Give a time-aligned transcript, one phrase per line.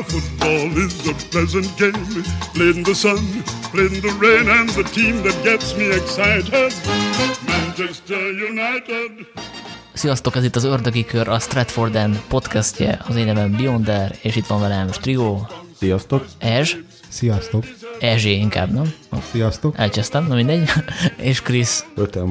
[0.00, 2.22] Now football is a pleasant game,
[2.54, 3.18] played in the sun,
[3.72, 6.72] played in the rain, and the team that gets me excited,
[7.46, 8.18] Manchester
[8.50, 9.26] United.
[9.92, 14.36] Sziasztok, ez itt az Ördögi Kör, a Stratford End podcastje, az én nevem Beyonder, és
[14.36, 15.40] itt van velem Strigo,
[15.78, 16.26] Sziasztok!
[16.38, 16.70] Ez,
[17.08, 17.64] Sziasztok!
[17.98, 18.92] Ezsé inkább, nem?
[19.30, 19.74] Sziasztok!
[19.78, 20.70] Elcsesztem, na mindegy,
[21.30, 21.86] és Krisz.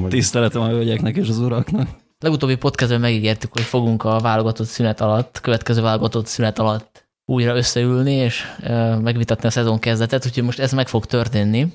[0.08, 1.88] Tiszteletem a hölgyeknek és az uraknak.
[2.18, 8.12] Legutóbbi podcastben megígértük, hogy fogunk a válogatott szünet alatt, következő válogatott szünet alatt újra összeülni,
[8.12, 8.44] és
[9.02, 11.72] megvitatni a szezon kezdetet, úgyhogy most ez meg fog történni.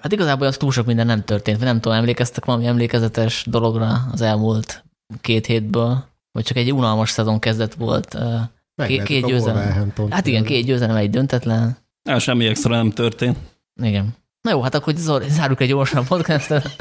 [0.00, 4.08] Hát igazából az túl sok minden nem történt, vagy nem tudom, emlékeztek valami emlékezetes dologra
[4.12, 4.84] az elmúlt
[5.20, 8.18] két hétből, vagy csak egy unalmas szezon kezdet volt.
[8.86, 9.92] Két, két győzelem.
[10.10, 11.76] Hát igen, két győzelem, egy döntetlen.
[12.08, 13.38] Á, semmi extra nem történt.
[13.82, 14.14] Igen.
[14.44, 14.94] Na jó, hát akkor
[15.28, 16.76] zárjuk egy gyorsan podcastet.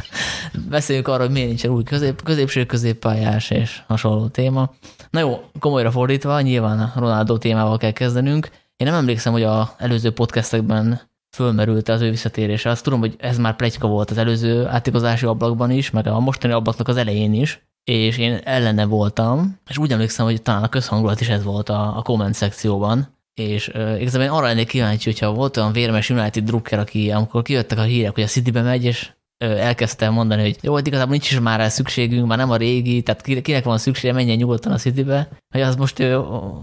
[0.69, 4.73] Beszéljünk arról, hogy miért nincsen új közép, középső középpályás és hasonló téma.
[5.09, 8.49] Na jó, komolyra fordítva, nyilván a Ronaldo témával kell kezdenünk.
[8.77, 11.01] Én nem emlékszem, hogy a előző podcastekben
[11.35, 12.69] fölmerült az ő visszatérése.
[12.69, 16.53] Azt tudom, hogy ez már plegyka volt az előző átigazási ablakban is, meg a mostani
[16.53, 21.21] ablaknak az elején is, és én ellene voltam, és úgy emlékszem, hogy talán a közhangulat
[21.21, 25.33] is ez volt a, a komment szekcióban, és uh, igazából én arra lennék kíváncsi, hogyha
[25.33, 29.11] volt olyan vérmes United drukker, aki amikor kijöttek a hírek, hogy a Citybe megy, és
[29.45, 32.55] uh, elkezdte mondani, hogy jó, hát igazából nincs is már rá szükségünk, már nem a
[32.55, 36.03] régi, tehát ki- kinek van szüksége, menjen nyugodtan a Citybe, hogy az most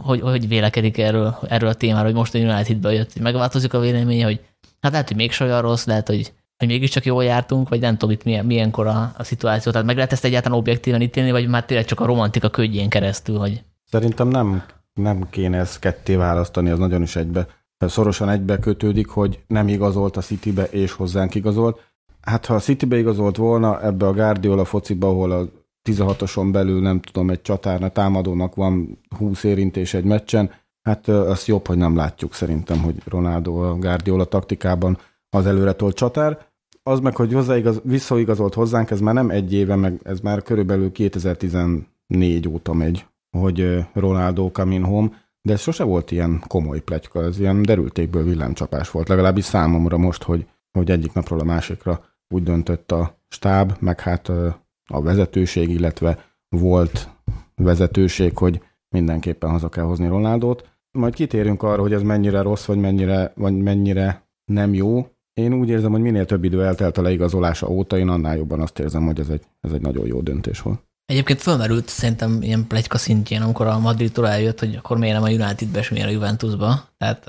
[0.03, 3.81] hogy, hogy vélekedik erről, erről a témáról, hogy most a Unitedbe jött, hogy megváltozik a
[3.81, 4.41] véleménye, hogy
[4.81, 8.15] hát lehet, hogy mégsem olyan rossz, lehet, hogy hogy mégiscsak jól jártunk, vagy nem tudom
[8.15, 9.73] itt milyen, milyenkor a, a szituáció.
[9.73, 13.39] Tehát meg lehet ezt egyáltalán objektíven ítélni, vagy már tényleg csak a romantika ködjén keresztül,
[13.39, 14.65] hogy Szerintem nem,
[15.01, 17.47] nem kéne ezt ketté választani, az nagyon is egybe.
[17.79, 21.81] Szorosan egybe kötődik, hogy nem igazolt a Citybe és hozzánk igazolt.
[22.20, 25.48] Hát ha a Citybe igazolt volna, ebbe a Guardiola fociba, ahol a
[25.89, 30.51] 16-oson belül nem tudom, egy csatárna támadónak van 20 érintés egy meccsen,
[30.83, 34.99] hát ö, az jobb, hogy nem látjuk szerintem, hogy Ronaldo a Guardiola taktikában
[35.31, 36.49] az előre tolt csatár.
[36.82, 40.93] Az meg, hogy hozzáigaz, visszaigazolt hozzánk, ez már nem egy éve, meg ez már körülbelül
[40.93, 45.09] 2014 óta megy, hogy Ronaldo coming home,
[45.43, 50.23] de ez sose volt ilyen komoly pletyka, ez ilyen derültékből villámcsapás volt, legalábbis számomra most,
[50.23, 52.05] hogy, hogy egyik napról a másikra
[52.35, 54.29] úgy döntött a stáb, meg hát
[54.85, 56.19] a vezetőség, illetve
[56.49, 57.09] volt
[57.55, 60.69] vezetőség, hogy mindenképpen haza kell hozni Ronaldót.
[60.99, 65.07] Majd kitérünk arra, hogy ez mennyire rossz, vagy mennyire, vagy mennyire nem jó.
[65.33, 68.79] Én úgy érzem, hogy minél több idő eltelt a leigazolása óta, én annál jobban azt
[68.79, 70.90] érzem, hogy ez egy, ez egy nagyon jó döntés volt.
[71.10, 75.28] Egyébként fölmerült szerintem ilyen plegyka szintjén, amikor a Madridtól eljött, hogy akkor miért nem a
[75.28, 76.88] Unitedbe és miért a Juventusba.
[76.98, 77.26] Tehát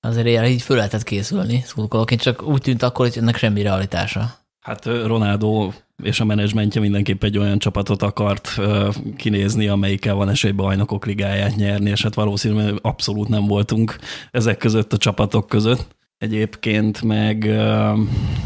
[0.00, 4.30] azért ilyen így föl lehetett készülni szurkolóként, csak úgy tűnt akkor, hogy ennek semmi realitása.
[4.60, 5.70] Hát Ronaldo
[6.02, 8.60] és a menedzsmentje mindenképp egy olyan csapatot akart
[9.16, 13.96] kinézni, amelyikkel van esély bajnokok ligáját nyerni, és hát valószínűleg abszolút nem voltunk
[14.30, 15.96] ezek között a csapatok között.
[16.18, 17.44] Egyébként meg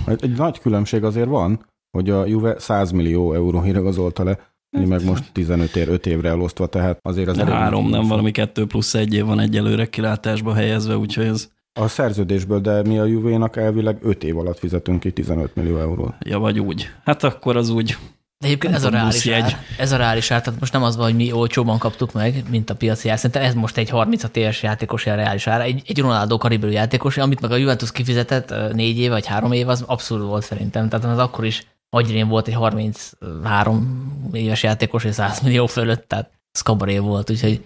[0.06, 4.38] Egy, egy nagy különbség azért van, hogy a Juve 100 millió euróért igazolta le,
[4.70, 8.08] meg most 15 ér, 5 évre elosztva, tehát azért az három, nem különbség.
[8.10, 12.98] valami kettő plusz egy év van egyelőre kilátásba helyezve, úgyhogy ez A szerződésből, de mi
[12.98, 16.14] a Juvénak elvileg 5 év alatt fizetünk ki 15 millió eurót.
[16.18, 16.90] ja, vagy úgy.
[17.04, 17.96] Hát akkor az úgy.
[18.38, 20.96] De egyébként Nem ez a, reális ár, ez a reális ár, tehát most nem az
[20.96, 23.16] van, hogy mi olcsóban kaptuk meg, mint a piaci ár.
[23.16, 27.16] Szerintem ez most egy 36 éves játékos a reális ára, egy, egy Ronaldo kaliberű játékos,
[27.16, 30.88] amit meg a Juventus kifizetett négy év vagy három év, az abszurd volt szerintem.
[30.88, 36.30] Tehát az akkor is agyrén volt egy 33 éves játékos, és 100 millió fölött, tehát
[36.52, 37.64] ez kabaré volt, úgyhogy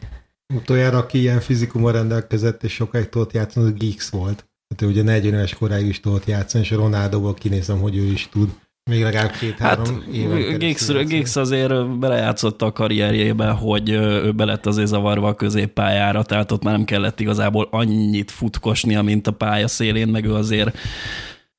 [0.54, 4.44] Utoljára, aki ilyen fizikummal rendelkezett és sokáig tudott játszani, az Geeks volt.
[4.68, 8.02] Hát ő ugye 40 éves koráig is tudott játszani, és a Ronaldoból kinézem, hogy ő
[8.02, 8.48] is tud.
[8.90, 10.86] Még legalább két-három Hát éven Giggs.
[11.06, 16.74] Giggs azért belejátszott a karrierjébe, hogy ő belett azért zavarva a középpályára, tehát ott már
[16.74, 20.78] nem kellett igazából annyit futkosnia, mint a pálya szélén, meg ő azért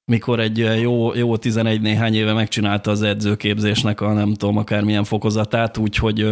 [0.08, 5.78] mikor egy jó, jó 11 néhány éve megcsinálta az edzőképzésnek a nem tudom, akármilyen fokozatát,
[5.78, 6.28] úgyhogy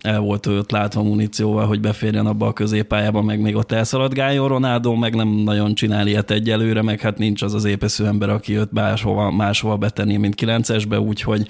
[0.00, 4.48] el volt őt látva munícióval, hogy beférjen abba a középpályába, meg még ott elszaladgáljon.
[4.48, 8.56] Ronaldo meg nem nagyon csinál ilyet egyelőre, meg hát nincs az az épesző ember, aki
[8.56, 11.46] őt máshova, máshova betenni, mint 9-esbe, úgyhogy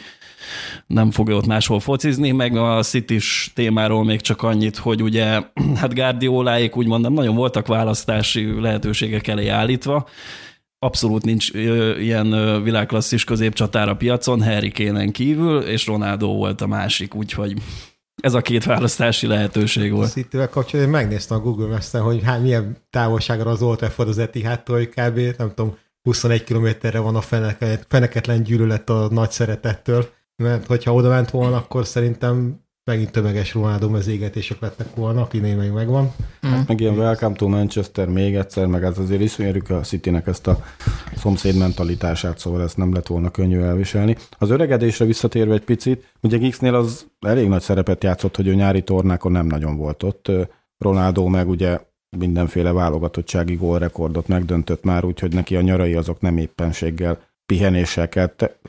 [0.86, 3.18] nem fogja ott máshol focizni, meg a city
[3.54, 5.40] témáról még csak annyit, hogy ugye,
[5.80, 10.06] hát Guardioláék úgymond nem nagyon voltak választási lehetőségek elé állítva,
[10.82, 11.50] abszolút nincs
[11.98, 17.54] ilyen világklasszis középcsatár a piacon, Harry kane kívül, és Ronaldo volt a másik, úgyhogy
[18.22, 20.10] ez a két választási lehetőség volt.
[20.10, 24.76] City-vel kapcsolatban megnéztem a Google Maps-en, hogy hát milyen távolságra az Old Trafford az Etihadtól,
[24.76, 25.18] hogy kb.
[25.38, 31.08] nem tudom, 21 kilométerre van a feneket, feneketlen gyűlölet a nagy szeretettől, mert hogyha oda
[31.08, 36.12] ment volna, akkor szerintem megint tömeges Ronaldo mezégetések lettek volna, aki még megvan.
[36.40, 40.46] Hát meg ilyen Welcome to Manchester még egyszer, meg ez azért ismerjük a Citynek ezt
[40.46, 40.64] a
[41.16, 44.16] szomszéd mentalitását, szóval ezt nem lett volna könnyű elviselni.
[44.38, 48.82] Az öregedésre visszatérve egy picit, ugye Giggsnél az elég nagy szerepet játszott, hogy ő nyári
[48.82, 50.30] tornákon nem nagyon volt ott.
[50.78, 51.80] Ronaldo meg ugye
[52.16, 58.08] mindenféle válogatottsági gólrekordot megdöntött már, úgyhogy neki a nyarai azok nem éppenséggel pihenéssel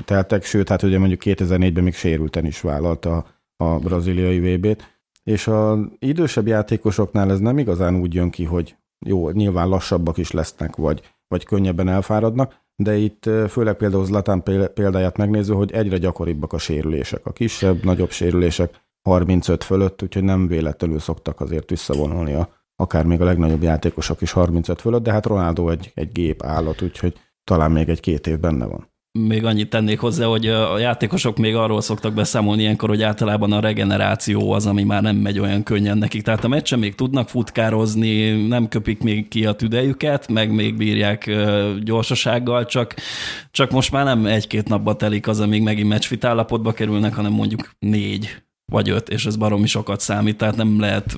[0.05, 3.25] teltek, sőt, hát ugye mondjuk 2004-ben még sérülten is vállalta
[3.57, 9.29] a braziliai VB-t, és a idősebb játékosoknál ez nem igazán úgy jön ki, hogy jó,
[9.29, 15.53] nyilván lassabbak is lesznek, vagy, vagy könnyebben elfáradnak, de itt főleg például Zlatán példáját megnéző,
[15.53, 17.25] hogy egyre gyakoribbak a sérülések.
[17.25, 23.21] A kisebb, nagyobb sérülések 35 fölött, úgyhogy nem véletlenül szoktak azért visszavonulni a, akár még
[23.21, 27.71] a legnagyobb játékosok is 35 fölött, de hát Ronaldo egy, egy gép állat, úgyhogy talán
[27.71, 32.13] még egy-két év benne van még annyit tennék hozzá, hogy a játékosok még arról szoktak
[32.13, 36.21] beszámolni ilyenkor, hogy általában a regeneráció az, ami már nem megy olyan könnyen nekik.
[36.21, 41.31] Tehát a meccsen még tudnak futkározni, nem köpik még ki a tüdejüket, meg még bírják
[41.83, 42.95] gyorsasággal, csak,
[43.51, 47.69] csak most már nem egy-két napba telik az, amíg megint meccsfit állapotba kerülnek, hanem mondjuk
[47.79, 51.17] négy vagy öt, és ez baromi sokat számít, tehát nem lehet,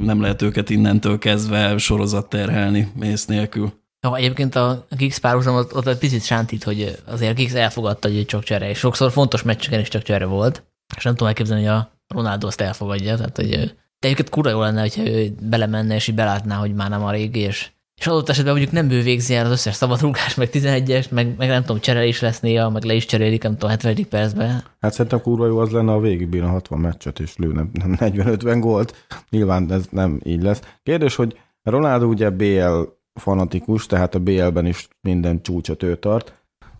[0.00, 3.79] nem lehet őket innentől kezdve sorozat terhelni mész nélkül.
[4.00, 8.24] Ha egyébként a Giggs párhuzam ott, ott egy picit sántít, hogy azért Giggs elfogadta, hogy
[8.26, 10.62] csak csere, és sokszor fontos meccseken is csak csere volt,
[10.96, 14.60] és nem tudom elképzelni, hogy a Ronaldo azt elfogadja, tehát hogy de egyébként kurva jó
[14.60, 17.70] lenne, hogyha ő belemenne, és így belátná, hogy már nem a régi, és,
[18.00, 21.48] és adott esetben mondjuk nem ő végzi el az összes szabadrúgás, meg 11-es, meg, meg
[21.48, 24.08] nem tudom, csere is lesz néha, meg le is cserélik, nem tudom, 70.
[24.08, 24.62] percben.
[24.80, 28.56] Hát szerintem kurva jó az lenne, a végig a 60 meccset, és lőne nem 40-50
[28.60, 29.06] gólt.
[29.30, 30.60] Nyilván ez nem így lesz.
[30.82, 32.82] Kérdés, hogy Ronaldo ugye BL
[33.14, 36.34] fanatikus, tehát a BL-ben is minden csúcsot ő tart.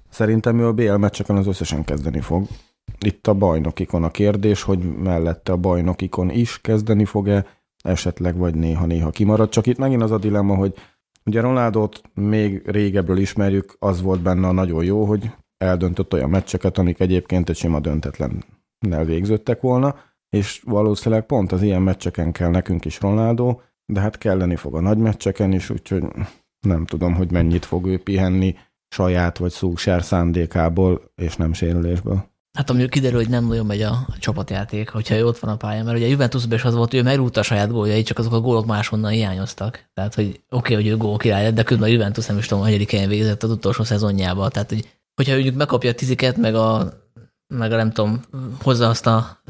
[0.08, 2.46] Szerintem ő a BL meccseken az összesen kezdeni fog.
[3.04, 7.46] Itt a bajnokikon a kérdés, hogy mellette a bajnokikon is kezdeni fog-e,
[7.84, 9.48] esetleg vagy néha-néha kimarad.
[9.48, 10.74] Csak itt megint az a dilemma, hogy
[11.24, 16.78] ugye Ronaldot még régebről ismerjük, az volt benne a nagyon jó, hogy eldöntött olyan meccseket,
[16.78, 18.44] amik egyébként egy sima döntetlen
[19.04, 19.94] végződtek volna,
[20.28, 23.60] és valószínűleg pont az ilyen meccseken kell nekünk is Ronaldo,
[23.92, 26.04] de hát kelleni fog a nagy meccseken is, úgyhogy
[26.60, 28.56] nem tudom, hogy mennyit fog ő pihenni
[28.88, 32.28] saját vagy szúksár szándékából, és nem sérülésből.
[32.58, 35.84] Hát ami kiderül, hogy nem nagyon megy a csapatjáték, hogyha ő ott van a pályán,
[35.84, 38.40] mert ugye a Juventusban is az volt, ő merúta a saját góljait, csak azok a
[38.40, 39.90] gólok máshonnan hiányoztak.
[39.94, 42.64] Tehát, hogy oké, okay, hogy ő gól király, de közben a Juventus nem is tudom,
[42.64, 44.50] hogy helyen végzett az utolsó szezonjában.
[44.50, 46.98] Tehát, hogy, hogyha mondjuk megkapja a tiziket, meg a
[47.54, 48.20] meg a nem tudom,
[48.62, 49.40] hozza azt a,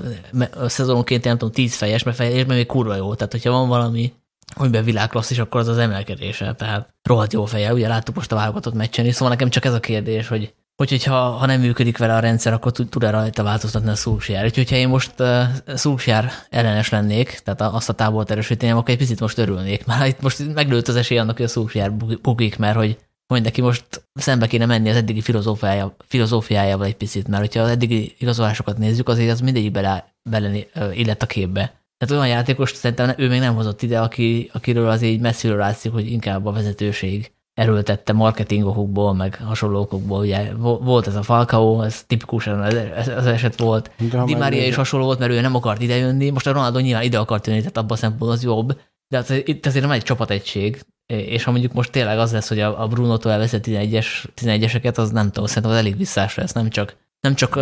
[0.55, 3.15] a szezononként, nem tudom, tíz fejes, mert fejes, mert még kurva jó.
[3.15, 4.13] Tehát, hogyha van valami
[4.55, 6.55] amiben világklasszis, akkor az az emelkedése.
[6.55, 9.73] Tehát rohadt jó feje, ugye láttuk most a válogatott meccsen is, szóval nekem csak ez
[9.73, 13.91] a kérdés, hogy hogy, hogyha ha nem működik vele a rendszer, akkor tud-e rajta változtatni
[13.91, 14.45] a Szulsjár.
[14.45, 15.43] Úgyhogy ha én most uh,
[15.75, 19.87] Szulsjár ellenes lennék, tehát azt a távolt erősíteném, akkor egy picit most örülnék.
[19.87, 21.93] Már itt most meglőtt az esély annak, hogy a Szulsjár
[22.23, 27.29] bugik, mert hogy hogy neki most szembe kéne menni az eddigi filozófiája, filozófiájával egy picit,
[27.29, 30.51] mert hogyha az eddigi igazolásokat nézzük, azért az mindegyik bele, bele
[30.93, 31.80] illett a képbe.
[32.01, 35.93] Tehát olyan játékos szerintem ő még nem hozott ide, aki, akiről az így messziről látszik,
[35.93, 40.21] hogy inkább a vezetőség erőltette marketingokból, meg hasonlókokból.
[40.21, 43.91] Ugye volt ez a Falcao, ez tipikusan az, az eset volt.
[44.25, 46.31] Di Maria is hasonló volt, mert ő nem akart idejönni.
[46.31, 48.81] Most a Ronaldo nyilván ide akart jönni, tehát abban a szempontból az jobb.
[49.09, 52.61] De hát itt azért nem egy csapategység, és ha mondjuk most tényleg az lesz, hogy
[52.61, 54.07] a Bruno-tól elveszett 11-es,
[54.41, 57.55] 11-eseket, az nem tudom, szerintem az elég visszás lesz, nem csak nem csak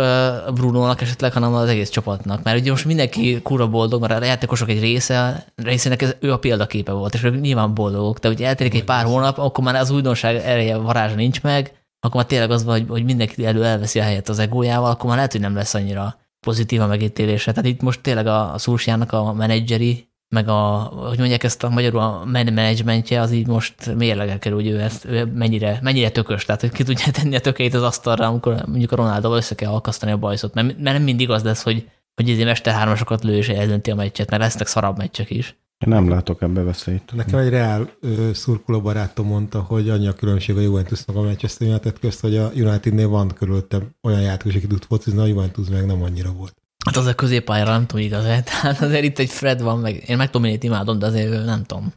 [0.53, 2.43] Bruno-nak esetleg, hanem az egész csapatnak.
[2.43, 6.39] Mert ugye most mindenki kura boldog, mert a játékosok egy része, részének ez, ő a
[6.39, 8.19] példaképe volt, és ők nyilván boldogok.
[8.19, 12.15] De ugye eltelik egy pár hónap, akkor már az újdonság ereje, varázsa nincs meg, akkor
[12.15, 15.15] már tényleg az van, hogy, hogy mindenki elő elveszi a helyet az egójával, akkor már
[15.15, 17.51] lehet, hogy nem lesz annyira pozitív a megítélése.
[17.51, 21.99] Tehát itt most tényleg a, a a menedzseri meg a, hogy mondják ezt a magyarul
[21.99, 26.61] a managementje, az így most mérlegel kerül, hogy ő ezt ő mennyire, mennyire tökös, tehát
[26.61, 30.11] hogy ki tudja tenni a tökeit az asztalra, amikor mondjuk a Ronaldo össze kell akasztani
[30.11, 33.49] a bajszot, mert, mert nem mindig az lesz, hogy, hogy ezért mester hármasokat lő és
[33.49, 35.57] eldönti a meccset, mert lesznek szarabb meccsek is.
[35.85, 37.11] Én nem látok ebbe veszélyt.
[37.15, 37.89] Nekem egy reál
[38.33, 42.51] szurkoló barátom mondta, hogy annyi a különbség a Juventusnak a Manchester United közt, hogy a
[42.55, 46.55] Unitednél van körülöttem olyan játékos, aki tud focizni, a Juventus meg nem annyira volt.
[46.85, 48.41] Hát az a középpályára nem tudom igaz -e.
[48.61, 51.93] Tehát azért itt egy Fred van, meg én meg tudom, imádom, de azért nem tudom.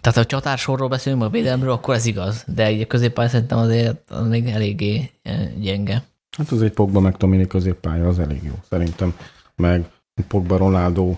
[0.00, 2.44] Tehát ha a csatársorról beszélünk, meg a védelemről, akkor ez igaz.
[2.46, 5.10] De egy középpálya szerintem azért az még eléggé
[5.60, 6.04] gyenge.
[6.36, 9.16] Hát az egy Pogba meg Tomini középpálya az elég jó, szerintem.
[9.56, 9.90] Meg
[10.28, 11.16] Pogba Ronaldo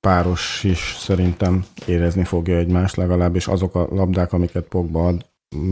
[0.00, 5.26] páros is szerintem érezni fogja egymást, legalábbis azok a labdák, amiket Pogba ad,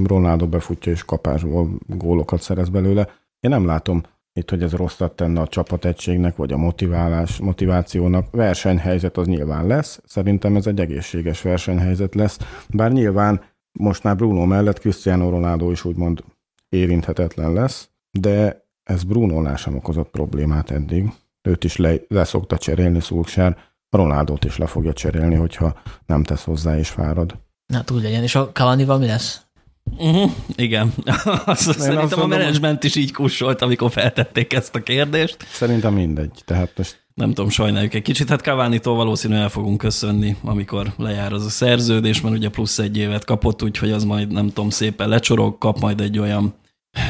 [0.05, 3.09] Ronaldo befutja és kapásból gólokat szerez belőle.
[3.40, 4.02] Én nem látom
[4.37, 8.31] itt, hogy ez rosszat tenne a csapategységnek, vagy a motiválás, motivációnak.
[8.31, 12.38] Versenyhelyzet az nyilván lesz, szerintem ez egy egészséges versenyhelyzet lesz,
[12.69, 13.40] bár nyilván
[13.73, 16.25] most már Bruno mellett Cristiano Ronaldo is úgymond
[16.69, 21.12] érinthetetlen lesz, de ez Bruno sem okozott problémát eddig.
[21.43, 23.57] Őt is le, leszokta cserélni Szulksár,
[23.90, 27.38] Ronaldot is le fogja cserélni, hogyha nem tesz hozzá és fárad.
[27.66, 28.23] Na, úgy legyen.
[28.23, 29.46] És a Cavani-val mi lesz?
[29.99, 30.93] Uh-huh, igen.
[31.45, 35.37] azt szerintem azt a menedzsment is így kussolt, amikor feltették ezt a kérdést.
[35.52, 36.43] Szerintem mindegy.
[36.45, 38.28] Tehát most nem tudom, sajnáljuk egy kicsit.
[38.28, 42.97] Hát Cavani-tól valószínűleg el fogunk köszönni, amikor lejár az a szerződés, mert ugye plusz egy
[42.97, 46.55] évet kapott, úgyhogy az majd nem tudom, szépen lecsorog, kap majd egy olyan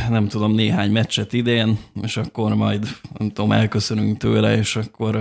[0.08, 2.86] nem tudom, néhány meccset idén, és akkor majd,
[3.18, 5.14] nem tudom, elköszönünk tőle, és akkor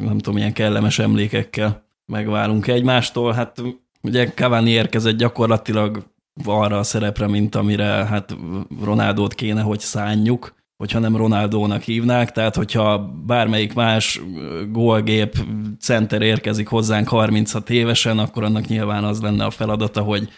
[0.00, 3.32] nem tudom, ilyen kellemes emlékekkel megválunk egymástól.
[3.32, 3.62] Hát
[4.02, 6.04] ugye Cavani érkezett gyakorlatilag
[6.44, 8.36] arra a szerepre, mint amire hát
[8.82, 14.20] Ronaldót kéne, hogy szánjuk, hogyha nem Ronaldónak hívnák, tehát hogyha bármelyik más
[14.70, 15.36] gólgép
[15.80, 20.28] center érkezik hozzánk 36 évesen, akkor annak nyilván az lenne a feladata, hogy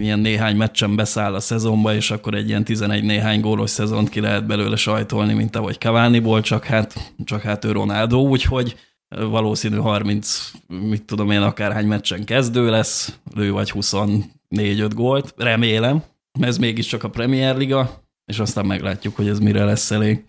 [0.00, 4.20] ilyen néhány meccsen beszáll a szezonba, és akkor egy ilyen 11 néhány gólos szezont ki
[4.20, 8.76] lehet belőle sajtolni, mint ahogy Cavani-ból, csak hát, csak hát ő Ronaldo, úgyhogy
[9.18, 16.02] valószínű 30, mit tudom én, akárhány meccsen kezdő lesz, ő vagy 24-5 gólt, remélem,
[16.40, 17.90] ez mégiscsak a Premier Liga,
[18.24, 20.24] és aztán meglátjuk, hogy ez mire lesz elég.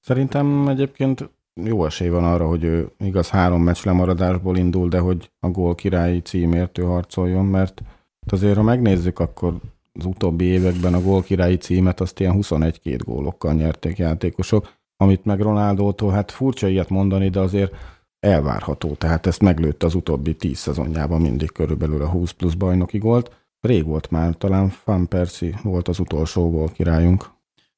[0.00, 1.30] Szerintem egyébként
[1.64, 5.74] jó esély van arra, hogy ő igaz három meccs lemaradásból indul, de hogy a gól
[5.74, 7.82] királyi címért ő harcoljon, mert
[8.26, 9.56] azért, ha megnézzük, akkor
[9.92, 15.40] az utóbbi években a gól királyi címet azt ilyen 21-2 gólokkal nyerték játékosok, amit meg
[15.40, 17.74] Ronaldótól, hát furcsa ilyet mondani, de azért
[18.20, 23.30] elvárható, tehát ezt meglőtte az utóbbi 10 szezonjában mindig körülbelül a 20 plusz bajnoki gólt.
[23.60, 27.30] Rég volt már, talán Fan Percy volt az utolsó gól királyunk.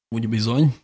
[0.09, 0.75] Úgy bizony.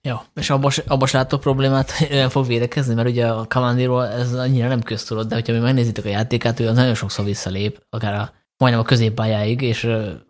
[0.00, 4.34] Jó, és abban abba látok problémát, hogy nem fog védekezni, mert ugye a Kamandiról ez
[4.34, 8.32] annyira nem köztudott, de hogyha mi megnézitek a játékát, ő nagyon sokszor visszalép, akár a,
[8.56, 9.84] majdnem a középpályáig, és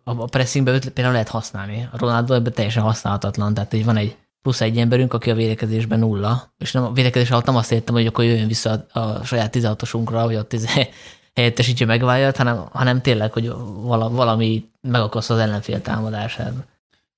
[0.04, 1.88] a pressingbe őt például lehet használni.
[1.92, 5.98] A Ronaldo ebben teljesen használhatatlan, tehát így van egy plusz egy emberünk, aki a védekezésben
[5.98, 9.24] nulla, és nem, a védekezés alatt nem azt értem, hogy akkor jöjjön vissza a, a
[9.24, 10.56] saját 16-osunkra, hogy ott
[11.34, 13.52] helyettesítse megváljat, hanem, hanem tényleg, hogy
[14.10, 16.52] valami megakaszt az ellenfél támadását.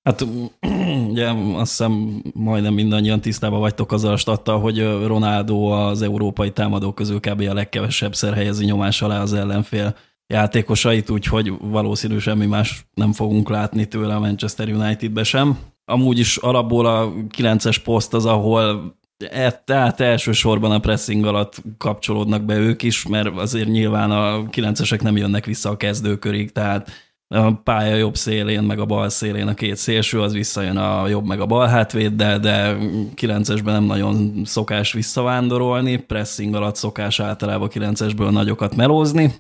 [0.03, 0.27] Hát
[1.11, 6.95] ugye azt hiszem majdnem mindannyian tisztában vagytok azzal a stattal, hogy Ronaldo az európai támadók
[6.95, 7.41] közül kb.
[7.41, 13.87] a legkevesebbszer helyezi nyomás alá az ellenfél játékosait, úgyhogy valószínű semmi más nem fogunk látni
[13.87, 15.59] tőle a Manchester Unitedbe sem.
[15.89, 22.43] Amúgy is alapból a 9-es poszt az, ahol E, tehát elsősorban a pressing alatt kapcsolódnak
[22.43, 26.91] be ők is, mert azért nyilván a kilencesek nem jönnek vissza a kezdőkörig, tehát
[27.29, 31.27] a pálya jobb szélén, meg a bal szélén a két szélső, az visszajön a jobb
[31.27, 32.77] meg a bal hátvéddel, de
[33.15, 39.35] kilencesben nem nagyon szokás visszavándorolni, pressing alatt szokás általában kilencesből nagyokat melózni,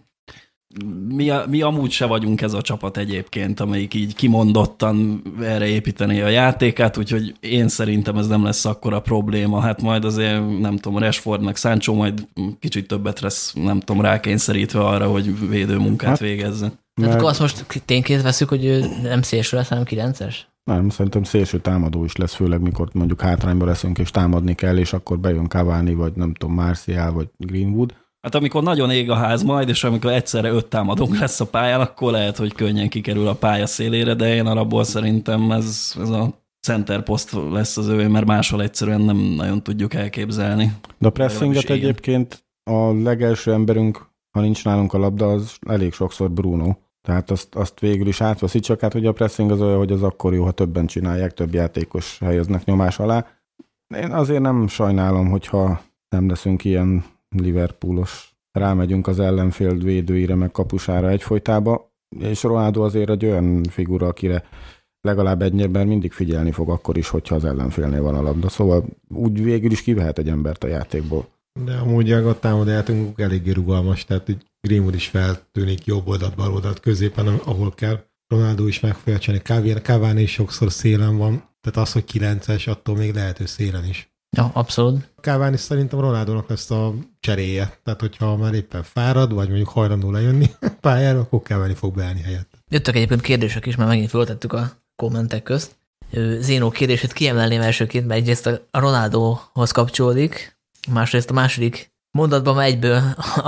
[1.08, 6.20] mi, a, mi amúgy se vagyunk ez a csapat egyébként, amelyik így kimondottan erre építeni
[6.20, 9.60] a játékát, úgyhogy én szerintem ez nem lesz akkora probléma.
[9.60, 14.80] Hát majd azért, nem tudom, Rashford meg Sancho majd kicsit többet lesz, nem tudom, rákényszerítve
[14.80, 16.72] arra, hogy védő munkát hát, végezzen.
[16.94, 20.48] Tehát akkor azt most tényként veszük, hogy ő nem szélső lesz, hanem kilences?
[20.64, 24.92] Nem, szerintem szélső támadó is lesz, főleg mikor mondjuk hátrányba leszünk és támadni kell, és
[24.92, 27.94] akkor bejön Cavani, vagy nem tudom, Martial, vagy Greenwood
[28.26, 31.80] Hát amikor nagyon ég a ház majd, és amikor egyszerre öt támadónk lesz a pályán,
[31.80, 36.32] akkor lehet, hogy könnyen kikerül a pálya szélére, de én alapból szerintem ez, ez a
[36.60, 40.72] center post lesz az ő, mert máshol egyszerűen nem nagyon tudjuk elképzelni.
[40.98, 46.30] De a pressinget egyébként a legelső emberünk, ha nincs nálunk a labda, az elég sokszor
[46.30, 46.74] Bruno.
[47.02, 50.02] Tehát azt, azt végül is átveszi, csak hát ugye a pressing az olyan, hogy az
[50.02, 53.26] akkor jó, ha többen csinálják, több játékos helyeznek nyomás alá.
[53.96, 57.04] Én azért nem sajnálom, hogyha nem leszünk ilyen
[57.42, 58.34] Liverpoolos.
[58.52, 64.44] Rámegyünk az ellenfél védőire, meg kapusára egyfolytába, és Ronaldo azért egy olyan figura, akire
[65.00, 68.48] legalább egy ember mindig figyelni fog akkor is, hogyha az ellenfélnél van a labda.
[68.48, 71.28] Szóval úgy végül is kivehet egy embert a játékból.
[71.64, 76.80] De amúgy a támadjátunk eléggé rugalmas, tehát hogy Greenwood is feltűnik jobb oldalt, bal oldalt,
[76.80, 78.04] középen, ahol kell.
[78.28, 79.80] Ronaldo is meg fogja csinálni.
[79.82, 84.15] Cavani is sokszor szélen van, tehát az, hogy 9-es, attól még lehető szélen is.
[84.36, 85.14] Ja, abszolút.
[85.20, 87.78] Káván is szerintem Ronaldónak lesz a cseréje.
[87.84, 90.50] Tehát, hogyha már éppen fárad, vagy mondjuk hajlandó lejönni
[90.80, 92.50] pályára, akkor Káványi fog beállni helyett.
[92.68, 95.76] Jöttek egyébként kérdések is, mert megint föltettük a kommentek közt.
[96.38, 100.58] Zénó kérdését kiemelném elsőként, mert egyrészt a Ronaldohoz kapcsolódik,
[100.90, 103.02] másrészt a második mondatban egyből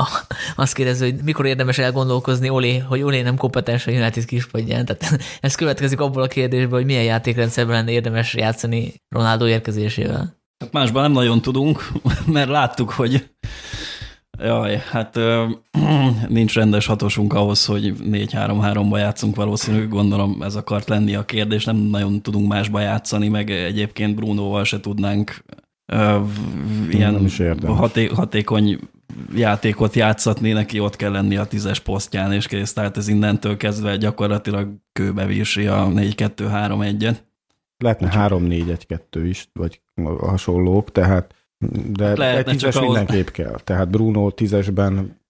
[0.57, 4.85] azt kérdezi, hogy mikor érdemes elgondolkozni Olé, hogy Olé nem kompetens a United kispadján.
[4.85, 10.38] Tehát ez következik abból a kérdésből, hogy milyen játékrendszerben lenne érdemes játszani Ronaldo érkezésével.
[10.59, 11.93] Hát másban nem nagyon tudunk,
[12.27, 13.29] mert láttuk, hogy
[14.41, 15.45] Jaj, hát ö,
[16.29, 21.77] nincs rendes hatosunk ahhoz, hogy 4-3-3-ba játszunk valószínű, gondolom ez akart lenni a kérdés, nem
[21.77, 25.45] nagyon tudunk másba játszani, meg egyébként Brunoval se tudnánk
[25.93, 26.21] ö,
[26.91, 27.29] ilyen
[27.67, 28.79] haté hatékony
[29.35, 33.97] játékot játszatni, neki ott kell lenni a tízes posztján, és kész, tehát ez innentől kezdve
[33.97, 37.17] gyakorlatilag kőbe a 4-2-3-1-et.
[37.79, 39.81] Lehetne 3-4-1-2 is, vagy
[40.19, 41.35] hasonlók, tehát
[41.91, 43.31] de hát Lehetne, egy tízes csak mindenképp ahhoz...
[43.31, 43.61] kell.
[43.65, 45.21] Tehát Bruno tízesben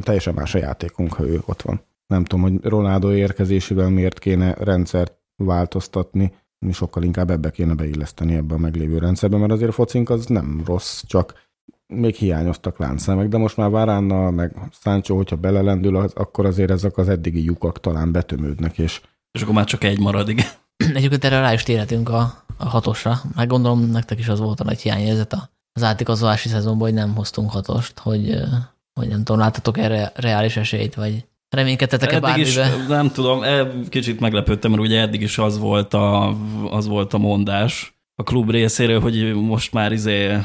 [0.00, 1.80] teljesen más a játékunk, ha ő ott van.
[2.06, 6.32] Nem tudom, hogy Ronaldo érkezésével miért kéne rendszert változtatni,
[6.72, 10.62] sokkal inkább ebbe kéne beilleszteni ebbe a meglévő rendszerbe, mert azért a focink az nem
[10.66, 11.46] rossz, csak
[11.86, 17.08] még hiányoztak láncszemek, de most már Varánnal, meg Sancho, hogyha belelendül, akkor azért ezek az
[17.08, 19.00] eddigi lyukak talán betömődnek, és...
[19.30, 20.46] És akkor már csak egy marad, igen.
[20.94, 23.20] Egyébként erre rá is térhetünk a, a hatosra.
[23.34, 27.50] Meg gondolom, nektek is az volt a nagy hiányérzet az átigazolási szezonban, hogy nem hoztunk
[27.50, 28.34] hatost, hogy,
[28.92, 32.48] hogy nem tudom, láttatok erre reális esélyt, vagy reménykedtetek-e bármibe?
[32.48, 32.58] Is,
[32.88, 36.34] nem tudom, e, kicsit meglepődtem, mert ugye eddig is az volt a,
[36.70, 40.40] az volt a mondás, a klub részéről, hogy most már izé uh,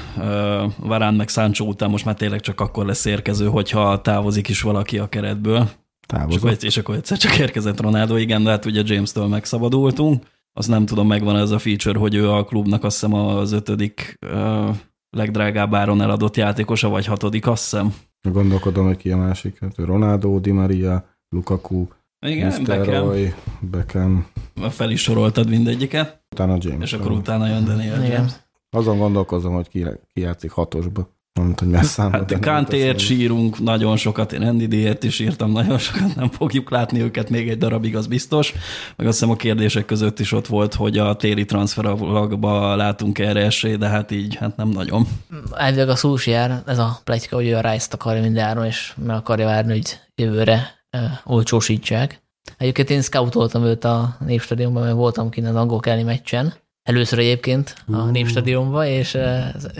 [0.77, 4.97] Varán meg Sancho után most már tényleg csak akkor lesz érkező, hogyha távozik is valaki
[4.97, 5.69] a keretből.
[6.05, 6.41] Távozott.
[6.41, 10.25] És akkor, és akkor egyszer csak érkezett Ronaldo, igen, de hát ugye James-től megszabadultunk.
[10.53, 14.19] Azt nem tudom, megvan ez a feature, hogy ő a klubnak azt hiszem az ötödik
[14.21, 14.75] uh,
[15.09, 17.93] legdrágább áron eladott játékosa, vagy hatodik, azt hiszem.
[18.21, 19.59] Gondolkodom, hogy ki a másik.
[19.59, 21.87] Hát Ronaldo, Di Maria, Lukaku,
[22.25, 22.63] igen, Mr.
[22.63, 23.05] Beckham.
[23.05, 24.27] Roy, Beckham.
[24.69, 26.23] Fel is soroltad mindegyiket.
[26.31, 26.91] Utána James.
[26.91, 28.31] És akkor utána jön Daniel James.
[28.69, 31.09] Azon gondolkozom, hogy ki, ki játszik hatosba.
[31.33, 36.29] Nem tudom, hogy Hát Kantéért sírunk nagyon sokat, én Andy is írtam nagyon sokat, nem
[36.29, 38.53] fogjuk látni őket még egy darabig, az biztos.
[38.95, 43.39] Meg azt hiszem a kérdések között is ott volt, hogy a téli transferalagba látunk erre
[43.45, 45.07] esély, de hát így, hát nem nagyon.
[45.51, 49.45] Elvileg a jár, ez a pletyka, hogy ő a Rice-t akarja mindenáron, és meg akarja
[49.45, 52.21] várni, hogy jövőre uh, olcsósítsák.
[52.57, 57.75] Egyébként én scoutoltam őt a Népstadionban, mert voltam kint az angol kelni meccsen, Először egyébként
[57.87, 58.11] a uh.
[58.11, 59.17] Népstadionba, és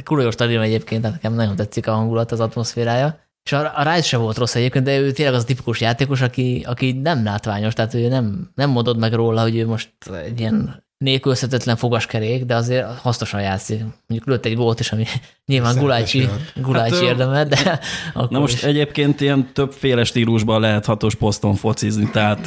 [0.04, 3.22] kurva jó stadion egyébként, tehát nekem nagyon tetszik a hangulat, az atmoszférája.
[3.44, 6.22] És a, a Rice se volt rossz egyébként, de ő tényleg az a tipikus játékos,
[6.22, 10.40] aki, aki nem látványos, tehát ő nem, nem mondod meg róla, hogy ő most egy
[10.40, 13.80] ilyen nélkülözhetetlen fogaskerék, de azért hasznosan játszik.
[13.80, 15.06] Mondjuk lőtt egy gólt is, ami
[15.46, 17.80] nyilván Gulácsi, Gulácsi hát, érdemel, de
[18.14, 18.64] akkor Na most is.
[18.64, 22.46] egyébként ilyen többféle stílusban lehet hatos poszton focizni, tehát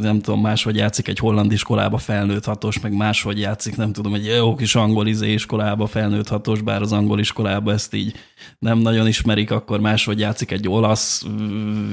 [0.00, 4.26] nem tudom, máshogy játszik egy holland iskolába felnőtt hatos, meg máshogy játszik, nem tudom, egy
[4.26, 8.14] jó kis angol izé iskolába felnőtt hatos, bár az angol iskolába ezt így
[8.58, 11.24] nem nagyon ismerik, akkor máshogy játszik egy olasz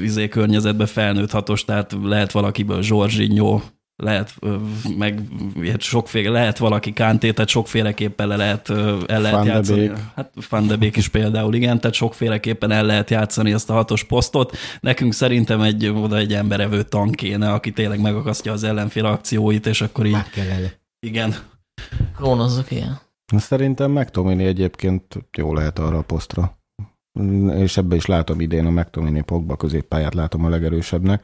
[0.01, 3.61] izé környezetbe felnőtt hatos, tehát lehet valakiből Zsorzsinyó,
[3.95, 4.33] lehet,
[4.97, 5.21] meg
[5.77, 9.91] sokféle, lehet valaki kánté, tehát sokféleképpen le lehet, el lehet Van játszani.
[10.15, 14.03] Hát Van de Beek is például, igen, tehát sokféleképpen el lehet játszani ezt a hatos
[14.03, 14.57] posztot.
[14.79, 19.81] Nekünk szerintem egy, oda egy emberevő tank kéne, aki tényleg megakasztja az ellenfél akcióit, és
[19.81, 20.11] akkor így...
[20.11, 20.71] Már kell elő.
[20.99, 21.35] Igen.
[22.15, 22.99] Klónozzuk, ilyen.
[23.37, 26.57] Szerintem McTominay egyébként jó lehet arra a posztra.
[27.55, 31.23] És ebbe is látom idén a McTominay Pogba középpályát látom a legerősebbnek.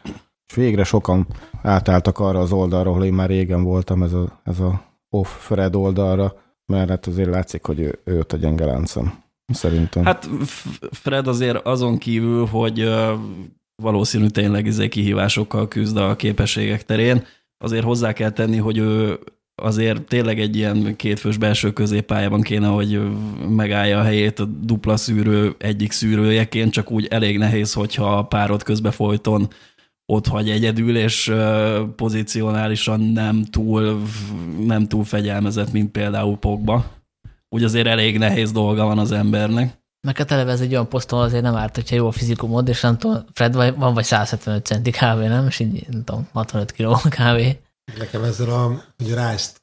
[0.49, 1.27] És végre sokan
[1.61, 5.75] átálltak arra az oldalra, ahol én már régen voltam, ez a, ez a off Fred
[5.75, 6.33] oldalra,
[6.65, 9.23] mert hát azért látszik, hogy ő, ő ott a gyenge láncom.
[9.47, 10.05] Szerintem.
[10.05, 10.29] Hát
[10.91, 12.89] Fred azért azon kívül, hogy
[13.81, 17.25] valószínű tényleg izé kihívásokkal küzd a képességek terén,
[17.57, 19.19] azért hozzá kell tenni, hogy ő
[19.55, 23.01] azért tényleg egy ilyen kétfős belső középpályában kéne, hogy
[23.49, 28.91] megállja a helyét a dupla szűrő egyik szűrőjeként, csak úgy elég nehéz, hogyha párod közbe
[28.91, 29.47] folyton
[30.11, 31.33] ott hagy egyedül, és
[31.95, 34.01] pozícionálisan nem túl,
[34.65, 36.85] nem túl fegyelmezett, mint például Pogba.
[37.49, 39.77] Úgy azért elég nehéz dolga van az embernek.
[40.07, 42.81] Meg a televe ez egy olyan poszton azért nem árt, hogyha jó a fizikumod, és
[42.81, 45.47] nem tudom, Fred van vagy 175 centi kávé, nem?
[45.47, 47.59] És így, nem tudom, 65 kiló kávé.
[47.97, 49.61] Nekem ezzel a, hogy rájzt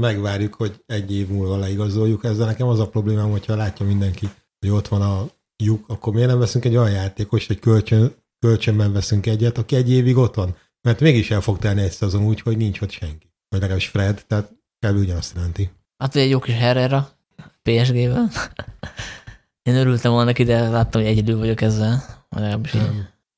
[0.00, 2.24] megvárjuk, hogy egy év múlva leigazoljuk.
[2.24, 4.28] Ezzel nekem az a problémám, hogyha látja mindenki,
[4.60, 5.26] hogy ott van a
[5.64, 9.90] lyuk, akkor miért nem veszünk egy olyan játékos, hogy kölcsön kölcsönben veszünk egyet, aki egy
[9.90, 10.56] évig ott van.
[10.82, 13.32] Mert mégis el fog tenni egy szezon úgy, hogy nincs ott senki.
[13.48, 15.70] Vagy legalábbis Fred, tehát kell ugyanazt jelenti.
[15.98, 17.10] Hát egy jó kis Herrera
[17.62, 18.30] PSG-ben.
[19.68, 22.02] Én örültem volna neki, de láttam, hogy egyedül vagyok ezzel.
[22.36, 22.60] Um,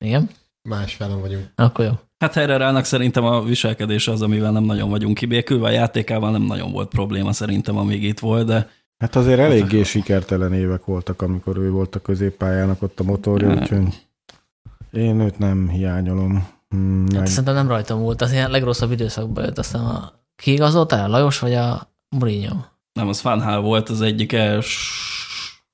[0.05, 0.29] Igen?
[0.69, 1.51] Más felem vagyunk.
[1.55, 1.91] Akkor jó.
[2.17, 6.71] Hát Herrerának szerintem a viselkedés az, amivel nem nagyon vagyunk kibékülve, a játékával nem nagyon
[6.71, 11.71] volt probléma szerintem, amíg itt volt, de Hát azért eléggé sikertelen évek voltak, amikor ő
[11.71, 14.06] volt a középpályának ott a motorja, úgyhogy...
[14.97, 16.47] Én őt nem hiányolom.
[16.69, 21.03] Hmm, Hát meg, szerintem nem rajtam volt, az ilyen legrosszabb időszakban jött, aztán a kiigazoltál,
[21.03, 22.55] a Lajos vagy a Mourinho?
[22.93, 24.89] Nem, az Fanhal volt az egyik els,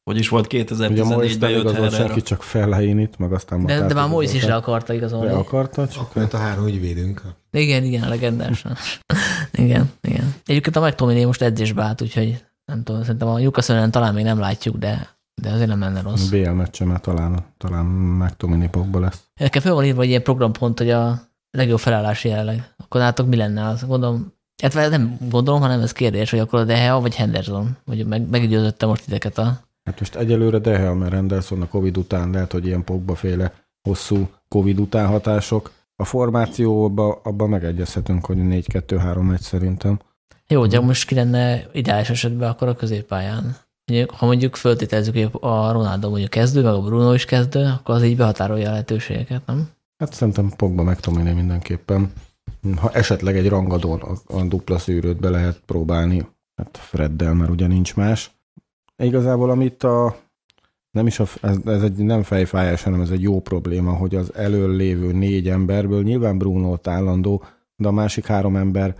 [0.03, 0.63] hogy is volt ugye
[1.01, 4.35] a Moise 2014-ben nem jött igazolt senki, csak Fellainit, meg aztán De, de már Moise
[4.35, 5.25] is le akarta igazolni.
[5.25, 7.21] Le akarta, csak Akkor a három ügyvédünk.
[7.51, 8.65] Igen, igen, a legendás.
[9.51, 10.33] igen, igen.
[10.45, 14.39] Egyébként a McTominay most edzésbe állt, úgyhogy nem tudom, szerintem a Newcastle talán még nem
[14.39, 15.09] látjuk, de,
[15.41, 16.29] de azért nem lenne rossz.
[16.29, 19.23] BL meccsemet talán, talán McTominay Pogba lesz.
[19.35, 22.73] Nekem fel van írva egy ilyen programpont, hogy a legjobb felállás jelenleg.
[22.77, 23.85] Akkor nálatok mi lenne az?
[23.85, 28.07] Gondolom, hát nem gondolom, hanem ez kérdés, hogy akkor a De Gea vagy Henderson, vagy
[28.07, 29.59] meg, meggyőzötte most titeket a...
[29.83, 34.29] Hát most egyelőre Dehel, mert Henderson a Covid után lehet, hogy ilyen Pogba féle hosszú
[34.47, 35.71] Covid után hatások.
[35.95, 39.99] A formációban abban megegyezhetünk, hogy 4-2-3-1 szerintem.
[40.47, 43.55] Jó, de most ki lenne ideális esetben akkor a középpályán.
[44.17, 48.03] Ha mondjuk föltételezzük, hogy a Ronaldo mondjuk kezdő, meg a Bruno is kezdő, akkor az
[48.03, 49.69] így behatárolja a lehetőségeket, nem?
[49.97, 52.11] Hát szerintem Pogba McTominay mindenképpen.
[52.75, 57.67] Ha esetleg egy rangadón a, a dupla szűrőt be lehet próbálni, hát Freddel, mert ugye
[57.67, 58.31] nincs más.
[58.97, 60.15] Igazából amit a
[60.91, 64.33] nem is a, ez, ez egy nem fejfájás, hanem ez egy jó probléma, hogy az
[64.35, 67.43] elől lévő négy emberből nyilván Bruno állandó,
[67.75, 68.95] de a másik három ember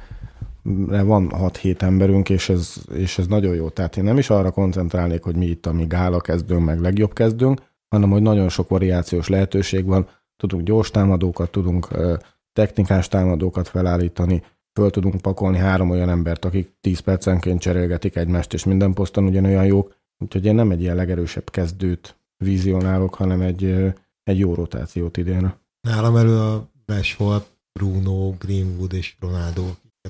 [1.04, 3.70] van 6-7 emberünk, és ez, és ez nagyon jó.
[3.70, 7.14] Tehát én nem is arra koncentrálnék, hogy mi itt a mi gála kezdőnk, meg legjobb
[7.14, 11.88] kezdőnk, hanem hogy nagyon sok variációs lehetőség van, tudunk gyors támadókat, tudunk
[12.54, 18.64] technikás támadókat felállítani, föl tudunk pakolni három olyan embert, akik 10 percenként cserélgetik egymást, és
[18.64, 19.96] minden poszton ugyanolyan jók.
[20.18, 23.64] Úgyhogy én nem egy ilyen legerősebb kezdőt vizionálok, hanem egy,
[24.24, 25.58] egy jó rotációt idénre.
[25.82, 27.46] Nálam elő a Rashford,
[27.80, 29.64] Bruno, Greenwood és Ronaldo.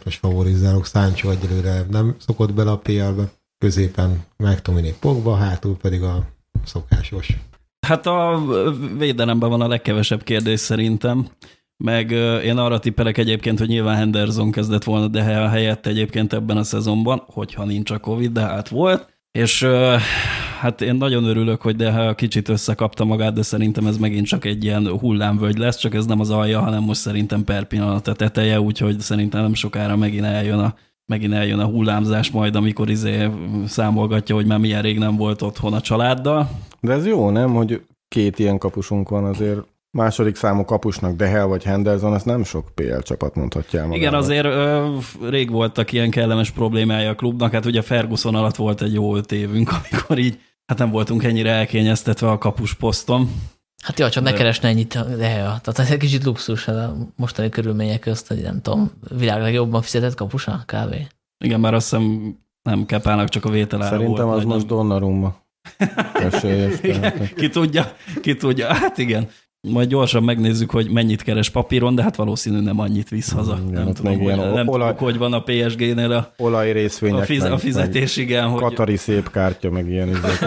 [0.05, 3.31] Most favorizálok, Sancho egyelőre nem szokott bele a PL-be.
[3.57, 6.25] Középen McTominay Pogba, hátul pedig a
[6.65, 7.37] szokásos.
[7.87, 8.43] Hát a
[8.97, 11.27] védelemben van a legkevesebb kérdés szerintem.
[11.77, 12.11] Meg
[12.43, 17.23] én arra tippelek egyébként, hogy nyilván Henderson kezdett volna de helyett egyébként ebben a szezonban,
[17.25, 19.12] hogyha nincs a Covid, de hát volt.
[19.39, 19.63] És
[20.59, 24.63] hát én nagyon örülök, hogy de kicsit összekapta magát, de szerintem ez megint csak egy
[24.63, 28.61] ilyen hullámvölgy lesz, csak ez nem az alja, hanem most szerintem per pillanat a teteje,
[28.61, 33.29] úgyhogy szerintem nem sokára megint eljön a megint eljön a hullámzás majd, amikor izé
[33.65, 36.49] számolgatja, hogy már milyen rég nem volt otthon a családdal.
[36.79, 39.59] De ez jó, nem, hogy két ilyen kapusunk van azért.
[39.97, 43.91] Második számú kapusnak Dehel vagy Henderson, ez nem sok PL csapat mondhatja el.
[43.91, 44.97] Igen, azért ö,
[45.29, 49.31] rég voltak ilyen kellemes problémája a klubnak, hát ugye Ferguson alatt volt egy jó öt
[49.31, 53.29] évünk, amikor így hát nem voltunk ennyire elkényeztetve a kapus poszton.
[53.83, 55.59] Hát jó, csak ne keresne ennyit a De Gea.
[55.59, 59.81] Tehát ez egy kicsit luxus ez a mostani körülmények közt, hogy nem tudom, világ legjobban
[59.81, 60.95] fizetett kapusa, kb.
[61.45, 65.35] Igen, már azt hiszem nem kepálnak, csak a vételára Szerintem volt, az most nem- Donnarumma.
[66.31, 66.79] Esélyes,
[67.35, 68.73] ki tudja, ki tudja.
[68.73, 69.29] Hát igen.
[69.69, 73.59] Majd gyorsan megnézzük, hogy mennyit keres papíron, de hát valószínű nem annyit visz haza.
[73.61, 77.21] Igen, nem ott tudom, hogy, nem olaj- tudjuk, hogy van a PSG-nél a, Olaj a,
[77.21, 78.43] fiz, a meg- fizetés, igen.
[78.43, 80.39] meg Hogy, Katari szép kártya, meg ilyen üzlet.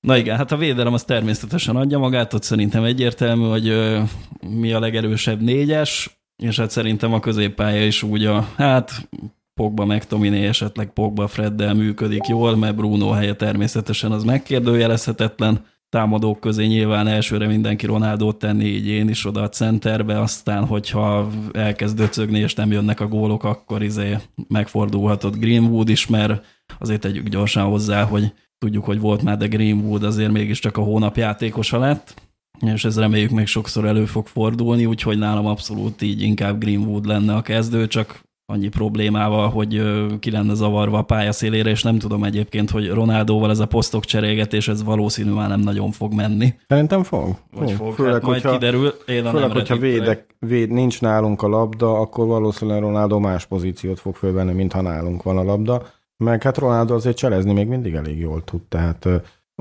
[0.00, 4.00] Na igen, hát a védelem az természetesen adja magát, ott szerintem egyértelmű, hogy ö,
[4.40, 9.08] mi a legerősebb négyes, és hát szerintem a középpálya is úgy a, hát
[9.54, 15.64] Pogba meg Tominé esetleg Pogba Freddel működik jól, mert Bruno helye természetesen az megkérdőjelezhetetlen.
[15.90, 21.30] Támadók közé nyilván elsőre mindenki Ronaldót tenni, így én is oda a centerbe, aztán hogyha
[21.52, 24.16] elkezd döcögni és nem jönnek a gólok, akkor izé
[24.48, 26.44] megfordulhatott Greenwood is, mert
[26.78, 31.16] azért tegyük gyorsan hozzá, hogy tudjuk, hogy volt már, de Greenwood azért mégiscsak a hónap
[31.16, 32.22] játékosa lett,
[32.60, 37.34] és ez reméljük még sokszor elő fog fordulni, úgyhogy nálam abszolút így inkább Greenwood lenne
[37.34, 38.20] a kezdő, csak
[38.52, 39.82] annyi problémával, hogy
[40.18, 44.68] ki lenne zavarva a pályaszélére, és nem tudom egyébként, hogy Ronaldóval ez a posztok cserélgetés,
[44.68, 46.54] ez valószínű már nem nagyon fog menni.
[46.68, 47.36] Szerintem fog.
[47.52, 48.94] Vagy fog, Főleg, hát majd hogyha, kiderül.
[49.06, 54.00] Én a főleg, hogyha védek, véd, nincs nálunk a labda, akkor valószínűleg Ronaldo más pozíciót
[54.00, 55.86] fog fölvenni, mint ha nálunk van a labda.
[56.16, 59.08] Meg hát Ronaldo azért cselezni még mindig elég jól tud, tehát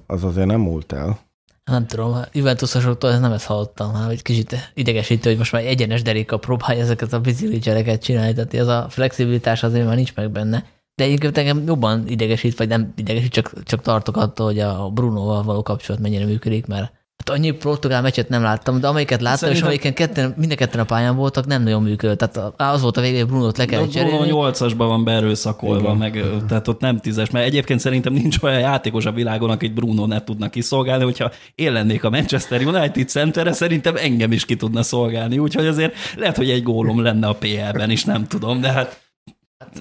[0.05, 1.19] az azért nem múlt el.
[1.67, 5.61] Nem tudom, a Juventusosoktól ez nem ezt hallottam, hanem egy kicsit idegesítő, hogy most már
[5.61, 10.15] egy egyenes derékkal próbálja ezeket a biciklicsereket csinálni, tehát ez a flexibilitás azért már nincs
[10.15, 10.65] meg benne.
[10.95, 15.43] De egyébként engem jobban idegesít, vagy nem idegesít, csak, csak tartok attól, hogy a Brunoval
[15.43, 16.91] való kapcsolat mennyire működik, mert
[17.27, 20.55] hát annyi portugál meccset nem láttam, de amelyiket láttam, Szerintem- és amelyiken ketten, mind a
[20.55, 22.17] ketten a pályán voltak, nem nagyon működött.
[22.17, 24.31] Tehát az volt a végén, hogy Brunót le kell ott Bruno cserélni.
[24.31, 25.97] 8-asban van beerőszakolva, Igen.
[25.97, 30.05] meg, tehát ott nem tízes, mert egyébként szerintem nincs olyan játékos a világon, akit Bruno
[30.05, 34.83] ne tudna kiszolgálni, hogyha én lennék a Manchester United centere, szerintem engem is ki tudna
[34.83, 39.05] szolgálni, úgyhogy azért lehet, hogy egy gólom lenne a PL-ben is, nem tudom, de hát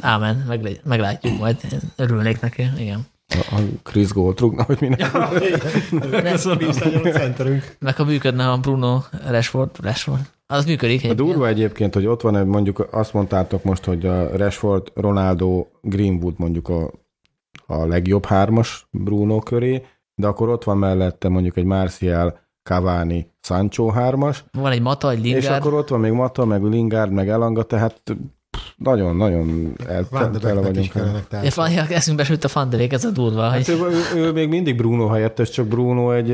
[0.00, 0.44] Ámen,
[0.85, 1.56] meglátjuk majd.
[1.96, 3.06] Örülnék neki, igen.
[3.28, 5.10] A Chris Gold rúgna, hogy minek.
[6.32, 6.68] Köszönöm.
[6.68, 7.76] a centerünk.
[7.78, 11.00] Meg ha működne a Bruno Rashford, Rashford, az működik.
[11.00, 11.28] A egyébként.
[11.28, 16.68] durva egyébként, hogy ott van, mondjuk azt mondtátok most, hogy a Rashford, Ronaldo, Greenwood mondjuk
[16.68, 16.90] a,
[17.66, 19.82] a legjobb hármas Bruno köré,
[20.14, 25.26] de akkor ott van mellette mondjuk egy Martial, Cavani, Sancho hármas, Van egy Mata, egy
[25.26, 25.60] és Lingard.
[25.60, 28.02] akkor ott van még Mata, meg Lingard, meg Elanga, tehát
[28.76, 29.76] nagyon-nagyon
[30.40, 30.92] tele vagyunk.
[31.42, 34.48] És van, eszünkbe sült a Fandelék, ez a durva, Hát hogy ő, ő, ő, még
[34.48, 36.30] mindig Bruno helyettes, csak Bruno egy,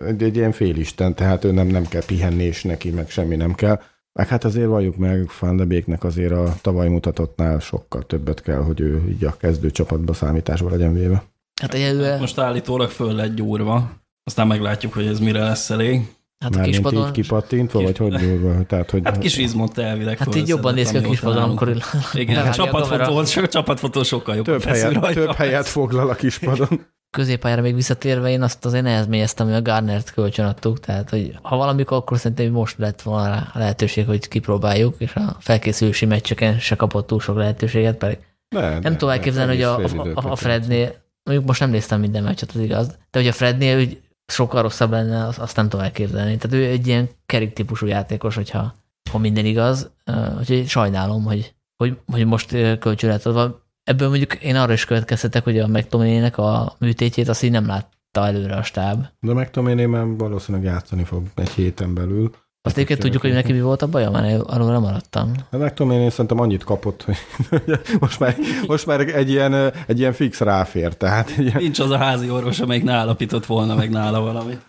[0.00, 3.54] egy, egy ilyen félisten, tehát ő nem, nem kell pihenni, és neki meg semmi nem
[3.54, 3.80] kell.
[4.12, 8.62] Meg hát azért valljuk meg, Van de Beeknek azért a tavaly mutatottnál sokkal többet kell,
[8.62, 11.22] hogy ő így a kezdő csapatba számításba legyen véve.
[11.60, 13.90] hát egyelőre, Most állítólag föl lett gyúrva.
[14.24, 16.14] Aztán meglátjuk, hogy ez mire lesz elég.
[16.44, 18.66] Hát a Mármint így kispadon, kipattintva, vagy hogy durva?
[18.66, 21.68] Tehát, hogy Hát kis izmot elvileg hát így jobban néz ki a kispadon, amikor
[22.12, 24.44] Igen, a csapatfotó, a csapatfotó sokkal jobb.
[24.44, 26.86] több helyet, több helyet foglal a kispadon.
[27.10, 31.56] középpályára még visszatérve, én azt azért nehezményeztem, hogy a Garnert kölcsön adtuk, tehát hogy ha
[31.56, 36.76] valamikor, akkor szerintem most lett volna rá lehetőség, hogy kipróbáljuk, és a felkészülési meccseken se
[36.76, 38.18] kapott túl sok lehetőséget, pedig
[38.54, 42.22] Ne, nem tudom elképzelni, hogy a, a, a, a Frednél, mondjuk most nem néztem minden
[42.22, 45.84] meccset, az igaz, de hogy a Frednél hogy sokkal rosszabb lenne, azt, azt nem tudom
[45.84, 46.36] elképzelni.
[46.36, 48.74] Tehát ő egy ilyen kerik típusú játékos, hogyha
[49.10, 49.90] ha minden igaz,
[50.38, 53.62] úgyhogy sajnálom, hogy, hogy, hogy most ö, kölcsön lett adva.
[53.82, 58.26] Ebből mondjuk én arra is következtetek, hogy a McTominaynek a műtétjét azt így nem látta
[58.26, 59.06] előre a stáb.
[59.20, 62.30] De én, már valószínűleg játszani fog egy héten belül.
[62.66, 65.32] Azt egyébként tudjuk, hogy neki mi volt a baja, mert arról nem maradtam.
[65.50, 67.16] Hát meg tudom én, én szerintem annyit kapott, hogy
[68.00, 71.90] most már, most már egy, ilyen, egy ilyen fix ráfér, tehát egy ilyen, Nincs az
[71.90, 74.60] a házi orvos, amelyik ne állapított volna meg nála valamit.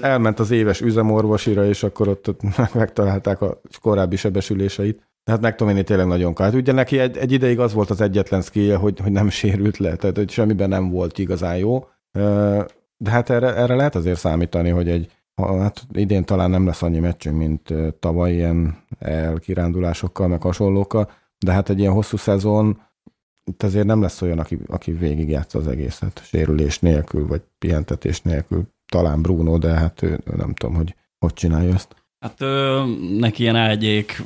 [0.00, 2.40] elment az éves üzemorvosira, és akkor ott, ott
[2.74, 5.02] megtalálták a korábbi sebesüléseit.
[5.24, 6.54] Tehát meg tudom én, tényleg nagyon kárt.
[6.54, 9.96] Ugye neki egy, egy ideig az volt az egyetlen skillje, hogy, hogy nem sérült le,
[9.96, 11.88] tehát hogy semmiben nem volt igazán jó.
[12.96, 16.98] De hát erre, erre lehet azért számítani, hogy egy, hát idén talán nem lesz annyi
[16.98, 22.82] meccsünk, mint tavaly ilyen elkirándulásokkal, meg hasonlókkal, de hát egy ilyen hosszú szezon,
[23.50, 28.62] itt azért nem lesz olyan, aki, aki végigjátsza az egészet, sérülés nélkül, vagy pihentetés nélkül.
[28.92, 31.96] Talán Bruno, de hát ő, ő nem tudom, hogy hogy csinálja ezt.
[32.18, 32.84] Hát ö,
[33.18, 34.22] neki ilyen ágyék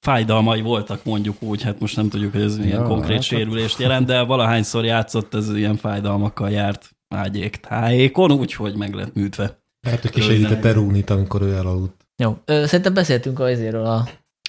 [0.00, 3.78] fájdalmai voltak mondjuk úgy, hát most nem tudjuk, hogy ez milyen Ja, konkrét hát- sérülést
[3.78, 9.57] jelent, de valahányszor játszott, ez ilyen fájdalmakkal járt ágyék tájékon, úgyhogy meg lett műtve.
[9.80, 12.06] Lehet, hogy kisegített Rúnit, amikor ő elaludt.
[12.22, 13.94] Jó, szerintem beszéltünk azért a,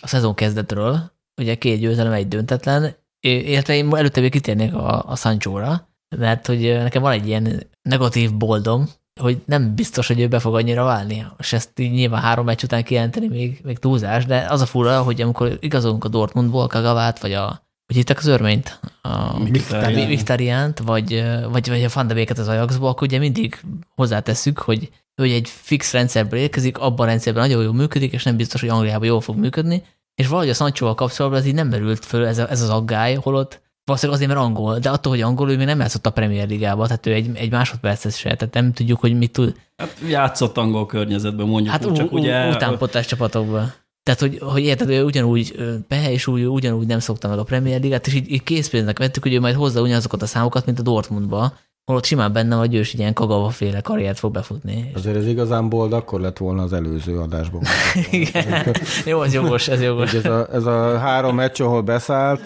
[0.02, 1.12] a szezon kezdetről,
[1.42, 6.60] ugye két győzelem, egy döntetlen, illetve én előtte még kitérnék a, a Sancho-ra, mert hogy
[6.60, 8.90] nekem van egy ilyen negatív boldom,
[9.22, 11.26] hogy nem biztos, hogy ő be fog annyira válni.
[11.38, 15.02] És ezt így nyilván három meccs után kijelenteni még, még túlzás, de az a fura,
[15.02, 18.80] hogy amikor igazolunk a Dortmundból Kagavát, vagy a hogy hittek az örményt?
[19.02, 19.40] A.
[19.40, 23.62] Mkhitaryan-t, vagy, vagy, vagy a Van de Beeket az Ajaxból, akkor ugye mindig
[23.96, 28.38] hozzátesszük, hogy hogy egy fix rendszerből érkezik, abban a rendszerben nagyon jól működik, és nem
[28.38, 29.84] biztos, hogy Angliában jól fog működni,
[30.16, 33.16] és valahogy a Sancho-val kapcsolatban ez így nem merült föl ez, a, ez az aggály,
[33.16, 36.48] holott valószínűleg azért, mert angol, de attól, hogy angol, ő még nem játszott a Premier
[36.48, 39.56] Ligába, tehát ő egy, egy másodpercet se, tehát nem tudjuk, hogy mit tud.
[39.78, 42.50] Hát játszott angol környezetben mondjuk, Hát úgy, csak ugye...
[42.50, 43.74] utánpotás csapatokban.
[44.04, 45.56] Tehát, hogy, hogy érted, ő ugyanúgy
[45.88, 49.24] be, és úgy, ugyanúgy nem szokta meg a Premier Ligát, és így, így készpénznek vettük,
[49.24, 51.54] hogy ő majd hozza ugyanazokat a számokat, mint a Dortmundba,
[51.90, 54.92] holott simán benne vagy, ő is egy ilyen kagava féle karriert fog befutni.
[54.96, 57.62] Azért ez igazán bold, akkor lett volna az előző adásban.
[58.12, 58.76] Igen.
[59.06, 60.14] Jó, ez jogos, ez jogos.
[60.14, 62.46] Ez, a, ez a három meccs, ahol beszállt,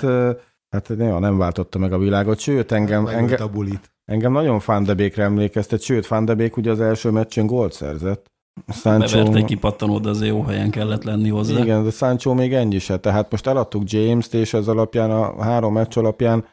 [0.70, 3.92] hát néha nem váltotta meg a világot, sőt, engem, Megölt engem, a bulit.
[4.06, 8.26] engem nagyon Fandebékre emlékeztet, sőt, Fandebék ugye az első meccsén gólt szerzett.
[8.74, 11.60] Sancho, Bevert egy kipattanó, de azért jó helyen kellett lenni hozzá.
[11.60, 15.74] igen, de Sancho még ennyi se, tehát most eladtuk James-t, és ez alapján, a három
[15.74, 16.46] meccs alapján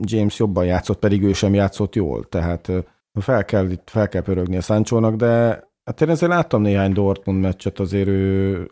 [0.00, 2.72] James jobban játszott, pedig ő sem játszott jól, tehát
[3.20, 7.40] fel kell, itt fel kell pörögni a Sanchónak, de hát én azért láttam néhány Dortmund
[7.40, 8.68] meccset, azért ő,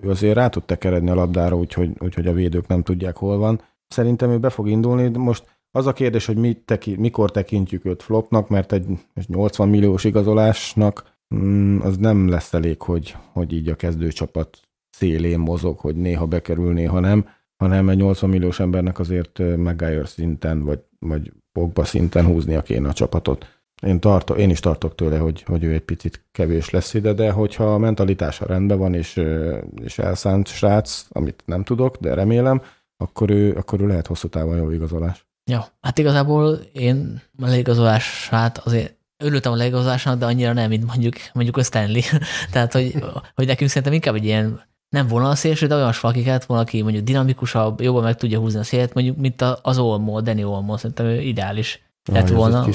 [0.00, 3.60] ő- azért rá tud tekeredni a labdára, úgyhogy, úgyhogy a védők nem tudják hol van.
[3.88, 7.84] Szerintem ő be fog indulni, de most az a kérdés, hogy mit teki, mikor tekintjük
[7.84, 8.86] őt flopnak, mert egy
[9.26, 15.78] 80 milliós igazolásnak mm, az nem lesz elég, hogy, hogy így a kezdőcsapat szélén mozog,
[15.78, 17.26] hogy néha bekerül, néha nem,
[17.62, 22.92] hanem egy 80 milliós embernek azért Maguire szinten, vagy, vagy Pogba szinten húznia kéne a
[22.92, 23.46] csapatot.
[23.86, 27.30] Én, tartok, én is tartok tőle, hogy, hogy ő egy picit kevés lesz ide, de
[27.30, 29.22] hogyha a mentalitása rendben van, és,
[29.82, 32.62] és elszánt srác, amit nem tudok, de remélem,
[32.96, 35.26] akkor ő, akkor ő lehet hosszú távon jó igazolás.
[35.50, 41.14] Ja, hát igazából én a leigazolását azért örültem a leigazolásnak, de annyira nem, mint mondjuk,
[41.32, 42.02] mondjuk a Stanley.
[42.52, 46.62] Tehát, hogy, hogy nekünk szerintem inkább egy ilyen nem vonalszélső, de olyan valaki kellett volna,
[46.62, 50.76] aki mondjuk dinamikusabb, jobban meg tudja húzni a szélet, mondjuk, mint az Olmo, Danny Olmo,
[50.76, 52.66] szerintem ő ideális lett Ah, volna.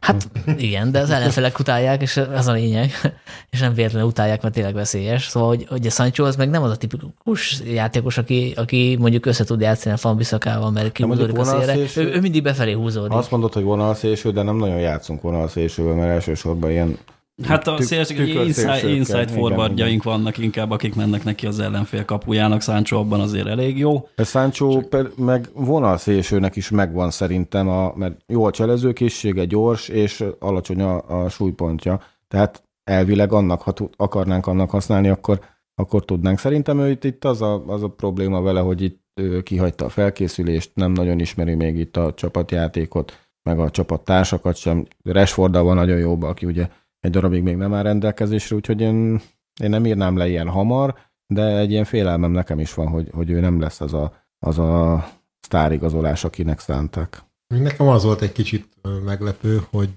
[0.00, 2.90] Hát igen, de az ellenfelek utálják, és ez a lényeg.
[3.50, 5.26] És nem véletlenül utálják, mert tényleg veszélyes.
[5.26, 9.26] Szóval, hogy, hogy a Sancho az meg nem az a tipikus játékos, aki, aki mondjuk
[9.26, 11.76] össze tud játszani a Fambiszakával, mert kihúzódik a szélre.
[11.76, 13.12] Ő, ő, mindig befelé húzódik.
[13.12, 16.98] Azt mondod, hogy vonalszélső, de nem nagyon játszunk vonalszélsővel, mert elsősorban ilyen
[17.42, 22.04] Hát a tük- szélső, tükör inside, inside forwardjaink vannak inkább, akik mennek neki az ellenfél
[22.04, 22.62] kapujának.
[22.62, 24.08] Sancho abban azért elég jó.
[24.16, 30.24] A Sancho per, meg vonalszélsőnek is megvan szerintem, a, mert jó a cselezőkészsége, gyors, és
[30.38, 32.00] alacsony a, a súlypontja.
[32.28, 35.40] Tehát elvileg annak, ha akarnánk annak használni, akkor,
[35.74, 36.38] akkor tudnánk.
[36.38, 39.00] Szerintem ő itt, itt az, a, az a probléma vele, hogy itt
[39.42, 44.86] kihagyta a felkészülést, nem nagyon ismeri még itt a csapatjátékot, meg a csapattársakat sem.
[45.04, 46.68] Rashforddal van nagyon jóba, aki ugye
[47.02, 49.20] egy darabig még nem áll rendelkezésre, úgyhogy én,
[49.62, 50.94] én nem írnám le ilyen hamar,
[51.26, 54.58] de egy ilyen félelmem nekem is van, hogy, hogy ő nem lesz az a, az
[54.58, 55.04] a
[55.40, 57.22] sztárigazolás, akinek szánták.
[57.54, 58.68] Nekem az volt egy kicsit
[59.04, 59.90] meglepő, hogy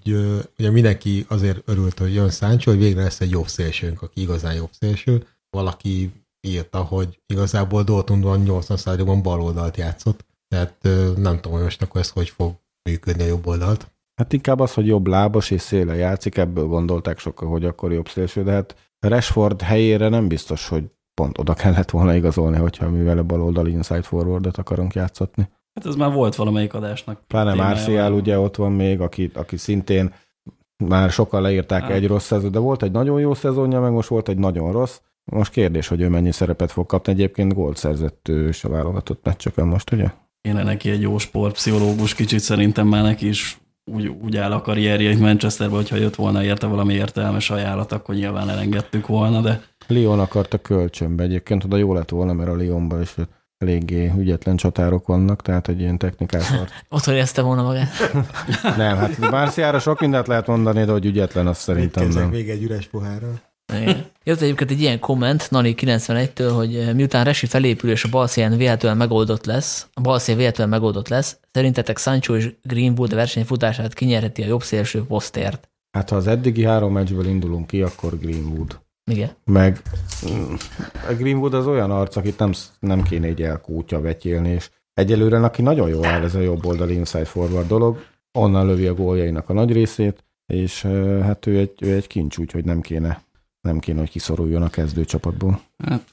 [0.57, 4.53] ugye mindenki azért örült, hogy jön Sancho, hogy végre lesz egy jobb szélsőnk, aki igazán
[4.53, 5.27] jobb szélső.
[5.49, 10.75] Valaki írta, hogy igazából Dortmundban 80%-ban bal oldalt játszott, tehát
[11.17, 12.55] nem tudom, hogy most akkor ez hogy fog
[12.89, 13.94] működni a jobb oldalt.
[14.15, 18.07] Hát inkább az, hogy jobb lábas és széle játszik, ebből gondolták sokan, hogy akkor jobb
[18.07, 23.17] szélső, de hát Rashford helyére nem biztos, hogy pont oda kellett volna igazolni, hogyha mivel
[23.17, 25.49] a baloldali inside forwardot akarunk játszatni.
[25.73, 27.19] Hát ez már volt valamelyik adásnak.
[27.27, 27.53] Pláne.
[27.53, 30.13] Martial ugye ott van még, aki, aki szintén
[30.83, 31.91] már sokan leírták Hát.
[31.91, 34.99] egy rossz szezon, de volt egy nagyon jó szezonja, meg most volt egy nagyon rossz.
[35.31, 37.11] Most kérdés, hogy ő mennyi szerepet fog kapni.
[37.11, 40.11] Egyébként gólt szerzett ő is a válogatott meccsökön most, ugye?
[40.41, 45.09] Kéne neki egy jó sportpszichológus, kicsit szerintem már neki is úgy, úgy áll a karrierje
[45.11, 50.19] itt Manchesterben, hogyha jött volna érte valami értelmes ajánlat, akkor nyilván elengedtük volna, de Lyon
[50.19, 51.23] akarta kölcsönbe.
[51.23, 53.15] Egyébként oda jó lett volna, mert a Lyonban is
[53.57, 56.71] eléggé ügyetlen csatárok vannak, tehát egy ilyen technikás harc.
[56.89, 57.89] Ott érezte volna magát.
[58.77, 62.31] Nem, hát Márciára sok mindent lehet mondani, de hogy ügyetlen, azt szerintem Kezdek nem.
[62.31, 63.41] még egy üres pohárral.
[63.73, 64.05] Igen.
[64.23, 68.57] Jött egyébként egy ilyen komment Nani 91-től, hogy eh, miután Resi felépül és a balszélen
[68.57, 74.45] véletlenül megoldott lesz, a balszél véletlenül megoldott lesz, szerintetek Sancho és Greenwood versenyfutását kinyerheti a
[74.45, 75.69] jobb szélső posztért?
[75.91, 78.79] Hát ha az eddigi három meccsből indulunk ki, akkor Greenwood.
[79.11, 79.29] Igen.
[79.43, 79.81] Meg
[80.29, 80.53] mm,
[81.09, 85.61] a Greenwood az olyan arc, akit nem, nem kéne egy elkútya vetyélni, és egyelőre neki
[85.61, 88.03] nagyon jól áll ez a jobb oldali inside forward dolog,
[88.37, 92.37] onnan lövi a góljainak a nagy részét, és eh, hát ő egy, ő egy kincs,
[92.37, 93.24] úgyhogy nem kéne,
[93.65, 95.61] nem kéne, hogy kiszoruljon a kezdőcsapatból.
[95.85, 96.11] hát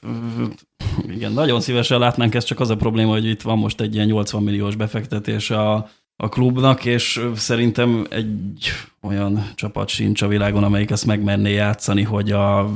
[1.09, 4.07] igen, nagyon szívesen látnánk ezt, csak az a probléma, hogy itt van most egy ilyen
[4.07, 8.71] 80 milliós befektetés a, a klubnak, és szerintem egy
[9.03, 12.71] olyan csapat sincs a világon, amelyik ezt megmerné játszani, hogy a,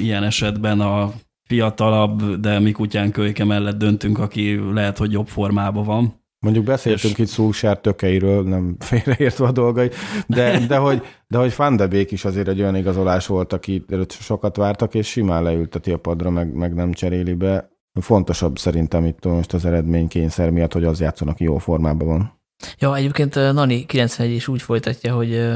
[0.00, 1.12] ilyen esetben a
[1.44, 6.19] fiatalabb, de mi kutyán kölyke mellett döntünk, aki lehet, hogy jobb formában van.
[6.40, 9.90] Mondjuk beszéltünk És- itt Szulsár tökeiről, nem félreértve a dolgai,
[10.26, 13.84] de, de, hogy, de hogy Van de Beek is azért egy olyan igazolás volt, aki
[14.08, 17.70] sokat vártak, és simán leülteti a padra, meg, meg nem cseréli be.
[18.00, 22.40] Fontosabb szerintem itt most az eredménykényszer miatt, hogy az játszon, aki jó formában van.
[22.78, 25.48] Ja, egyébként Nani 91 is úgy folytatja, hogy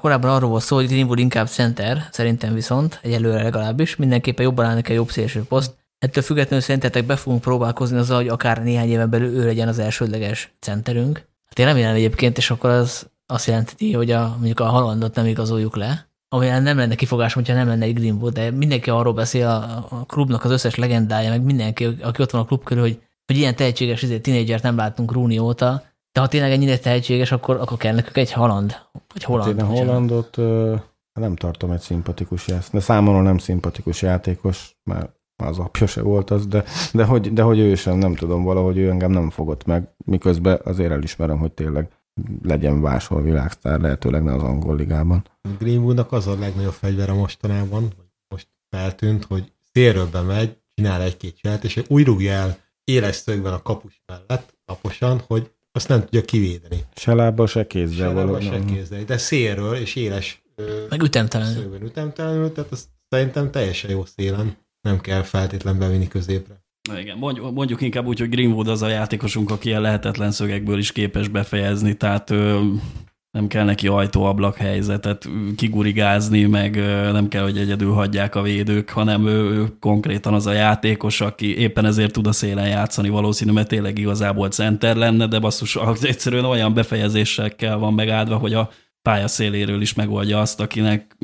[0.00, 4.88] korábban arról volt szó, hogy Greenwood inkább center, szerintem viszont, egyelőre legalábbis, mindenképpen jobban állnak
[4.88, 5.74] a jobb szélső poszt.
[6.04, 9.78] Ettől függetlenül szerintetek be fogunk próbálkozni azzal, hogy akár néhány éven belül ő legyen az
[9.78, 11.26] elsődleges centerünk.
[11.46, 15.26] Hát én remélem egyébként, és akkor az azt jelenti, hogy a, mondjuk a halandot nem
[15.26, 19.46] igazoljuk le, ami nem lenne kifogás, hogyha nem lenne egy Greenwood, de mindenki arról beszél,
[19.46, 23.02] a, a klubnak az összes legendája, meg mindenki, aki ott van a klub körül, hogy,
[23.26, 27.56] hogy ilyen tehetséges izé, tínédzsert nem láttunk Rooney óta, de ha tényleg ennyire tehetséges, akkor,
[27.56, 28.76] akkor kell nekük egy haland,
[29.12, 29.60] vagy holland.
[29.60, 29.78] Hát én a.
[29.78, 30.74] Hollandot ö,
[31.12, 36.30] nem tartom egy szimpatikus játék, de számomra nem szimpatikus játékos, mert az apja se volt
[36.30, 39.64] az, de, de, hogy, de hogy ő sem, nem tudom, valahogy ő engem nem fogott
[39.64, 41.88] meg, miközben azért elismerem, hogy tényleg
[42.42, 45.24] legyen máshol világsztár, lehetőleg ne az angol ligában.
[45.58, 51.64] Greenwoodnak az a legnagyobb fegyvere mostanában, vagy most feltűnt, hogy szélről bemegy, csinál egy-két cselt,
[51.64, 56.84] és úgy rúgja el éles szögben a kapus mellett, laposan, hogy azt nem tudja kivédeni.
[56.94, 58.42] Se lába, se kézzel Se valahogy.
[58.42, 60.42] se kézzel, de szélről és éles
[60.88, 61.52] Meg ütemtelen.
[61.52, 64.56] szögben ütemtelenül, tehát azt szerintem teljesen jó szélen.
[64.84, 66.62] Nem kell feltétlen bevinni középre.
[66.88, 70.78] Na Igen, mondjuk, mondjuk inkább úgy, hogy Greenwood az a játékosunk, aki ilyen lehetetlen szögekből
[70.78, 72.30] is képes befejezni, tehát
[73.30, 76.76] nem kell neki ajtó-ablak helyzetet kigurigázni, meg
[77.12, 81.58] nem kell, hogy egyedül hagyják a védők, hanem ő, ő konkrétan az a játékos, aki
[81.58, 86.44] éppen ezért tud a szélen játszani valószínű, mert tényleg igazából center lenne, de basszus, egyszerűen
[86.44, 88.70] olyan befejezésekkel van megáldva, hogy a
[89.02, 91.16] pálya széléről is megoldja azt, akinek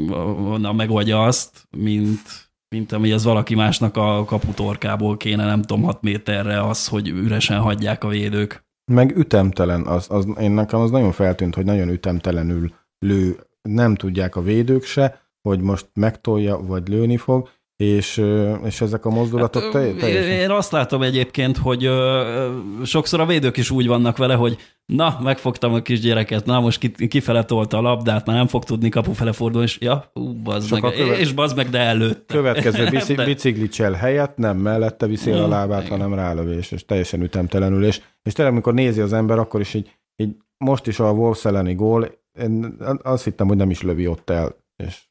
[0.58, 6.02] na, megoldja azt, mint mint ami az valaki másnak a kaputorkából kéne, nem tudom, 6
[6.02, 8.64] méterre az, hogy üresen hagyják a védők.
[8.92, 14.36] Meg ütemtelen, az, az, én nekem az nagyon feltűnt, hogy nagyon ütemtelenül lő, nem tudják
[14.36, 17.48] a védők se, hogy most megtolja, vagy lőni fog,
[17.80, 18.22] és,
[18.64, 20.30] és ezek a mozdulatok hát, te, teljesen...
[20.30, 22.50] Én azt látom egyébként, hogy ö,
[22.84, 24.56] sokszor a védők is úgy vannak vele, hogy
[24.86, 29.32] na, megfogtam a kisgyereket, na most kifele tolta a labdát, már nem fog tudni kapufele
[29.32, 31.18] fordulni, és ja, ú, bazd meg, követ...
[31.18, 32.26] és bazd meg, de előtt.
[32.26, 35.98] Következő bici, biciklicsel helyett nem mellette viszi a lábát, Igen.
[35.98, 39.90] hanem rálövés, és teljesen ütemtelenül, és, és tényleg, amikor nézi az ember, akkor is így,
[40.16, 44.30] így most is a Wolves elleni gól, én azt hittem, hogy nem is lövi ott
[44.30, 45.08] el, és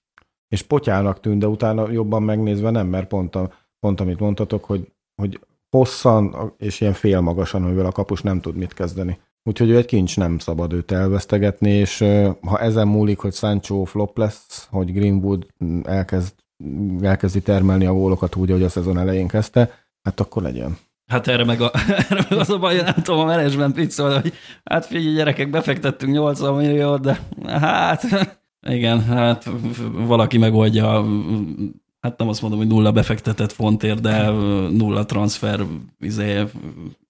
[0.49, 4.91] és potyának tűnt, de utána jobban megnézve nem, mert pont, a, pont amit mondtatok, hogy,
[5.21, 5.39] hogy
[5.69, 9.19] hosszan és ilyen félmagasan, amivel a kapus nem tud mit kezdeni.
[9.43, 12.05] Úgyhogy ő egy kincs, nem szabad őt elvesztegetni, és
[12.41, 15.45] ha ezen múlik, hogy Sancho flop lesz, hogy Greenwood
[15.83, 16.33] elkezd,
[17.01, 19.71] elkezdi termelni a gólokat úgy, ahogy a szezon elején kezdte,
[20.01, 20.77] hát akkor legyen.
[21.11, 21.71] Hát erre meg, a,
[22.09, 24.33] erre meg az a baj, nem tudom, a menedzsment piccol, hogy
[24.63, 28.03] hát figyelj gyerekek, befektettünk 80 milliót, de hát
[28.67, 29.49] igen, hát
[29.91, 31.05] valaki megoldja,
[31.99, 34.29] hát nem azt mondom, hogy nulla befektetett fontért, de
[34.69, 35.65] nulla transfer,
[35.99, 36.43] izé,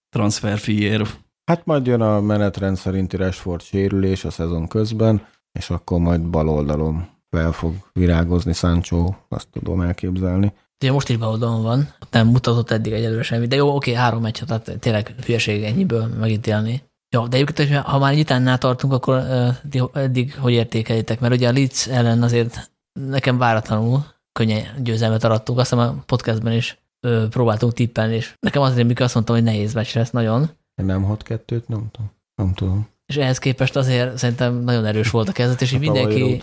[0.10, 1.08] transfer fiér.
[1.46, 5.22] Hát majd jön a menetrend szerinti Rashford sérülés a szezon közben,
[5.52, 10.54] és akkor majd bal oldalon fel fog virágozni Sancho, azt tudom elképzelni.
[10.82, 14.44] Ugye most is baloldalon van, nem mutatott eddig egyelőre semmi, de jó, oké, három meccs,
[14.44, 16.82] tehát tényleg hülyeség ennyiből megítélni.
[17.12, 19.24] Ja, de egyébként, ha már nyitánnál tartunk, akkor
[19.72, 21.20] uh, eddig hogy értékelitek?
[21.20, 26.54] Mert ugye a Leeds ellen azért nekem váratlanul könnyen győzelmet arattunk, azt hiszem a podcastben
[26.54, 30.50] is ö, próbáltunk tippelni, és nekem azért, mikor azt mondtam, hogy nehéz meccs lesz nagyon.
[30.82, 32.12] Nem 6-2-t, nem tudom.
[32.36, 32.88] Nem tudom.
[33.06, 36.42] És ehhez képest azért szerintem nagyon erős volt a kezdet, és így mindenki,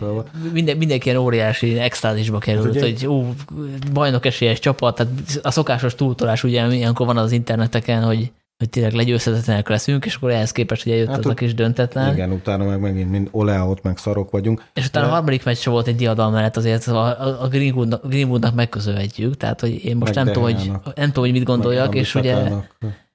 [0.53, 3.35] minden, mindenki ilyen óriási extázisba került, hát hogy ú,
[3.93, 5.13] bajnok esélyes csapat, tehát
[5.43, 10.31] a szokásos túltolás ugye ilyenkor van az interneteken, hogy hogy tényleg legyőzhetetlenek leszünk, és akkor
[10.31, 12.13] ehhez képest hogy eljött hát, az a kis döntetlen.
[12.13, 14.65] Igen, utána meg megint mind oleáot, meg szarok vagyunk.
[14.75, 15.13] És utána de...
[15.13, 19.85] a harmadik meccs volt egy diadal mellett, azért a, a Greenwoodnak, Greenwoodnak megköszönhetjük, tehát hogy
[19.85, 22.49] én most nem tudom, hogy, nem tudom, hogy mit gondoljak, és ugye,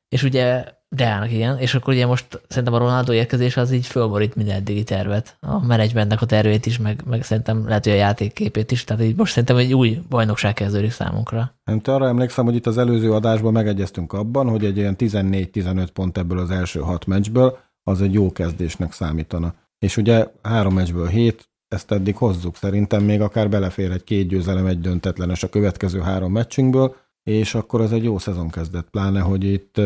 [0.10, 0.64] és ugye
[0.96, 1.58] Deának, igen.
[1.58, 5.38] És akkor ugye most szerintem a Ronaldo érkezés az így fölborít minden eddigi tervet.
[5.40, 8.84] A menedzsmentnek a tervét is, meg, meg szerintem lehet, hogy a játékképét is.
[8.84, 11.54] Tehát így most szerintem egy új bajnokság kezdődik számunkra.
[11.72, 16.18] Én arra emlékszem, hogy itt az előző adásban megegyeztünk abban, hogy egy ilyen 14-15 pont
[16.18, 19.54] ebből az első hat meccsből az egy jó kezdésnek számítana.
[19.80, 22.56] És ugye három meccsből hét, ezt eddig hozzuk.
[22.56, 27.82] Szerintem még akár belefér egy két győzelem, egy döntetlenes a következő három meccsünkből, és akkor
[27.82, 28.90] az egy jó szezon kezdett.
[28.90, 29.82] Pláne, hogy itt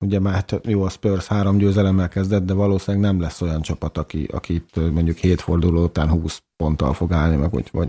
[0.00, 3.98] Ugye már hát jó, a Spurs három győzelemmel kezdett, de valószínűleg nem lesz olyan csapat,
[3.98, 7.88] aki, aki itt mondjuk hét forduló után 20 ponttal fog állni, meg vagy, vagy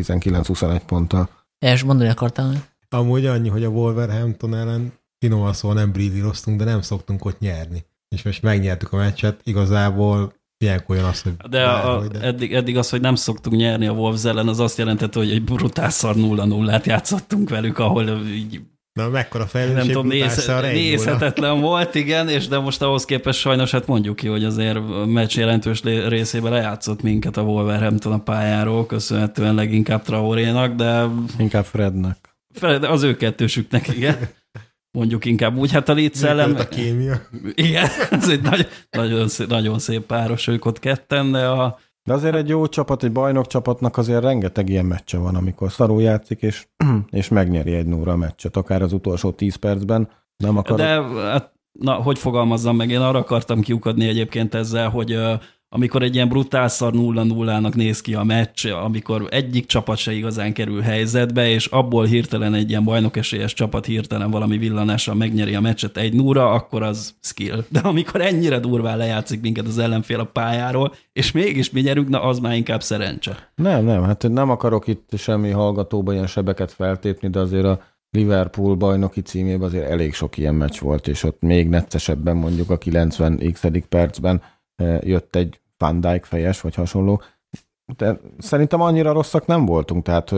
[0.00, 1.28] 19-21 ponttal.
[1.58, 2.64] És mondani akartál?
[2.88, 7.84] Amúgy annyi, hogy a Wolverhampton ellen finoman szóval nem brillíroztunk, de nem szoktunk ott nyerni.
[8.08, 11.32] És most megnyertük a meccset, igazából ilyenkor jön az, hogy...
[11.36, 12.20] De, a, de...
[12.20, 15.44] Eddig, eddig az, hogy nem szoktunk nyerni a Wolves ellen, az azt jelentette, hogy egy
[15.44, 18.60] brutál szar 0-0-át játszottunk velük, ahol így
[18.96, 19.76] Na, mekkora fejlődés.
[19.76, 24.26] Nem tudom, néz, nézhetetlen volt, igen, és de most ahhoz képest sajnos hát mondjuk ki,
[24.26, 30.74] hogy azért a meccs jelentős részében lejátszott minket a Wolverhampton a pályáról, köszönhetően leginkább Traorénak,
[30.74, 31.06] de...
[31.38, 32.16] Inkább Frednek.
[32.54, 34.16] Fred, az ő kettősüknek, igen.
[34.90, 36.54] Mondjuk inkább úgy, hát a Leeds ellen...
[36.54, 37.28] a kémia.
[37.54, 42.12] Igen, ez egy nagy, nagyon, szép, nagyon szép páros ők ott ketten, de a de
[42.12, 46.42] azért egy jó csapat, egy bajnok csapatnak azért rengeteg ilyen meccse van, amikor szarul játszik,
[46.42, 46.66] és,
[47.10, 50.08] és megnyeri egy nóra a meccset, akár az utolsó 10 percben.
[50.36, 50.76] Nem akar...
[50.76, 55.18] De hát, na, hogy fogalmazzam meg, én arra akartam kiukadni egyébként ezzel, hogy
[55.68, 60.80] amikor egy ilyen brutálszar 0-0-nak néz ki a meccs, amikor egyik csapat se igazán kerül
[60.80, 66.14] helyzetbe, és abból hirtelen egy ilyen bajnokesélyes csapat hirtelen valami villanással megnyeri a meccset egy
[66.14, 67.64] núra, akkor az skill.
[67.68, 72.22] De amikor ennyire durván lejátszik minket az ellenfél a pályáról, és mégis mi nyerünk, na
[72.22, 73.50] az már inkább szerencse.
[73.54, 78.74] Nem, nem, hát nem akarok itt semmi hallgatóba ilyen sebeket feltépni, de azért a Liverpool
[78.74, 83.52] bajnoki címében azért elég sok ilyen meccs volt, és ott még neccesebben mondjuk a 90
[83.52, 84.42] x percben
[85.00, 87.22] jött egy Van Dijk fejes, vagy hasonló.
[87.96, 90.30] De szerintem annyira rosszak nem voltunk, tehát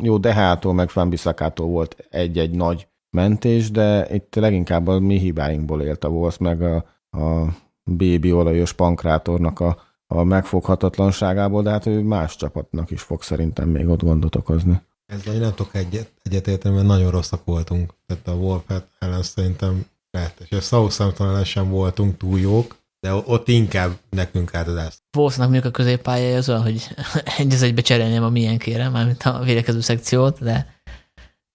[0.00, 6.04] jó, Dehától meg Fanbisakától volt egy-egy nagy mentés, de itt leginkább a mi hibáinkból élt
[6.04, 6.76] a Wolves, meg a,
[7.10, 7.44] a
[7.84, 13.88] bébi olajos pankrátornak a, a megfoghatatlanságából, de hát ő más csapatnak is fog szerintem még
[13.88, 14.80] ott gondot okozni.
[15.06, 17.94] Ezzel én nem tudok egyet, egyetérteni, mert nagyon rosszak voltunk.
[18.06, 18.62] Tehát a Wolf
[18.98, 24.50] ellen szerintem lehet, és a Southampton ellen sem voltunk túl jók, de ott inkább nekünk
[24.52, 24.98] ezt.
[25.16, 26.88] Wolfsnak mondjuk a középpálya az olyan, hogy
[27.38, 30.80] egy az egybe cserélném a milyen kérem, mármint a védekező szekciót, de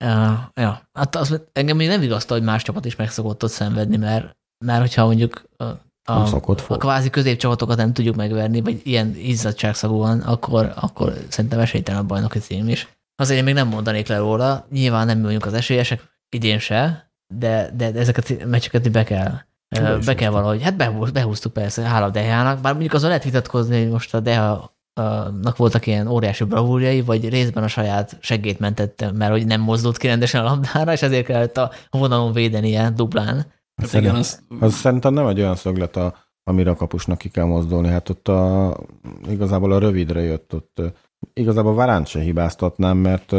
[0.06, 3.52] uh, ja, hát az, engem még nem vigasztal, hogy más csapat is meg szokott ott
[3.52, 4.36] szenvedni, mert
[4.66, 5.64] Mert hogyha mondjuk a,
[6.12, 12.02] a, szokott a kvázi középcsapatokat nem tudjuk megverni, vagy ilyen izzadságszagúan, akkor, akkor szerintem esélytelen
[12.02, 12.88] a bajnoki cím is.
[13.16, 17.12] Azért én még nem mondanék le róla, nyilván nem mi vagyunk az esélyesek, idén se,
[17.34, 19.40] de, de ezeket a meccseket be kell,
[20.06, 23.92] Be kell valahogy, hát behúz, behúztuk persze, hála Dehának, bár mondjuk azon lehet vitatkozni, hogy
[23.92, 24.74] most a Deha
[25.42, 29.98] nak voltak ilyen óriási bravúrjai, vagy részben a saját segét mentette, mert hogy nem mozdult
[29.98, 33.46] ki rendesen a labdára, és ezért kellett a vonalon védenie duplán.
[33.82, 37.46] Hát igen, az, Az szerintem nem egy olyan szöglet, a, amire a kapusnak ki kell
[37.46, 37.88] mozdulni.
[37.88, 38.78] Hát ott a,
[39.28, 40.82] igazából a rövidre jött ott.
[41.34, 43.36] Igazából Varánt se hibáztatnám, mert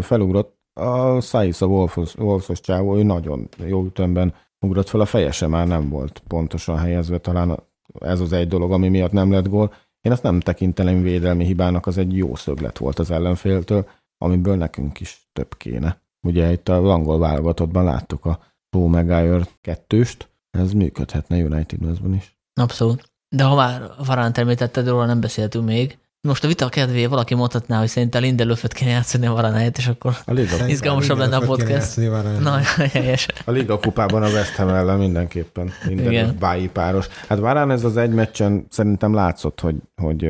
[0.00, 4.34] felugrott a Saiz, a Wolfos, Wolfos csávó, ő nagyon jó ütemben
[4.66, 7.58] ugrott fel, a feje sem már nem volt pontosan helyezve, talán
[8.00, 9.74] ez az egy dolog, ami miatt nem lett gól.
[10.00, 13.88] Én ezt nem tekinteném védelmi hibának, az egy jó szöglet volt az ellenféltől,
[14.18, 16.00] amiből nekünk is több kéne.
[16.26, 18.38] Ugye itt a angol válogatottban láttuk a
[18.70, 22.38] Joe Maguire kettőst, ez működhetne United Westben is.
[22.60, 23.12] Abszolút.
[23.28, 25.98] De ha már Varánt említetted, róla nem beszéltünk még.
[26.26, 30.16] Most a vita kedvé valaki mondhatná, hogy szerintem Lindelöföt kéne játszani a helyett, és akkor
[30.24, 31.96] A Liga, Izgalmasabb lenne a podcast.
[32.40, 32.58] na,
[32.92, 33.26] helyes.
[33.44, 36.36] a Liga kupában a West Ham ellen mindenképpen minden Igen.
[36.38, 37.06] báji páros.
[37.28, 40.22] Hát Varán ez az egy meccsen szerintem látszott, hogy, hogy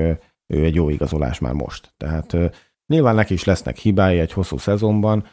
[0.46, 1.94] ő egy jó igazolás már most.
[1.96, 2.36] Tehát
[2.86, 5.24] nyilván neki is lesznek hibái egy hosszú szezonban,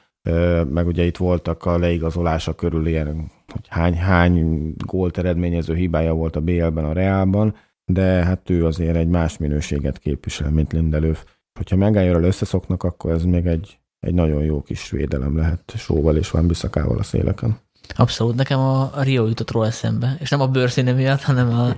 [0.70, 6.36] meg ugye itt voltak a leigazolása körül ilyen, hogy hány, hány gólt eredményező hibája volt
[6.36, 7.56] a BL-ben, a Reálban,
[7.86, 11.26] de hát ő azért egy más minőséget képvisel, mint Lindelöf.
[11.60, 16.30] Hogyha megálljóról összeszoknak, akkor ez még egy, egy nagyon jó kis védelem lehet Sóval és
[16.30, 17.58] Van Bissakával a széleken.
[17.96, 18.36] Abszolút.
[18.36, 20.18] Nekem a, Rio jutott róla eszembe.
[20.20, 21.76] És nem a bőrszíne miatt, hanem, a,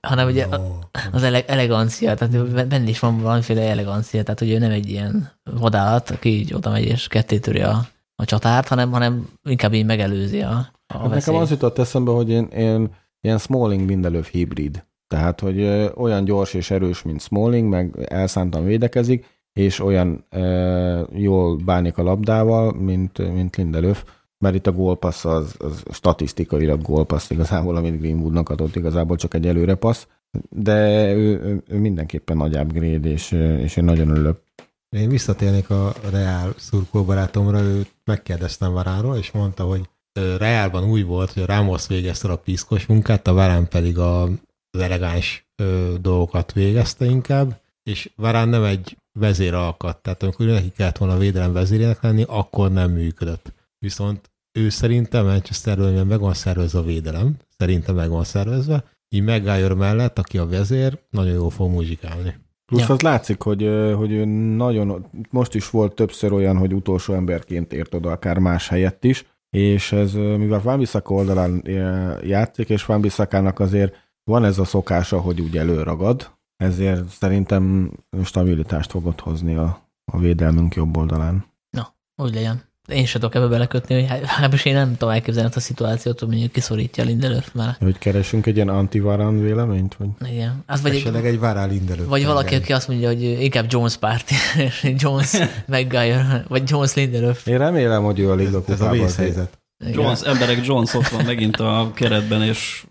[0.00, 0.78] hanem ugye a,
[1.12, 5.32] az ele, elegancia, tehát benne is van valamiféle elegancia, tehát hogy ő nem egy ilyen
[5.42, 10.40] vadállat, aki így oda megy és kettétöri a, a csatárt, hanem, hanem inkább így megelőzi
[10.40, 10.50] a,
[10.86, 11.40] a Hát nekem veszélyt.
[11.40, 14.86] az jutott eszembe, hogy én, én ilyen Smalling Lindelöf hibrid.
[15.08, 21.56] Tehát, hogy olyan gyors és erős, mint Smalling, meg elszántan védekezik, és olyan ö, jól
[21.56, 24.04] bánik a labdával, mint, mint Lindelöf,
[24.38, 29.46] mert itt a gólpassz az, az statisztikailag gólpassz igazából, amit Greenwoodnak adott, igazából csak egy
[29.46, 30.06] előrepassz,
[30.48, 33.30] de ő, ő, mindenképpen nagy upgrade, és,
[33.60, 34.40] és én nagyon örülök.
[34.88, 39.88] Én visszatérnék a Reál szurkolóbarátomra, őt megkérdeztem Varánról, és mondta, hogy
[40.38, 44.28] Reálban úgy volt, hogy a Ramos végezte a piszkos munkát, a Varán pedig a,
[44.80, 50.96] elegáns ö, dolgokat végezte inkább, és Varán nem egy vezér alkat, tehát amikor neki kellett
[50.98, 53.52] volna a védelem vezérének lenni, akkor nem működött.
[53.78, 59.22] Viszont ő szerintem Manchesterben mivel meg van szervezve a védelem, szerintem meg van szervezve, így
[59.22, 62.34] Maguire mellett, aki a vezér, nagyon jól fog muzsikálni.
[62.66, 62.94] Plusz Ja.
[62.94, 63.62] az látszik, hogy,
[63.96, 64.24] hogy ő
[64.54, 69.26] nagyon, most is volt többször olyan, hogy utolsó emberként ért oda, akár más helyett is,
[69.50, 71.62] és ez, mivel Van Bissaka oldalán
[72.22, 77.90] játszik, és Van Bissakának azért van ez a szokása, hogy úgy előragad, ezért szerintem
[78.24, 81.46] stabilitást fogod hozni a, a védelmünk jobb oldalán.
[82.22, 82.62] Úgy legyen.
[82.88, 86.28] Én se tudok ebbe belekötni, hogy hát- legalábbis én nem tudom elképzelni a szituációt, hogy
[86.28, 87.76] mondjuk kiszorítja Lindelöf már.
[87.78, 89.94] Hogy keresünk egy ilyen antivarán véleményt?
[89.96, 90.08] Vagy?
[90.32, 90.62] Igen.
[90.66, 92.06] Az vagy, Esetleg egy, egy Varán Lindelöf.
[92.06, 94.34] vagy valaki, aki azt mondja, hogy inkább Jones párti,
[94.96, 95.32] Jones
[95.66, 97.46] Maguire, vagy Jones Lindelöf.
[97.46, 99.58] Én remélem, hogy ő a Liga Ez a kupában azért- vészhelyzet.
[99.92, 102.86] Jones, emberek Jones ott van megint a keretben, és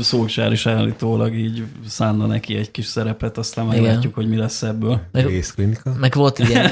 [0.00, 3.82] Szóksár is állítólag így szánna neki egy kis szerepet, aztán Igen.
[3.82, 5.00] meglátjuk, hogy mi lesz ebből.
[5.12, 5.92] Meg, Részklinika.
[6.00, 6.70] meg volt ilyen,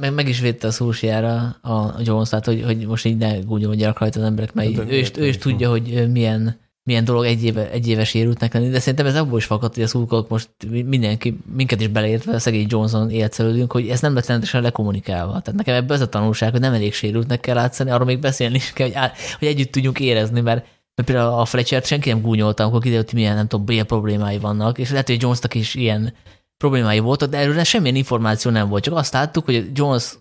[0.00, 3.98] meg, meg is védte a szúsjára a Jones, tehát hogy, hogy most így ne gúnyolódjanak
[3.98, 7.44] rajta az emberek, mert De ő, is, ő is tudja, hogy milyen, milyen dolog egy,
[7.44, 10.48] éve, egy éves érültnek lenni, de szerintem ez abból is fakad, hogy a szurkolók most
[10.84, 15.40] mindenki, minket is beleértve, a szegény Johnson élcelődünk, hogy ez nem lett rendesen lekommunikálva.
[15.40, 18.54] Tehát nekem ebben ez a tanulság, hogy nem elég sérültnek kell átszani, arról még beszélni
[18.54, 20.66] is kell, hogy, á, hogy együtt tudjunk érezni, mert
[21.06, 24.38] mert például a Fletcher-t senki nem gúnyolta, amikor kiderült, hogy milyen, nem tudom, bél problémái
[24.38, 26.12] vannak, és lehet, hogy Jonesnak is ilyen
[26.56, 28.82] problémái voltak, de erről semmilyen információ nem volt.
[28.82, 30.14] Csak azt láttuk, hogy Jones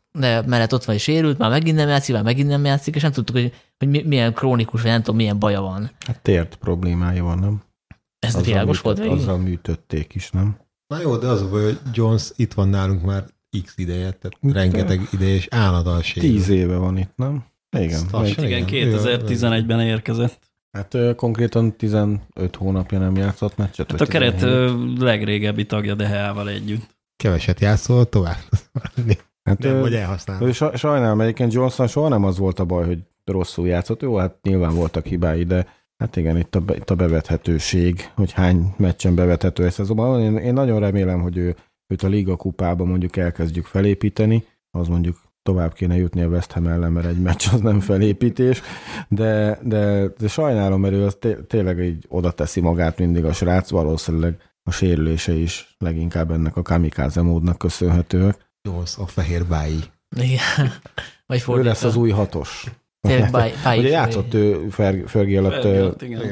[0.46, 3.12] mellett ott van és sérült, már megint nem játszik, már megint nem játszik, és nem
[3.12, 5.92] tudtuk, hogy, hogy mi- milyen krónikus, vagy nem tudom, milyen baja van.
[6.08, 7.62] Hát tért problémája van, nem?
[8.20, 9.28] Ez Azzal világos volt műtött- végig?
[9.28, 10.58] Azzal műtötték is, nem?
[10.88, 13.26] Na jó, de az a baj, hogy Jones itt van nálunk már
[13.64, 16.02] x ideje, tehát Mit rengeteg ideje, és állandóan.
[16.14, 17.44] Tíz éve van itt, nem?
[17.78, 18.02] Igen.
[18.12, 18.90] Lassan- Igen, Igen.
[18.92, 20.49] 2011-ben érkezett.
[20.72, 22.20] Hát ö, konkrétan 15
[22.58, 23.92] hónapja nem játszott meccset.
[23.92, 24.56] Hát a keret 17.
[24.56, 26.98] ö, legrégebbi tagja Deheával együtt.
[27.16, 28.38] Keveset játszol, tovább.
[29.44, 30.76] Hát, Nem, ö, vagy elhasználod.
[30.76, 34.02] sajnálom, egyébként Johnson soha nem az volt a baj, hogy rosszul játszott.
[34.02, 35.68] Jó, hát nyilván voltak hibái, de
[35.98, 40.22] hát igen, itt a, itt a bevethetőség, hogy hány meccsen bevethető ez szezonban.
[40.22, 41.56] Én, én nagyon remélem, hogy ő,
[41.88, 45.18] őt a Liga kupában mondjuk elkezdjük felépíteni, az mondjuk
[45.50, 48.62] tovább kéne jutni a West Ham ellen, mert egy meccs az nem felépítés,
[49.08, 53.34] de, de, de sajnálom, mert ő az té- tényleg így oda teszi magát mindig a
[53.34, 58.38] srác, valószínűleg a sérülése is leginkább ennek a kamikáze módnak köszönhetőek.
[58.62, 59.80] Jones, a fehér bái.
[60.16, 60.40] Igen.
[61.26, 61.70] Vagy Ő fordítva.
[61.70, 62.66] lesz az új hatos.
[63.02, 65.62] Tényleg báj, báj, Ugye játszott ő Fer- Fergie alatt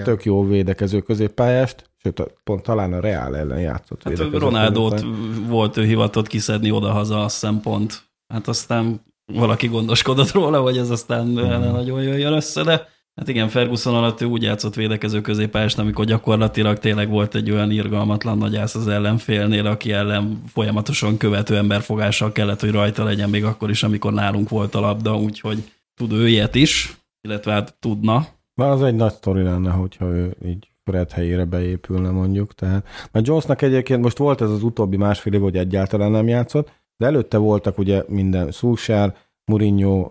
[0.03, 4.03] tök jó védekező középpályást, sőt, a- pont talán a Real ellen játszott.
[4.03, 5.03] Hát Ronaldót
[5.47, 8.07] volt ő hivatott kiszedni odahaza, azt hiszem pont.
[8.28, 9.01] Hát aztán
[9.34, 14.21] valaki gondoskodott róla, hogy ez aztán ne nagyon jöjjön össze, de hát igen, Ferguson alatt
[14.21, 19.65] ő úgy játszott védekező középpályást, amikor gyakorlatilag tényleg volt egy olyan irgalmatlan nagyász az ellenfélnél,
[19.65, 24.75] aki ellen folyamatosan követő emberfogással kellett, hogy rajta legyen még akkor is, amikor nálunk volt
[24.75, 28.28] a labda, úgyhogy tud ő ilyet is, illetve hát tudna.
[28.53, 32.53] Na, az egy nagy sztori lenne, hogyha ő így Fred helyére beépülne mondjuk.
[32.53, 36.71] Tehát, mert Jonesnak egyébként most volt ez az utóbbi másfél év, hogy egyáltalán nem játszott,
[36.97, 40.09] de előtte voltak ugye minden Szulsár, Mourinho,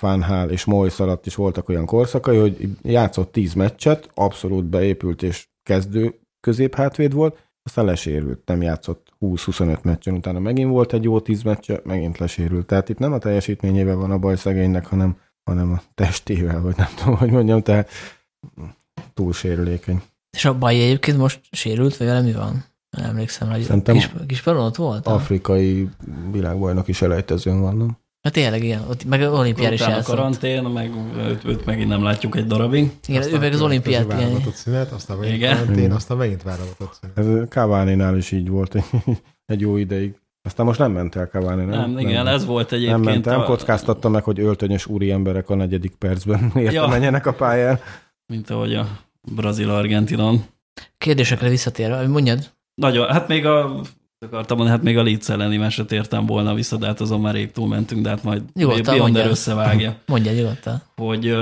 [0.00, 5.48] Hal és Moyes alatt is voltak olyan korszakai, hogy játszott 10 meccset, abszolút beépült és
[5.62, 11.42] kezdő középhátvéd volt, aztán lesérült, nem játszott 20-25 meccsen, utána megint volt egy jó 10
[11.42, 12.66] meccse, megint lesérült.
[12.66, 16.88] Tehát itt nem a teljesítményével van a baj szegénynek, hanem, hanem a testével, vagy nem
[16.96, 17.88] tudom, hogy mondjam, tehát
[19.14, 20.02] túl sérülékeny.
[20.36, 22.64] És a baj egyébként most sérült, vagy vele van?
[22.96, 25.06] Nem emlékszem, hogy Szerintem- kis, kis ott volt?
[25.06, 25.88] Afrikai
[26.32, 27.90] világbajnoki selejtezőn vannak.
[28.22, 28.82] Hát tényleg, igen.
[28.88, 30.04] Ott meg olimpián is játszott.
[30.16, 32.90] karantén, meg őt, őt megint nem látjuk egy darabig.
[33.06, 34.06] Igen, ő meg az olimpiát.
[34.06, 35.58] Válogatott szünet, aztán megint Igen.
[35.58, 37.42] karantén, aztán megint válogatott szünet.
[37.42, 38.74] Ez Cavani-nál is így volt
[39.46, 40.14] egy, jó ideig.
[40.42, 41.80] Aztán most nem ment el Cavani, nem?
[41.80, 43.04] Nem, igen, ez volt nem egyébként.
[43.04, 46.86] ment el, a- kockáztatta meg, hogy öltönyös úri emberek a negyedik percben érte Ja.
[46.86, 47.78] menjenek a pályán.
[48.26, 48.86] Mint ahogy a
[49.32, 50.44] Brazil-Argentinon.
[50.98, 52.50] Kérdésekre visszatérve, mondjad.
[52.74, 53.80] Nagyon, hát még a
[54.24, 57.34] akartam mondani, hát még a Leeds elleni meset értem volna vissza, de hát azon már
[57.34, 59.26] rég túlmentünk, de hát majd Beyonder mondjad.
[59.26, 59.96] összevágja.
[60.06, 60.82] Mondjad nyugodtan.
[60.96, 61.36] hogy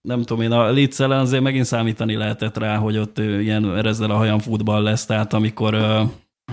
[0.00, 4.10] nem tudom én, a Leeds ellen azért megint számítani lehetett rá, hogy ott ilyen erezzel
[4.10, 5.74] a hajam futball lesz, tehát amikor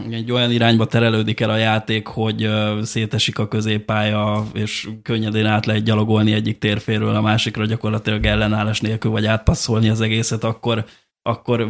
[0.09, 2.49] egy olyan irányba terelődik el a játék, hogy
[2.81, 9.11] szétesik a középpálya, és könnyedén át lehet gyalogolni egyik térféről a másikra, gyakorlatilag ellenállás nélkül,
[9.11, 10.85] vagy átpasszolni az egészet, akkor,
[11.21, 11.69] akkor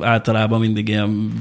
[0.00, 1.32] általában mindig ilyen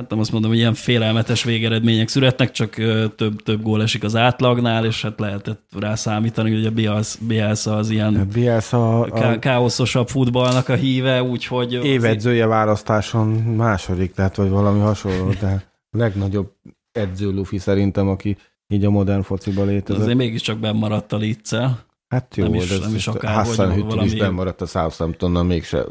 [0.00, 2.74] hát nem azt mondom, hogy ilyen félelmetes végeredmények születnek, csak
[3.16, 7.90] több, több gól esik az átlagnál, és hát lehetett rá számítani, hogy a Bielsa, az
[7.90, 11.72] ilyen Bielsa a káoszosabb futballnak a híve, úgyhogy...
[11.72, 16.52] évedzője választáson második lett, vagy valami hasonló, de a legnagyobb
[16.92, 18.36] edző Luffy szerintem, aki
[18.68, 20.02] így a modern fociba létezett.
[20.02, 21.84] Azért mégiscsak benn a Leeds-el.
[22.08, 24.66] Hát jó, Nem is- de nem is akár, Hassan hogy Hüttel is valami- bemaradt a
[24.66, 25.86] Southamptonnal, mégse,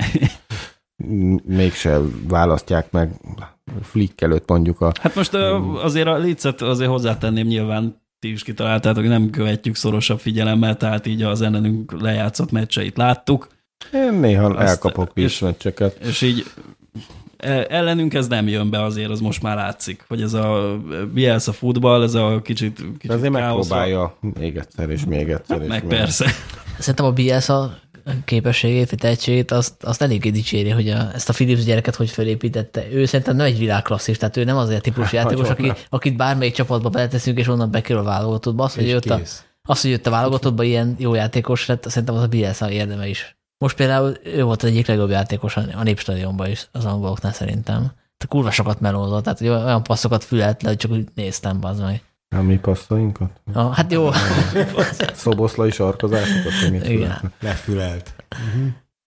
[1.45, 3.12] mégse választják meg
[3.82, 4.91] Flick előtt mondjuk a...
[5.01, 5.34] Hát most
[5.82, 11.05] azért a Leeds-et azért hozzátenném nyilván ti is kitaláltátok, hogy nem követjük szorosabb figyelemmel, tehát
[11.05, 13.47] így az ellenünk lejátszott meccseit láttuk,
[13.93, 15.97] Én néha Azt- elkapok és- vízmeccseket.
[16.05, 16.45] és így
[17.38, 20.78] e- ellenünk ez nem jön be azért, az most már látszik, hogy ez a
[21.13, 25.61] Bielsa futball, ez a kicsit, kicsit De azért káoszra- megpróbálja még egyszer, és még egyszer.
[25.61, 26.26] és Meg még persze.
[26.80, 27.78] Szerintem a Bielsa
[28.26, 32.91] képességét, vagy tehetségét, azt, azt eléggé dicséri, hogy a, ezt a Philips gyereket hogy felépítette.
[32.91, 36.53] Ő szerintem nem egy világklasszis, tehát ő nem az a típusú játékos, aki, akit bármelyik
[36.53, 38.64] csapatba beleteszünk, és onnan bekerül a válogatottba.
[38.64, 39.20] Az, hogy jött a,
[39.62, 43.38] az, hogy jött a válogatottba ilyen jó játékos lett, szerintem az a Bielsa érdeme is.
[43.57, 47.91] Most például ő volt az egyik legjobb játékos a a Népstadionban is, az angoloknál szerintem.
[48.18, 51.80] Te kurva sokat melózott, tehát hogy olyan passzokat fülelt le, hogy csak úgy néztem, az
[51.80, 52.03] meg.
[52.36, 53.41] A mi passzainkat?
[53.53, 54.09] Ah, hát jó,
[55.13, 56.88] Szoboszlai sarkozásokat?
[56.88, 57.34] Igen.
[57.39, 58.13] Lefülelt.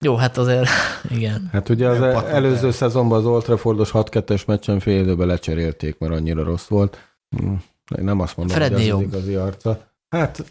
[0.05, 0.69] jó, hát azért,
[1.17, 1.49] igen.
[1.51, 2.71] Hát ugye az Nem előző el.
[2.71, 6.97] szezonban az Old Traffordos 6-2-es meccsen fél időben lecserélték, mert annyira rossz volt.
[7.37, 7.53] Hm,
[8.01, 9.87] Nem azt mondom, Frednél hogy az, az igazi arca.
[10.09, 10.43] Hát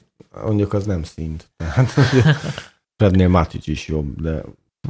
[0.45, 1.51] mondjuk az nem szint.
[1.57, 1.91] Tehát,
[2.97, 4.43] Frednél Matic is jobb, de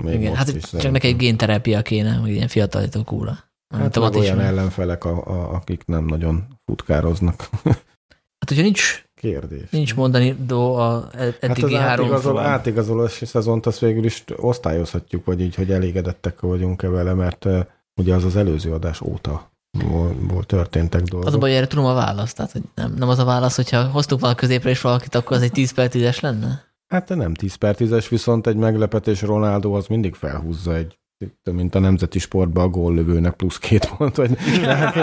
[0.03, 0.29] még igen.
[0.29, 3.39] most Hát is csak neki egy génterápia kéne, hogy ilyen fiatalító kúra.
[3.75, 7.49] Hát meg olyan ellenfelek, a, a, akik nem nagyon futkároznak.
[8.43, 9.71] Hát, hogyha nincs, Kérdés.
[9.71, 12.43] nincs mondani do a Hát eddigi az három átigazol, fal.
[12.45, 17.47] átigazolási szezont azt végül is osztályozhatjuk, vagy így, hogy elégedettek vagyunk-e vele, mert
[18.01, 19.51] ugye az az előző adás óta
[20.29, 21.29] volt, történtek dolgok.
[21.29, 22.37] Az a baj, erre tudom a választ.
[22.37, 25.43] Tehát, hogy nem, nem az a válasz, hogyha hoztuk volna középre is valakit, akkor az
[25.43, 26.65] egy 10 per 10-es lenne?
[26.87, 30.99] Hát nem 10 per 10-es, viszont egy meglepetés Ronaldo az mindig felhúzza egy
[31.53, 34.17] mint a nemzeti sportban a góllövőnek plusz két pont.
[34.17, 34.95] Vagy, de, hát,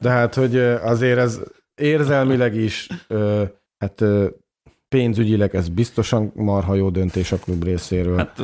[0.00, 1.40] de hát, hogy azért ez
[1.74, 2.88] érzelmileg is,
[3.78, 4.04] hát
[4.88, 8.16] pénzügyileg ez biztosan marha jó döntés a klub részéről.
[8.16, 8.42] Hát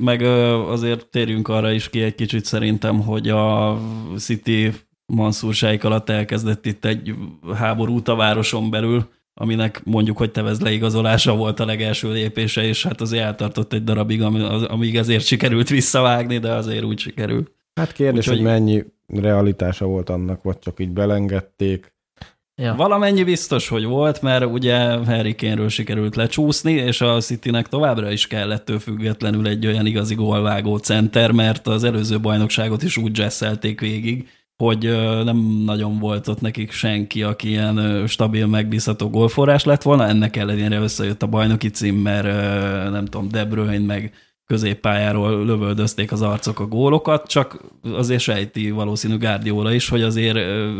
[0.00, 0.22] meg
[0.68, 3.78] azért térjünk arra is ki egy kicsit szerintem, hogy a
[4.16, 4.72] City
[5.12, 7.14] Mansursáik alatt elkezdett itt egy
[7.54, 9.08] háborút a városon belül,
[9.40, 14.22] aminek mondjuk, hogy tevez leigazolása volt a legelső lépése, és hát azért eltartott egy darabig,
[14.68, 17.52] amíg ezért sikerült visszavágni, de azért úgy sikerült.
[17.74, 18.36] Hát kérdés, Úgyhogy...
[18.36, 21.94] hogy mennyi realitása volt annak, vagy csak így belengedték.
[22.62, 22.74] Ja.
[22.74, 28.26] Valamennyi biztos, hogy volt, mert ugye Harry Kane-ről sikerült lecsúszni, és a Citynek továbbra is
[28.26, 34.28] kellett függetlenül egy olyan igazi gólvágó center, mert az előző bajnokságot is úgy jesszelték végig,
[34.56, 34.84] hogy
[35.24, 40.06] nem nagyon volt ott nekik senki, aki ilyen stabil, megbízható gólforrás lett volna.
[40.06, 42.26] Ennek ellenére összejött a bajnoki cím, mert
[42.90, 44.12] nem tudom, De Bruyne meg
[44.46, 50.38] középpályáról lövöldözték az arcok a gólokat, csak azért sejti valószínű Guardiola is, hogy azért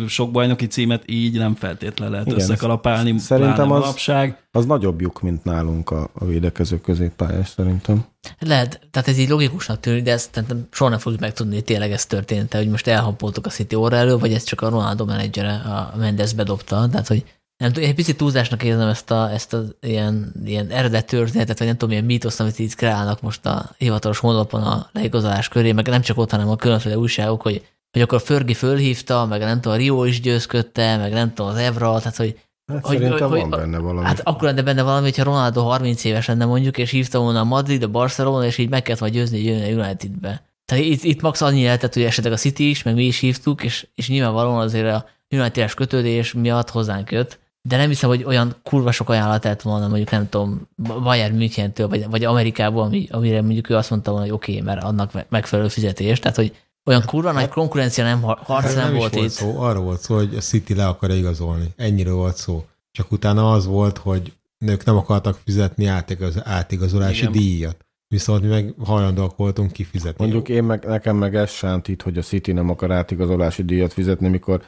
[0.08, 3.18] sok bajnoki címet így nem feltétlenül lehet Igen, összekalapálni.
[3.18, 4.10] Szerintem az,
[4.50, 8.04] az nagyobb lyuk, mint nálunk a, a védekező középpályás, szerintem.
[8.38, 12.06] Lehet, tehát ez így logikusnak tűnik, de ezt soha nem fogjuk megtudni, hogy tényleg ez
[12.06, 15.94] történt, hogy most elhampoltuk a City óra elő, vagy ez csak a Ronaldo menedzsere, a
[15.96, 17.24] Mendes bedobta, tehát hogy
[17.56, 21.66] nem tudom, egy picit túlzásnak érzem ezt a, ezt a ilyen, ilyen eredet történetet, vagy
[21.66, 25.88] nem tudom, milyen mítoszt, amit így kreálnak most a hivatalos honlapon a leigazolás köré, meg
[25.88, 29.72] nem csak ott, hanem a különféle újságok, hogy, hogy akkor Förgi fölhívta, meg nem tudom,
[29.72, 32.40] a Rio is győzködte, meg nem tudom, az Evra, tehát hogy
[32.72, 34.06] Hát hogy, szerintem hogy, van benne valami.
[34.06, 37.44] Hát akkor lenne benne valami, hogyha Ronaldo 30 éves lenne mondjuk, és hívta volna a
[37.44, 40.42] Madrid, a Barcelona, és így meg kellett majd győzni, hogy jön a Unitedbe.
[40.64, 43.62] Tehát itt, itt max annyi lehetett, hogy esetleg a City is, meg mi is hívtuk,
[43.62, 48.54] és, és nyilvánvalóan azért a United-es kötődés miatt hozzánk jött de nem hiszem, hogy olyan
[48.62, 50.68] kurva sok ajánlat lett volna, mondjuk nem tudom,
[51.02, 54.64] Bayern Münchentől, vagy, vagy Amerikából, ami, amire mondjuk ő azt mondta volna, hogy oké, okay,
[54.64, 59.14] mert annak megfelelő fizetés, tehát hogy olyan kurva nagy konkurencia nem, harc nem, nem volt
[59.14, 59.20] itt.
[59.20, 61.72] Volt szó, arra volt szó, hogy a City le akar igazolni.
[61.76, 62.64] Ennyire volt szó.
[62.90, 67.32] Csak utána az volt, hogy nők nem akartak fizetni átigaz, átigazolási Igen.
[67.32, 67.86] díjat.
[68.08, 70.24] Viszont mi meg hajlandóak voltunk kifizetni.
[70.24, 74.28] Mondjuk én meg, nekem meg ez sántít, hogy a City nem akar átigazolási díjat fizetni,
[74.28, 74.62] mikor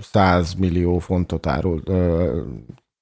[0.00, 1.82] 100 millió fontot árul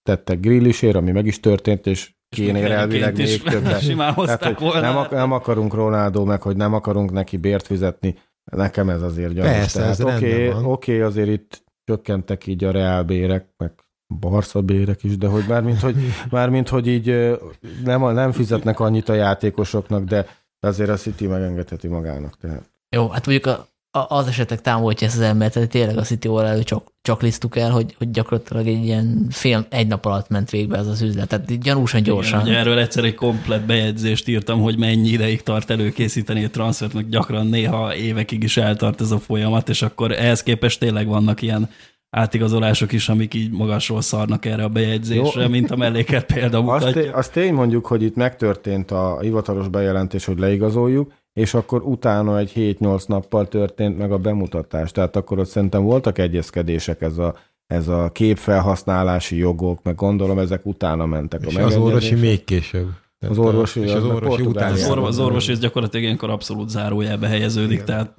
[0.02, 3.96] tettek grillisért, ami meg is történt, és kénél elvileg még többet.
[4.38, 4.80] Tehát, volna.
[4.80, 9.50] Nem, nem akarunk Ronaldo, meg hogy nem akarunk neki bért fizetni, nekem ez azért gyanús.
[9.50, 13.72] Persze, ez oké, okay, okay, azért itt csökkentek így a reálbérek, meg
[14.20, 15.96] Barca bérek is, de hogy mármint, hogy,
[16.30, 17.38] mármint, hogy így
[17.84, 20.26] nem, nem fizetnek annyit a játékosoknak, de
[20.60, 22.36] azért a City megengedheti magának.
[22.36, 22.70] Tehát.
[22.96, 26.62] Jó, hát mondjuk a az esetek támogatja ezt az embert, tehát tényleg a City elő
[26.62, 30.78] csak, csak lisztuk el, hogy, hogy gyakorlatilag egy ilyen fél, egy nap alatt ment végbe
[30.78, 32.46] ez az üzlet, tehát gyanúsan gyorsan.
[32.46, 37.08] Igen, erről egyszer egy komplet bejegyzést írtam, hogy mennyi ideig tart előkészíteni a transfert, meg
[37.08, 41.68] gyakran néha évekig is eltart ez a folyamat, és akkor ehhez képest tényleg vannak ilyen
[42.10, 45.48] átigazolások is, amik így magasról szarnak erre a bejegyzésre, Jó.
[45.48, 47.02] mint a melléket példa mutatja.
[47.02, 52.38] Azt, azt tény mondjuk, hogy itt megtörtént a hivatalos bejelentés, hogy leigazoljuk, és akkor utána
[52.38, 54.92] egy 7-8 nappal történt meg a bemutatás.
[54.92, 57.34] Tehát akkor ott szerintem voltak egyezkedések ez a,
[57.66, 61.44] ez a képfelhasználási jogok, meg gondolom ezek utána mentek.
[61.46, 62.88] És a az orvosi még később.
[63.28, 64.72] Az orvosi, és az orvosi után.
[64.72, 67.72] Az, orvos, az orvosi gyakorlatilag ilyenkor abszolút zárójelbe helyeződik.
[67.72, 67.86] Igen.
[67.86, 68.14] Tehát...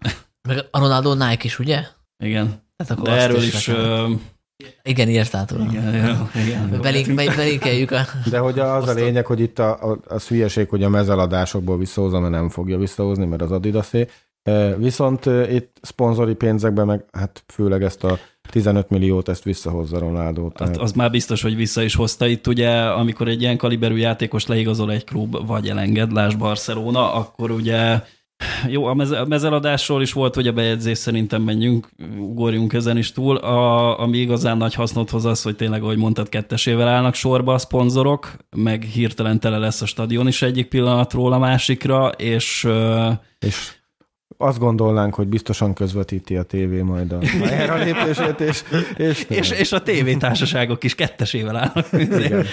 [0.48, 1.84] Meg a Ronaldo Nike is, ugye?
[2.24, 2.62] Igen.
[2.78, 3.72] Hát akkor De erről is, is
[4.84, 5.70] igen, írtál tudom.
[5.70, 6.80] Igen, igen.
[6.82, 8.02] Belink, belinkeljük a...
[8.30, 12.20] De hogy az a lényeg, hogy itt a, a, a hülyeség, hogy a mezeladásokból visszahozza,
[12.20, 14.08] mert nem fogja visszahozni, mert az Adidasé.
[14.78, 20.44] Viszont itt szponzori pénzekben meg, hát főleg ezt a 15 milliót ezt visszahozza Ronaldo.
[20.44, 20.76] Hát tehát...
[20.76, 24.46] Az, az már biztos, hogy vissza is hozta itt, ugye, amikor egy ilyen kaliberű játékos
[24.46, 28.02] leigazol egy klub, vagy elenged, Lás Barcelona, akkor ugye
[28.68, 33.38] jó, a mezeladásról is volt, hogy a bejegyzés szerintem menjünk, ugorjunk ezen is túl.
[33.38, 37.58] A, ami igazán nagy hasznot hoz az, hogy tényleg, ahogy mondtad, kettesével állnak sorba a
[37.58, 42.68] szponzorok, meg hirtelen tele lesz a stadion is egyik pillanatról a másikra, és...
[43.40, 43.72] És
[44.38, 47.20] azt gondolnánk, hogy biztosan közvetíti a tévé majd a
[47.50, 48.64] erre lépését, és,
[48.98, 52.46] és, és, és a tévétársaságok is kettesével állnak Igen.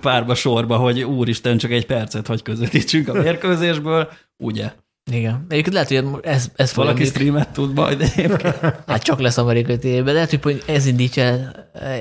[0.00, 4.72] párba sorba, hogy úristen, csak egy percet hogy közvetítsünk a mérkőzésből, ugye?
[5.10, 5.44] Igen.
[5.48, 8.56] Egyébként lehet, hogy ez, ez Valaki streamet tud majd egyébként.
[8.86, 11.22] Hát csak lesz amerikai tévében, de lehet, hogy ez indítja,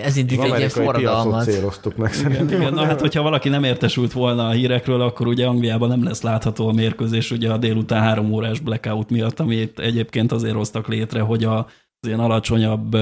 [0.04, 1.44] ez indítja egy ilyen forradalmat.
[1.44, 2.62] céloztuk meg szerintem.
[2.62, 6.22] Igen, na hát, hogyha valaki nem értesült volna a hírekről, akkor ugye Angliában nem lesz
[6.22, 11.22] látható a mérkőzés, ugye a délután három órás blackout miatt, amit egyébként azért hoztak létre,
[11.22, 11.68] hogy a
[12.00, 12.94] az ilyen alacsonyabb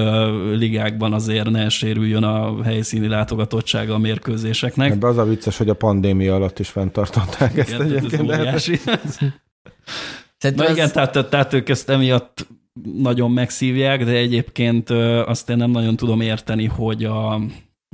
[0.58, 4.92] ligákban azért ne sérüljön a helyszíni látogatottsága a mérkőzéseknek.
[4.92, 8.32] Ebben az a vicces, hogy a pandémia alatt is fenntartották ezt Igen, egyébként.
[8.32, 8.68] Ez
[10.38, 12.48] Szerintem Na igen, tehát, tehát ők ezt emiatt
[12.84, 14.90] nagyon megszívják, de egyébként
[15.26, 17.42] azt én nem nagyon tudom érteni, hogy a,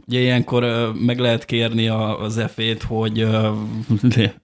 [0.08, 3.14] ugye ilyenkor meg lehet kérni az F-ét, hogy
[4.02, 4.42] de,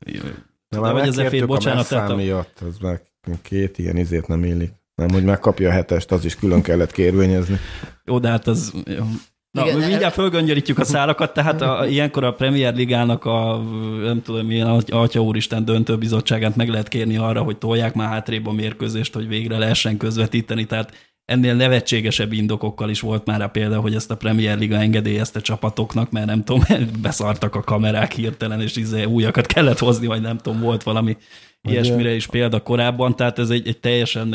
[0.70, 1.92] de vagy az F-ét, bocsánat.
[1.92, 3.02] A miatt, ez meg
[3.42, 4.72] két ilyen izét nem illik.
[4.96, 7.58] Nem, hogy megkapja a hetest, az is külön kellett kérvényezni.
[8.06, 8.74] Jó, de hát az
[9.58, 13.64] Na, Igen, Igen, mindjárt fölgöngyörítjük a szárakat, tehát a, ilyenkor a Premier Ligának a,
[14.04, 18.52] nem tudom milyen Atya Úristen döntőbizottságát meg lehet kérni arra, hogy tolják már hátrébb a
[18.52, 20.92] mérkőzést, hogy végre lehessen közvetíteni, tehát
[21.28, 26.12] ennél nevetségesebb indokokkal is volt már a példa, hogy ezt a Premier Liga engedélyezte csapatoknak,
[26.12, 26.64] mert nem tudom,
[27.02, 31.18] beszartak a kamerák hirtelen, és izé újakat kellett hozni, vagy nem tudom, volt valami
[31.62, 34.34] ilyesmire is példa korábban, tehát ez egy, egy teljesen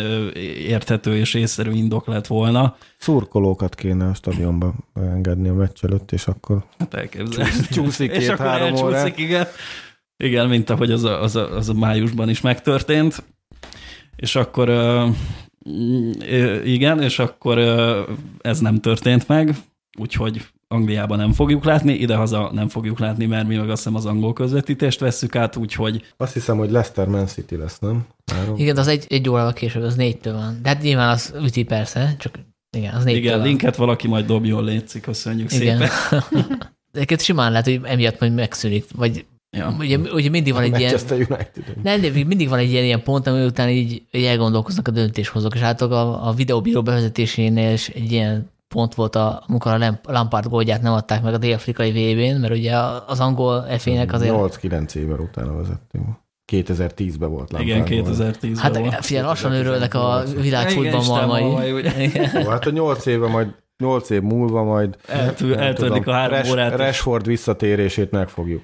[0.66, 2.76] érthető és észszerű indok lett volna.
[2.98, 7.50] Szurkolókat kéne a stadionba engedni a meccs előtt, és akkor Hát elképzelni.
[7.70, 9.18] csúszik és akkor elcsúszik, órát.
[9.18, 9.46] igen.
[10.16, 13.22] Igen, mint ahogy az a, az, a, az a májusban is megtörtént.
[14.16, 14.68] És akkor
[16.64, 17.58] igen, és akkor
[18.40, 19.56] ez nem történt meg,
[19.98, 24.06] úgyhogy Angliában nem fogjuk látni, idehaza nem fogjuk látni, mert mi meg azt hiszem az
[24.06, 28.06] angol közvetítést vesszük át, úgyhogy Azt hiszem, hogy Leicester Man City lesz, nem?
[28.32, 28.56] Három.
[28.56, 30.58] Igen, az egy, egy órával később, az négytől van.
[30.62, 32.38] De hát nyilván az üti persze, csak
[32.76, 33.46] igen, az négytől igen, van.
[33.46, 35.78] linket valaki majd dobjon, létszik, köszönjük Igen.
[35.78, 35.90] szépen.
[36.40, 36.46] De
[36.92, 39.24] Egyébként simán lehet, hogy emiatt majd megszűnik, vagy
[39.56, 39.74] Ja.
[39.78, 40.98] ugye, ugye mindig van egy ilyen,
[41.82, 45.54] nem, de mindig van egy ilyen, ilyen pont, ami után így, így elgondolkoznak a döntéshozók,
[45.54, 50.06] és általában a, a videóbíró bevezetésénél is egy ilyen pont volt, a, amikor a Lamp-
[50.06, 52.76] Lampard gólját nem adták meg a dél-afrikai VB-n, mert ugye
[53.06, 54.34] az angol F-nek azért...
[54.36, 56.06] 8-9 évvel utána vezettünk.
[56.52, 58.14] 2010-ben volt Igen, Lampard gól.
[58.14, 61.92] 2010-ben Hát figyelj, lassan őrölnek a Igen, ugye?
[62.42, 63.48] Jó, hát a 8 éve majd
[63.82, 66.76] 8 év múlva majd Eltű, tudom, a három Rash- órát.
[66.76, 68.62] Rashford visszatérését meg fogjuk.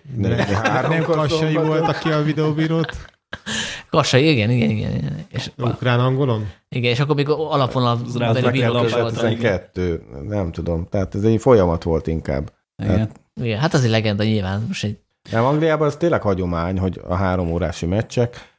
[0.62, 2.96] három Nem Kassai volt, aki a videóbírót?
[3.90, 4.90] Kassai, igen, igen, igen.
[4.94, 5.26] igen.
[5.30, 6.46] És, Ukrán angolon?
[6.68, 8.82] igen, és akkor még alapvonal Az rá- beli voltak.
[8.82, 10.86] 2012, nem tudom.
[10.90, 12.52] Tehát ez egy folyamat volt inkább.
[12.82, 13.10] Igen.
[13.42, 14.64] Igen, hát az egy legenda nyilván.
[14.66, 14.98] Most egy,
[15.30, 18.57] Nem, Angliában ez tényleg hagyomány, hogy a három órási meccsek,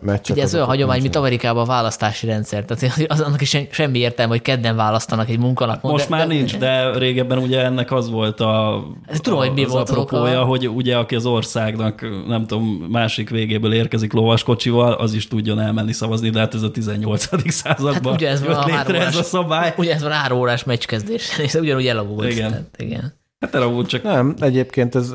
[0.00, 1.16] meccsek ugye ez olyan hagyomány, mint.
[1.16, 2.64] Amerikában a választási rendszer.
[2.64, 5.90] Tehát az, annak is sem- semmi értelme, hogy kedden választanak egy munkanapon.
[5.90, 9.52] Most de- már de- nincs, de régebben ugye ennek az volt a, Ez tudom, hogy
[9.52, 10.48] mi az volt apropója, oka.
[10.48, 15.92] hogy ugye aki az országnak, nem tudom, másik végéből érkezik lovaskocsival, az is tudjon elmenni
[15.92, 17.50] szavazni, de hát ez a 18.
[17.52, 19.74] században Hát ugye ez van a létre három ez a órás- szabály.
[19.76, 22.30] Ugye ez van három órás meccskezdés, és ugyanúgy elavult.
[22.30, 22.48] Igen.
[22.50, 23.14] Tehát, igen.
[23.40, 25.14] Hát erre volt csak Nem, egyébként ez,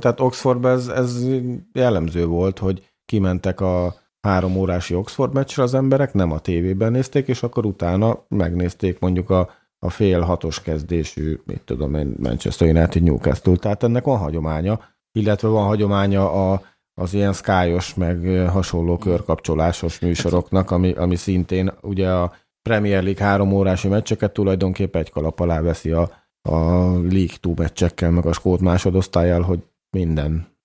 [0.00, 1.24] tehát Oxfordban ez, ez
[1.72, 7.28] jellemző volt, hogy kimentek a három órási Oxford meccsre az emberek, nem a tévében nézték,
[7.28, 13.02] és akkor utána megnézték mondjuk a, a fél hatos kezdésű, mit tudom én, Manchester United
[13.02, 14.80] Newcastle, tehát ennek van hagyománya,
[15.12, 16.62] illetve van hagyománya a,
[16.94, 22.32] az ilyen skyos, meg hasonló körkapcsolásos műsoroknak, ami, ami szintén ugye a
[22.62, 26.10] Premier League három órási meccseket tulajdonképpen egy kalap alá veszi a,
[26.42, 26.58] a
[26.90, 29.58] League Two meccsekkel, meg a skót másodosztályjal, hogy
[29.90, 30.55] minden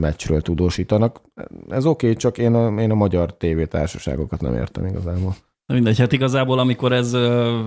[0.00, 1.20] meccsről tudósítanak.
[1.68, 5.36] Ez oké, okay, csak én a, én a magyar tévétársaságokat nem értem igazából.
[5.66, 7.14] Na Mindegy, hát igazából amikor ez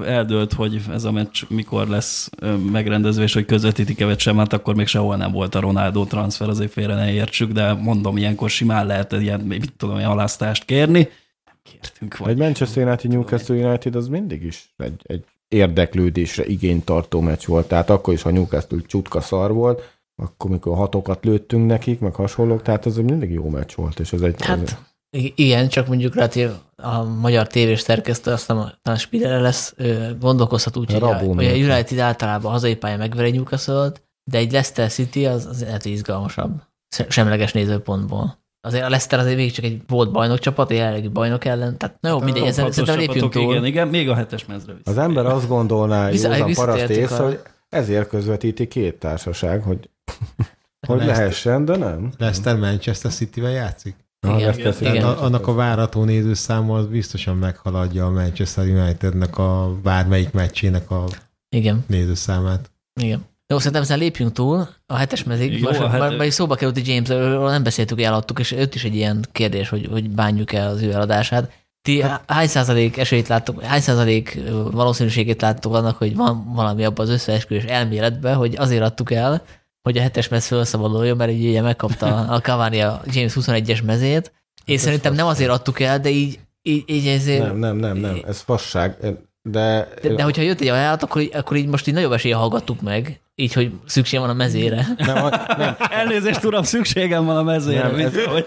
[0.06, 2.30] eldőlt, hogy ez a meccs mikor lesz
[2.72, 6.50] megrendezve, és hogy közvetítik-e vagy sem, hát akkor még sehol nem volt a Ronaldo transfer,
[6.50, 11.10] azért félre ne értsük, de mondom, ilyenkor simán lehet ilyen, mit tudom, ilyen halasztást kérni.
[11.46, 16.86] Nem kértünk, vagy Egy Manchester United Newcastle United az mindig is egy, egy érdeklődésre igényt
[16.86, 17.68] tartó meccs volt.
[17.68, 22.62] Tehát akkor is, ha Newcastle csutka szar volt, akkor mikor hatokat lőttünk nekik, meg hasonlók,
[22.62, 24.42] tehát ez egy mindig jó meccs volt, és ez egy...
[24.46, 24.82] Hát
[25.18, 29.76] i- igen, csak mondjuk hogy a magyar tévés szerkesztő, aztán talán Spidere lesz,
[30.20, 31.50] gondolkozhat úgy, hogy a, Rabó hogy a.
[31.54, 33.92] United általában hazai pályán megveri newcastle
[34.32, 36.62] de egy Leicester City az, az lehet, hogy izgalmasabb,
[36.96, 38.38] se- semleges nézőpontból.
[38.68, 41.98] Azért a Leicester azért még csak egy volt bajnok csapat, egy jelenlegi bajnok ellen, tehát
[42.00, 43.52] na jó, mindegy, ezen Hatos szerintem lépjünk túl.
[43.52, 44.92] Igen, igen, még a hetes mezre vissza.
[44.92, 47.40] Az ember azt gondolná, józan paraszt észre, hogy
[47.70, 49.90] ezért közvetíti két társaság, hogy,
[50.88, 52.12] hogy Leicester- lehessen, de nem.
[52.18, 53.96] Leicester Manchester City-vel játszik?
[54.20, 54.74] Na, Igen, igen.
[54.80, 60.92] Tehát a- annak a várató nézőszáma az biztosan meghaladja a Manchester Unitednek a bármelyik meccsének
[60.92, 61.04] a
[61.50, 62.72] Igen, nézőszámát.
[63.02, 63.26] igen.
[63.50, 65.60] Jó, szerintem ezen lépjünk túl a hetes mezig.
[65.60, 65.88] Jó, Most, a
[66.18, 67.08] már, szóba került, hogy James,
[67.52, 70.92] nem beszéltük, eladtuk, és őt is egy ilyen kérdés, hogy, hogy bánjuk el az ő
[70.92, 71.52] eladását.
[71.88, 74.40] Ti hány százalék esélyt láttok, hány százalék
[74.72, 79.42] valószínűségét láttok annak, hogy van valami abban az összeesküvés elméletben, hogy azért adtuk el,
[79.82, 84.32] hogy a hetes mez felszabaduljon, mert így ugye megkapta a Cavani a James 21-es mezét.
[84.66, 88.22] Ez szerintem nem azért adtuk el, de így, így, így ezért, Nem, nem, nem, nem,
[88.28, 88.96] ez fasság.
[89.42, 92.36] De, de, de hogyha jött egy ajánlat, akkor, így- akkor így most így nagyobb esélye
[92.36, 94.88] hallgattuk meg, így, hogy szükség van a mezére.
[94.98, 97.88] nem, nem, Elnézést, uram, szükségem van a mezére.
[97.88, 98.46] Nem, ez- hogy...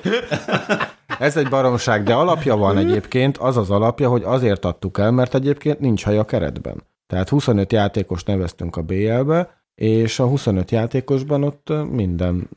[1.20, 5.34] Ez egy baromság, de alapja van egyébként, az az alapja, hogy azért adtuk el, mert
[5.34, 6.82] egyébként nincs hely a keretben.
[7.06, 12.48] Tehát 25 játékos neveztünk a BL-be, és a 25 játékosban ott minden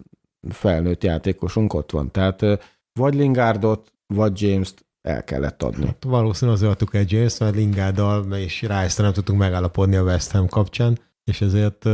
[0.50, 2.12] felnőtt játékosunk ott van.
[2.12, 2.42] Tehát
[2.94, 5.86] vagy Lingardot, vagy James-t el kellett adni.
[5.86, 10.32] Hát valószínűleg azért adtuk egy James, mert Lingárdal és Rice-t nem tudtunk megállapodni a West
[10.32, 11.86] Ham kapcsán, és ezért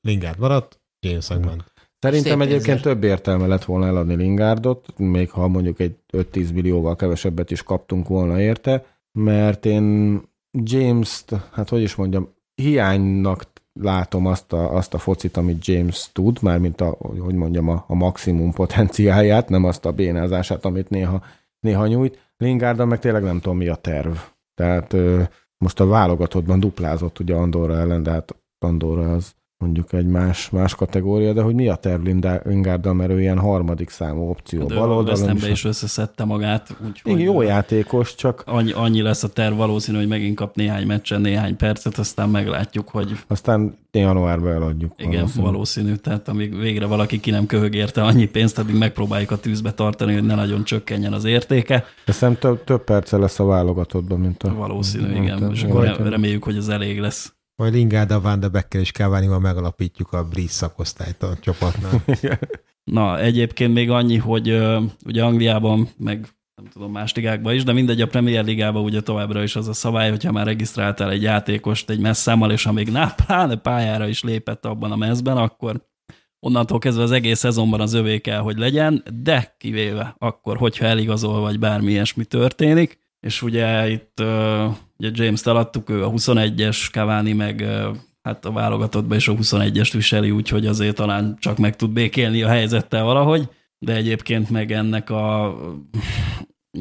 [0.00, 1.71] Lingard maradt, James megment.
[2.02, 2.82] Szerintem Szép egyébként pénzért.
[2.82, 8.08] több értelme lett volna eladni Lingardot, még ha mondjuk egy 5-10 millióval kevesebbet is kaptunk
[8.08, 13.44] volna érte, mert én James-t, hát hogy is mondjam, hiánynak
[13.80, 17.94] látom azt a, azt a focit, amit James tud, mármint a, hogy mondjam, a, a
[17.94, 21.22] maximum potenciáját, nem azt a bénázását, amit néha,
[21.60, 22.32] néha nyújt.
[22.36, 24.16] Lingarda meg tényleg nem tudom, mi a terv.
[24.54, 25.22] Tehát ö,
[25.58, 30.74] most a válogatottban duplázott ugye Andorra ellen, de hát Andorra az mondjuk egy más, más
[30.74, 32.02] kategória, de hogy mi a terv
[32.44, 34.64] Lingarddal, mert ő ilyen harmadik számú opció.
[34.66, 35.64] De a Bal oldalon West is.
[35.64, 40.36] összeszedte magát, úgyhogy Igen, jó játékos, csak annyi, annyi lesz a terv valószínű, hogy megint
[40.36, 44.92] kap néhány meccsen néhány percet, aztán meglátjuk, hogy aztán januárban eladjuk.
[44.96, 45.44] igen, valószínű.
[45.44, 45.94] valószínű.
[45.94, 50.12] Tehát amíg végre valaki ki nem köhög érte annyi pénzt, addig megpróbáljuk a tűzbe tartani,
[50.12, 51.84] hogy ne nagyon csökkenjen az értéke.
[52.06, 54.54] De szerintem több, több perce lesz a válogatottban, mint a...
[54.54, 55.42] Valószínű, mint igen.
[55.42, 57.32] a- És akkor mint reméljük, hogy ez elég lesz.
[57.56, 62.04] Majd Lingard, a de Becker és Cavani-val megalapítjuk a Breeze szakosztályt a csapatnál.
[62.84, 67.72] Na, egyébként még annyi, hogy ö, ugye Angliában, meg nem tudom, más ligákban is, de
[67.72, 71.90] mindegy, a Premier Ligában ugye továbbra is az a szabály, hogyha már regisztráltál egy játékost
[71.90, 73.14] egy messzámmal, és ha még ná,
[73.62, 75.88] pályára is lépett abban a messzben, akkor
[76.40, 81.40] onnantól kezdve az egész szezonban az övé kell, hogy legyen, de kivéve akkor, hogyha eligazol,
[81.40, 84.22] vagy bármi ilyesmi történik, és ugye itt
[85.02, 87.64] ugye James-t eladtuk, ő a 21-es, Cavani meg
[88.22, 92.48] hát a válogatottban is a 21-est viseli, úgyhogy azért talán csak meg tud békélni a
[92.48, 93.48] helyzettel valahogy,
[93.78, 95.54] de egyébként meg ennek a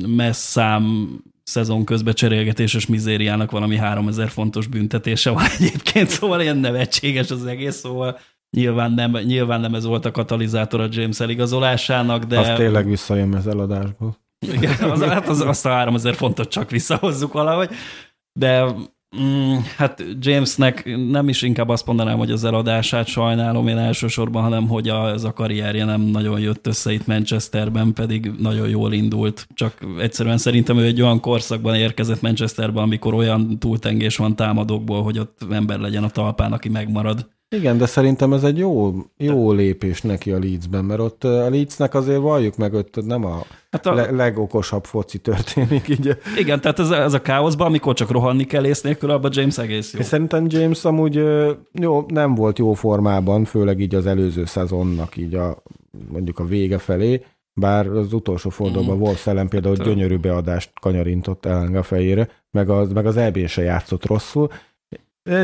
[0.07, 1.09] messzám
[1.43, 7.75] szezon közben cserélgetéses mizériának valami 3000 fontos büntetése van egyébként, szóval ilyen nevetséges az egész,
[7.75, 8.19] szóval
[8.57, 12.39] nyilván nem, nyilván nem ez volt a katalizátor a James eligazolásának, de...
[12.39, 14.17] Az tényleg visszajön az eladásból.
[14.47, 17.69] Igen, az, hát az, azt a 3000 fontot csak visszahozzuk valahogy.
[18.33, 18.75] De
[19.17, 24.67] mm, hát Jamesnek nem is inkább azt mondanám, hogy az eladását sajnálom én elsősorban, hanem
[24.67, 29.47] hogy a, ez a karrierje nem nagyon jött össze itt Manchesterben, pedig nagyon jól indult.
[29.53, 35.19] Csak egyszerűen szerintem ő egy olyan korszakban érkezett Manchesterben, amikor olyan túltengés van támadókból, hogy
[35.19, 37.29] ott ember legyen a talpán, aki megmarad.
[37.55, 41.93] Igen, de szerintem ez egy jó, jó lépés neki a Leedsben, mert ott a Leedsnek
[41.93, 43.93] azért valljuk meg, ott nem a, Hát a...
[43.93, 45.87] Le- legokosabb foci történik.
[45.87, 46.17] Így.
[46.37, 49.57] igen, tehát ez, a- ez a káoszban, amikor csak rohanni kell ész nélkül, abban James
[49.57, 49.99] egész jó.
[49.99, 55.17] És szerintem James amúgy ö, jó, nem volt jó formában, főleg így az előző szezonnak
[55.17, 55.63] így a,
[56.11, 59.01] mondjuk a vége felé, bár az utolsó fordulóban Mm.
[59.01, 63.37] Wolf ellen például Hát, gyönyörű beadást kanyarintott el a fejére, meg az, meg az eb
[63.45, 64.49] se játszott rosszul.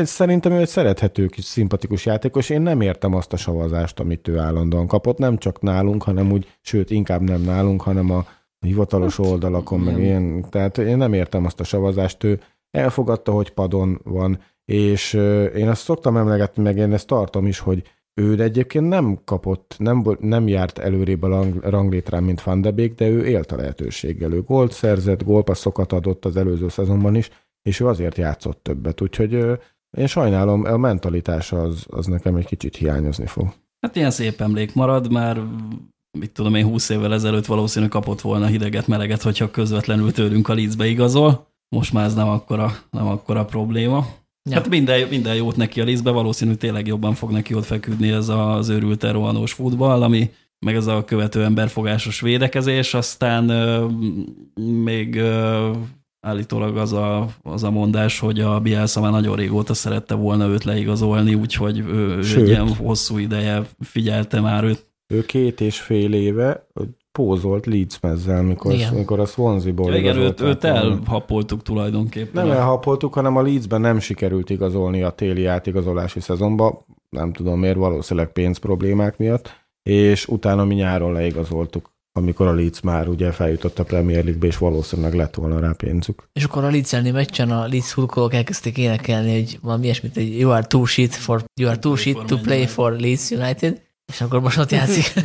[0.02, 2.50] Szerintem ő egy szerethető kis szimpatikus játékos.
[2.50, 6.56] Én nem értem azt a savazást, amit ő állandóan kapott, nem csak nálunk, hanem úgy,
[6.60, 8.26] sőt, inkább nem nálunk, hanem a
[8.58, 10.44] hivatalos oldalakon, meg ilyen.
[10.50, 12.24] Tehát én nem értem azt a savazást.
[12.24, 15.12] Ő elfogadta, hogy padon van, és
[15.54, 17.82] én azt szoktam emlegetni, meg én ezt tartom is, hogy
[18.14, 22.94] ő egyébként nem kapott, nem, nem járt előrébb a rang- ranglétrán, mint Van de Beek,
[22.94, 24.32] de ő élt a lehetőséggel.
[24.32, 27.30] Ő gólt szerzett, gólpasszokat adott az előző szezonban is,
[27.68, 29.00] és ő azért játszott többet.
[29.00, 29.32] Úgyhogy
[29.98, 33.52] én sajnálom, a mentalitása az, az nekem egy kicsit hiányozni fog.
[33.80, 35.40] Hát ilyen szép emlék marad, már
[36.18, 40.54] mit tudom én, 20 évvel ezelőtt valószínű kapott volna hideget, meleget, hogyha közvetlenül tőlünk a
[40.54, 41.46] Leedsbe igazol.
[41.68, 44.06] Most már ez nem akkora, nem akkora probléma.
[44.50, 44.54] Ja.
[44.54, 48.28] Hát minden, minden jót neki a Leedsbe, valószínű tényleg jobban fog neki ott feküdni ez
[48.28, 53.86] az őrült rohanós futball, ami meg ez a követő emberfogásos védekezés, aztán ö,
[54.82, 55.70] még ö,
[56.20, 60.64] állítólag az a, az a mondás, hogy a Bielsa már nagyon régóta szerette volna őt
[60.64, 62.46] leigazolni, úgyhogy ő, ő egy Sőt.
[62.46, 64.86] ilyen hosszú ideje figyelte már őt.
[65.14, 66.66] Ő két és fél éve
[67.12, 68.94] pózolt Leeds mezzel, mikor, Igen.
[68.94, 70.76] mikor a Swansea-ból Igen, őt, őt volna.
[70.78, 72.46] elhappoltuk tulajdonképpen.
[72.46, 77.76] Nem elhapoltuk, hanem a Leedsben nem sikerült igazolni a téli átigazolási szezonba, nem tudom miért,
[77.76, 83.84] valószínűleg pénzproblémák miatt, és utána mi nyáron leigazoltuk, amikor a Leeds már ugye feljutott a
[83.84, 86.22] Premier League-be, és valószínűleg lett volna rá pénzük.
[86.32, 90.38] És akkor a Leeds elleni meccsen a Leeds szurkolók elkezdték énekelni, hogy valami ilyesmit, hogy
[90.38, 92.74] you are too shit for, you are too Play shit for to play United.
[92.74, 93.80] for Leeds United,
[94.12, 95.12] és akkor most ott játszik.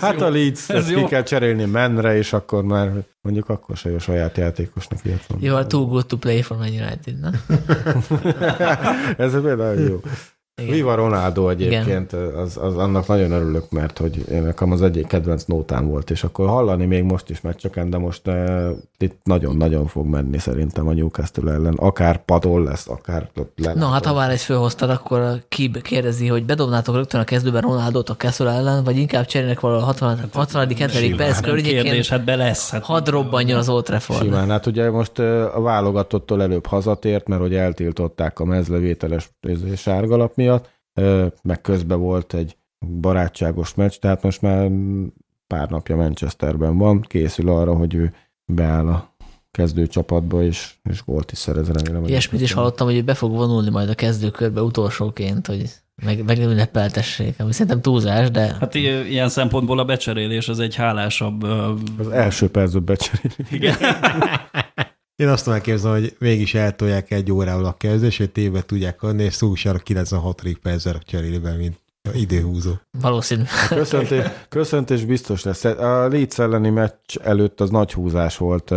[0.00, 1.02] Hát a Leeds Ez ezt jó.
[1.02, 5.50] ki kell cserélni menre, és akkor már mondjuk akkor se jó saját játékosnak ilyet mondani.
[5.50, 7.30] you are too good to play for Man United, na?
[9.24, 10.00] Ez például jó.
[10.62, 10.74] Igen.
[10.74, 15.44] Viva Ronaldo egyébként, az, az, annak nagyon örülök, mert hogy én nekem az egyik kedvenc
[15.44, 20.06] nótám volt, és akkor hallani még most is meccseken, de most uh, itt nagyon-nagyon fog
[20.06, 21.74] menni szerintem a Newcastle ellen.
[21.74, 23.74] Akár padol lesz, akár le.
[23.74, 27.62] No, hát ha már ezt fölhoztad, akkor a Kib kérdezi, hogy bedobnátok rögtön a kezdőben
[27.62, 30.18] Ronaldot a Kessel ellen, vagy inkább cserélnek valahol a 60.
[30.32, 30.68] 60.
[30.78, 31.16] 70.
[31.16, 32.70] perc környékén, kérdés, hát be lesz.
[32.70, 34.22] Hát hadd robbanjon az Old Trafford.
[34.22, 39.74] Simán, hát ugye most uh, a válogatottól előbb hazatért, mert hogy eltiltották a mezlevételes izé,
[39.74, 40.70] sárgalap miatt,
[41.42, 42.56] meg közben volt egy
[43.00, 44.70] barátságos meccs, tehát most már
[45.46, 49.14] pár napja Manchesterben van, készül arra, hogy ő beáll a
[49.50, 52.06] kezdő csapatba, és, és gólt is szerez, remélem.
[52.06, 55.70] Ilyesmit is hallottam, hogy ő be fog vonulni majd a kezdőkörbe utolsóként, hogy
[56.04, 61.42] meg, megünnepeltessék, ami szerintem túlzás, de Hát ilyen szempontból a becserélés az egy hálásabb...
[61.98, 63.34] Az első percet becseréli.
[63.50, 63.76] Igen.
[65.16, 69.22] Én azt tudom elképzelni, hogy mégis eltolják egy órával a kezdés, hogy tévbe tudják adni,
[69.22, 70.42] és Szúsár a 96.
[70.62, 71.80] percre cseréli be, mint
[72.12, 72.72] időhúzó.
[73.00, 73.42] valószínű.
[73.68, 75.64] Köszöntés, köszöntés biztos lesz.
[75.64, 78.74] A Leeds elleni meccs előtt az nagy húzás volt,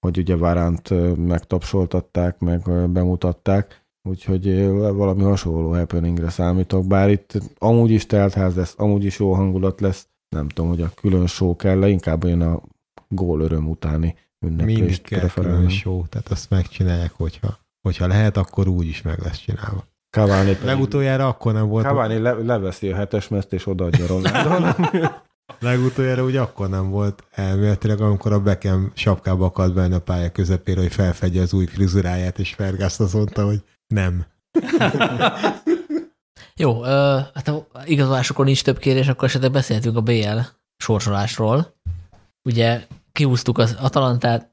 [0.00, 7.90] hogy ugye Varánt eh, megtapsoltatták, meg bemutatták, úgyhogy valami hasonló happeningre számítok, bár itt amúgy
[7.90, 11.88] is teltház lesz, amúgy is jó hangulat lesz, nem tudom, hogy a külön show kell,
[11.88, 12.60] inkább olyan a
[13.08, 14.14] gól öröm utáni
[14.46, 15.70] Mindig ünneplést kell külön preferálni.
[15.70, 19.88] show, tehát azt megcsinálják, hogyha, hogyha lehet, akkor úgy is meg lesz csinálva.
[20.10, 24.78] Cavani, Legutoljára akkor nem volt, Cavani le, leveszi a hetes mezt és odaadja Ronaldónak.
[25.58, 30.80] legutoljára ugye akkor nem volt elméletileg, amikor a Beckham sapkába akadt benne a pálya közepére,
[30.80, 34.26] hogy felfedje az új frizuráját, és Fergász azt mondta, hogy nem.
[36.56, 40.38] Jó, ö, hát a igazolásokon nincs több kérés, akkor esetleg beszéltünk a BL
[40.76, 41.74] sorsolásról.
[42.42, 44.50] Ugye kihúztuk az Atalantát,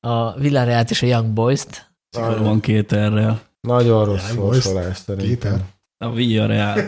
[0.00, 1.94] a Villarreal-t és a Young Boys-t.
[2.38, 3.40] Van két erre.
[3.60, 5.68] Nagyon rossz sorsolás szerintem.
[5.98, 6.78] A Villarreal.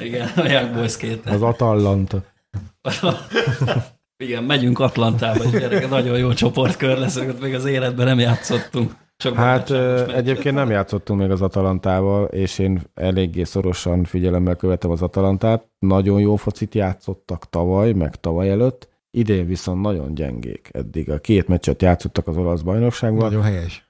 [0.00, 1.26] Igen, a Young Boys két.
[1.26, 2.24] Az Atalanta.
[4.24, 8.92] Igen, megyünk Atlantába, és gyereke, nagyon jó csoportkör lesz, ott még az életben nem játszottunk.
[9.16, 14.90] Csak Hát ö, egyébként nem játszottunk még az Atalantával, és én eléggé szorosan figyelemmel követem
[14.90, 15.66] az Atalantát.
[15.78, 18.88] Nagyon jó focit játszottak tavaly, meg tavaly előtt.
[19.10, 21.10] Idén viszont nagyon gyengék eddig.
[21.10, 23.24] A két meccset játszottak az olasz bajnokságban.
[23.24, 23.88] Nagyon helyes.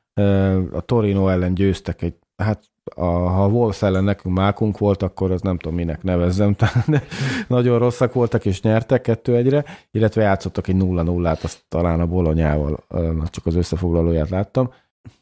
[0.72, 5.30] A Torino ellen győztek egy, hát a, ha a Wolves ellen nekünk mákunk volt, akkor
[5.30, 7.02] az nem tudom minek nevezzem, tehát de
[7.48, 12.84] nagyon rosszak voltak és nyertek kettő egyre, illetve játszottak egy 0-0-át, azt talán a Bolonyával,
[13.24, 14.72] csak az összefoglalóját láttam.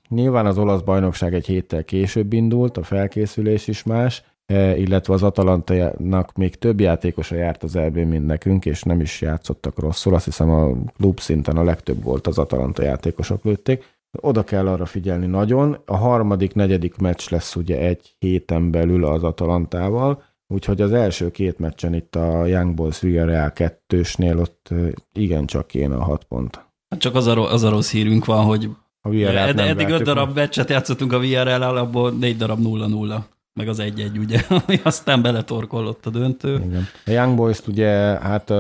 [0.09, 4.23] Nyilván az olasz bajnokság egy héttel később indult, a felkészülés is más,
[4.53, 9.79] illetve az Atalantának még több játékosa járt az eb mint nekünk, és nem is játszottak
[9.79, 10.15] rosszul.
[10.15, 13.85] Azt hiszem a klub szinten a legtöbb volt az Atalanta játékosok lőtték.
[14.21, 15.79] Oda kell arra figyelni nagyon.
[15.85, 21.59] A harmadik, negyedik meccs lesz ugye egy héten belül az Atalantával, úgyhogy az első két
[21.59, 26.67] meccsen itt a Young Boys Villarreal kettősnél ott eh, igencsak kéne a hat pont.
[26.89, 28.71] Hát csak az a, az a rossz hírünk van, hogy
[29.01, 33.19] A ed- eddig öt darab meccset játszottunk a VRL, abból négy darab 0-0,
[33.59, 36.55] meg az 1-1, ugye, ami aztán beletorkollott a döntő.
[36.55, 36.87] Igen.
[37.07, 37.89] A Young Boys-t ugye,
[38.21, 38.53] hát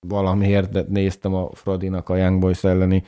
[0.00, 3.04] valamiért néztem a Fradinak a Young Boys elleni,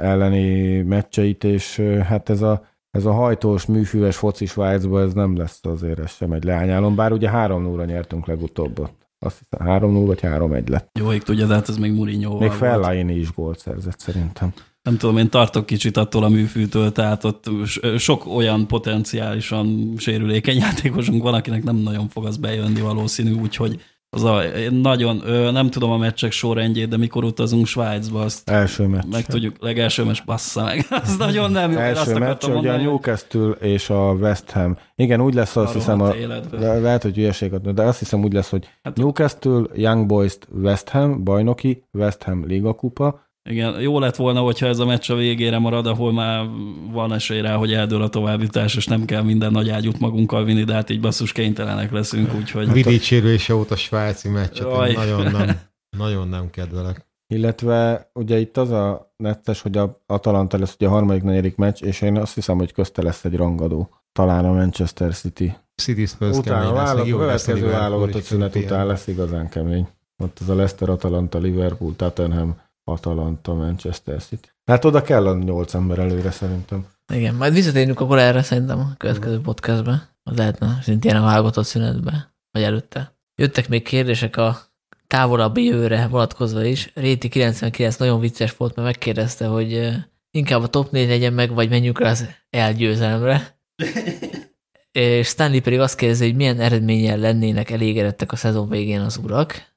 [0.00, 5.60] elleni meccseit, és hát ez a, ez a hajtós, műfüves foci Svájcba, ez nem lesz
[5.62, 8.78] azért, ez sem egy leányálom, bár ugye 3-0-ra nyertünk legutóbb.
[8.78, 8.98] ott.
[9.18, 10.98] Azt hiszem 3-0 vagy 3-1 lett.
[10.98, 12.50] Jó, ég tudja, de hát ez még Mourinho Még.
[12.50, 14.52] Fellaini is gólt szerzett szerintem.
[14.82, 17.50] Nem tudom, én tartok kicsit attól a műfűtől, tehát ott
[17.98, 23.80] sok olyan potenciálisan sérülékeny játékosunk van, akinek nem nagyon fog az bejönni valószínű, úgyhogy
[24.16, 28.50] az a, én nagyon, ö, nem tudom a meccsek sorrendjét, de mikor utazunk Svájcba, azt
[28.50, 29.04] Első meccs.
[29.10, 30.86] meg tudjuk, legelső meccs bassza meg.
[31.02, 32.76] Az nagyon nem jó, Első meccs, ugye a mondani.
[32.76, 34.76] hogy Newcastle és a West Ham.
[34.94, 36.14] Igen, úgy lesz, azt a hiszem, a,
[36.50, 40.88] le- lehet, hogy hülyeséget, de azt hiszem úgy lesz, hogy Hát- Newcastle, Young Boys, West
[40.88, 45.14] Ham, bajnoki, West Ham Liga kupa, Igen, jó lett volna, hogyha ez a meccs a
[45.14, 46.46] végére marad, ahol már
[46.90, 50.64] van esély rá, hogy eldől a továbbjutás, és nem kell minden nagy ágyút magunkkal vinni,
[50.64, 52.72] de hát így basszus kénytelenek leszünk, úgyhogy...
[52.72, 54.90] Vidic sérülése óta svájci meccset, Jaj.
[54.90, 55.60] én nagyon nem,
[55.98, 57.06] nagyon nem kedvelek.
[57.26, 61.82] illetve ugye itt az a nettes, hogy a Atalanta lesz ugye a harmadik, negyedik meccs,
[61.82, 63.90] és én azt hiszem, hogy közte lesz egy rangadó.
[64.12, 65.56] Talán a Manchester City.
[65.74, 69.88] City Spurs Utána lesz, a következő válogatott szünet után lesz igazán kemény.
[70.22, 72.56] Ott az a Leicester, Atalanta, Liverpool, Tottenham,
[72.90, 74.48] Atalanta, Manchester City.
[74.64, 76.86] Hát oda kell a nyolc ember előre szerintem.
[77.12, 80.02] Igen, majd visszatérünk akkor erre szerintem a következő podcastben.
[80.22, 83.14] Az lehetne szintén a válogatott szünetbe, vagy előtte.
[83.34, 84.58] Jöttek még kérdések a
[85.06, 86.90] távolabbi jövőre vonatkozva is.
[86.94, 89.90] Réti 99 nagyon vicces volt, mert megkérdezte, hogy
[90.30, 93.58] inkább a top 4 legyen meg, vagy menjünk rá az elgyőzelemre.
[94.92, 99.68] és Stanley pedig azt kérdezi, hogy milyen eredménnyel lennének elégedettek a szezon végén az urak.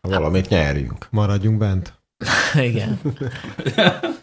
[0.00, 1.06] Valamit nyerjünk.
[1.10, 1.99] Maradjunk bent.
[2.68, 3.00] Igen.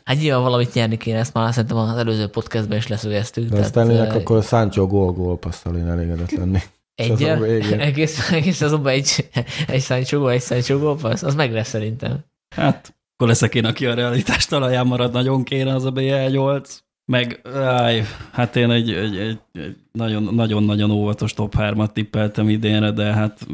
[0.03, 3.49] Hát nyilván valamit nyerni kéne, ezt már szerintem az előző podcastben is leszögeztük.
[3.49, 6.59] De aztán ennek akkor Sancho gól-gól passzal én elégedett lenni.
[6.95, 7.23] egy,
[7.89, 9.29] egész, egész azonban egy,
[9.67, 12.19] egy Sancho, egy Sancho gólpassz, az meg lesz szerintem.
[12.55, 16.77] Hát, akkor leszek én, aki a realitás talaján marad, nagyon kéne az a BL8.
[17.11, 22.91] Meg, áj, hát én egy, egy, egy, egy nagyon- nagyon-nagyon óvatos top 3-at tippeltem idénre,
[22.91, 23.47] de hát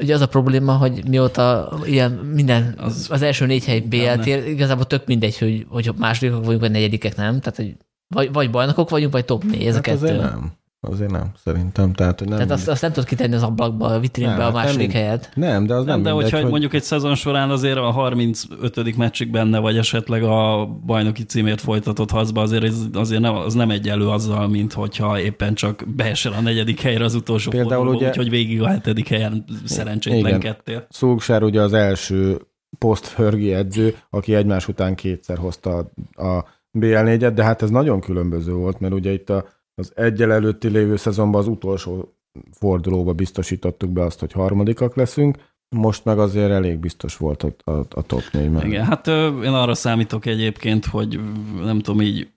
[0.00, 3.80] Ugye az a probléma, hogy mióta ilyen minden, az, Az- első négy hely.
[3.80, 7.40] BLT, igazából tök mindegy, hogy, hogy másodikok vagyunk, vagy negyedikek nem.
[7.40, 7.76] Tehát, hogy
[8.14, 9.96] vagy, vagy bajnokok vagyunk, vagy top négy, ez a Hát kettő.
[9.96, 10.52] azért nem.
[10.80, 11.92] Azért nem, szerintem.
[11.92, 14.52] Tehát, nem, Tehát azt, azt nem tudod kitenni az ablakba, a vitrínbe Nem, a hát
[14.52, 15.30] nem második mind- helyet.
[15.34, 17.90] nem, de az nem, nem, de mindegy, hogyha hogy mondjuk egy szezon során azért a
[17.90, 18.96] 35.
[18.96, 23.70] meccsig benne vagy esetleg a bajnoki címért folytatott harcba, azért, ez, azért nem, az nem
[23.70, 28.08] egyenlő azzal, mint hogyha éppen csak beesel a negyedik helyre az utolsó Például fordulóba, ugye-
[28.08, 30.86] úgyhogy végig a hetedik helyen szerencsétlenkedtél.
[30.90, 32.38] Szulksár ugye az első
[32.78, 36.44] post-Fergie edző, aki egymás után kétszer hozta a, a
[36.78, 39.44] BL4-et, de hát ez nagyon különböző volt, mert ugye itt a,
[39.78, 42.14] az egyel előtti lévő szezonban az utolsó
[42.52, 45.36] fordulóba biztosítottuk be azt, hogy harmadikak leszünk,
[45.76, 48.66] most meg azért elég biztos volt a, a, a top 4 mellett.
[48.66, 49.06] Igen, hát
[49.42, 51.20] én arra számítok egyébként, hogy
[51.62, 52.28] nem tudom így,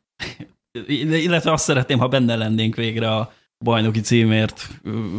[0.98, 3.32] illetve azt szeretném, ha benne lennénk végre a
[3.66, 4.68] bajnoki címért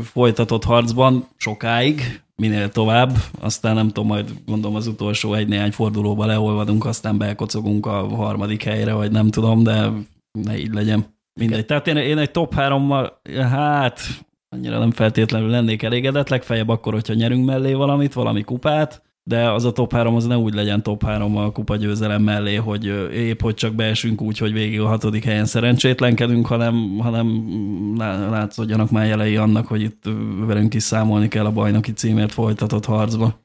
[0.03, 6.85] folytatott harcban sokáig, minél tovább, aztán nem tudom, majd gondolom az utolsó egy-néhány fordulóba leolvadunk,
[6.85, 9.91] aztán bekocogunk a harmadik helyre, vagy nem tudom, de
[10.33, 11.07] ne így legyen.
[11.41, 11.67] Mindegy.
[11.67, 14.01] Tehát én, én egy top hárommal, hát
[14.49, 19.65] annyira nem feltétlenül lennék elégedett, legfeljebb akkor, hogyha nyerünk mellé valamit, valami kupát, de az
[19.65, 23.41] a top 3 az ne úgy legyen top 3 a kupa győzelem mellé, hogy épp
[23.41, 27.45] hogy csak beesünk úgy, hogy végig a hatodik helyen szerencsétlenkedünk, hanem, hanem
[27.99, 30.03] lá- látszódjanak már jelei annak, hogy itt
[30.47, 33.41] velünk is számolni kell a bajnoki címért folytatott harcba.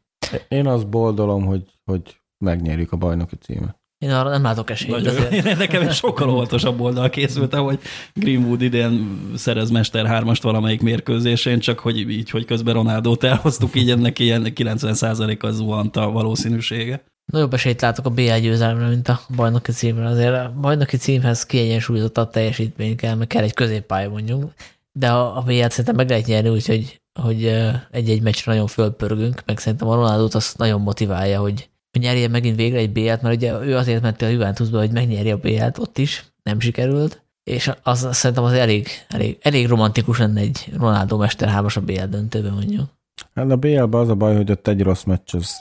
[0.48, 3.80] Én azt boldolom, hogy, hogy megnyerjük a bajnoki címet.
[4.00, 4.92] Én arra nem látok esélyt.
[4.92, 7.80] Nagyon, én nekem egy sokkal óvatosabb oldal készültem, hogy
[8.14, 13.90] Greenwood idén szerez Mester 3-ast valamelyik mérkőzésén, csak hogy így, hogy közben Ronaldót elhoztuk, így
[13.90, 17.04] ennek ilyen 90%-kal zuhant a valószínűsége.
[17.32, 20.08] Nagyobb esélyt látok a BL győzelemre, mint a bajnoki címre.
[20.08, 24.54] Azért a bajnoki címhez kiegyensúlyozottabb teljesítmény kell, meg kell egy középpálya mondjuk.
[24.92, 27.46] De a, a BL-t szerintem meg lehet nyerni, úgyhogy hogy
[27.92, 32.78] egy-egy meccsre nagyon fölpörgünk, meg szerintem a Ronaldot azt nagyon motiválja, hogy nyerje megint végre
[32.78, 36.26] egy BL-t, mert ugye ő azért ment a Juventusba, hogy megnyerje a BL-t ott is,
[36.44, 41.50] nem sikerült, és az, az szerintem az elég, elég, elég romantikus lenne egy Ronaldo Mester
[41.50, 42.90] 3 a BL döntőben mondjuk.
[43.34, 45.56] Hát a BL-ben az a baj, hogy ott egy rossz meccs az,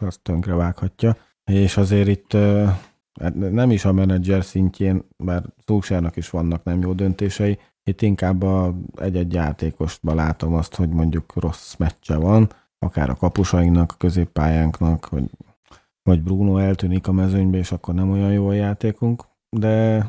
[0.00, 2.32] az tönkre vághatja, és azért itt
[3.20, 8.42] hát nem is a menedzser szintjén, bár Szulsárnak is vannak nem jó döntései, itt inkább
[8.42, 15.04] a egy-egy játékosban látom azt, hogy mondjuk rossz meccse van, akár a kapusainknak, a középpályánknak,
[15.04, 15.30] hogy
[16.02, 19.24] vagy Bruno eltűnik a mezőnybe, és akkor nem olyan jó a játékunk,
[19.56, 20.06] de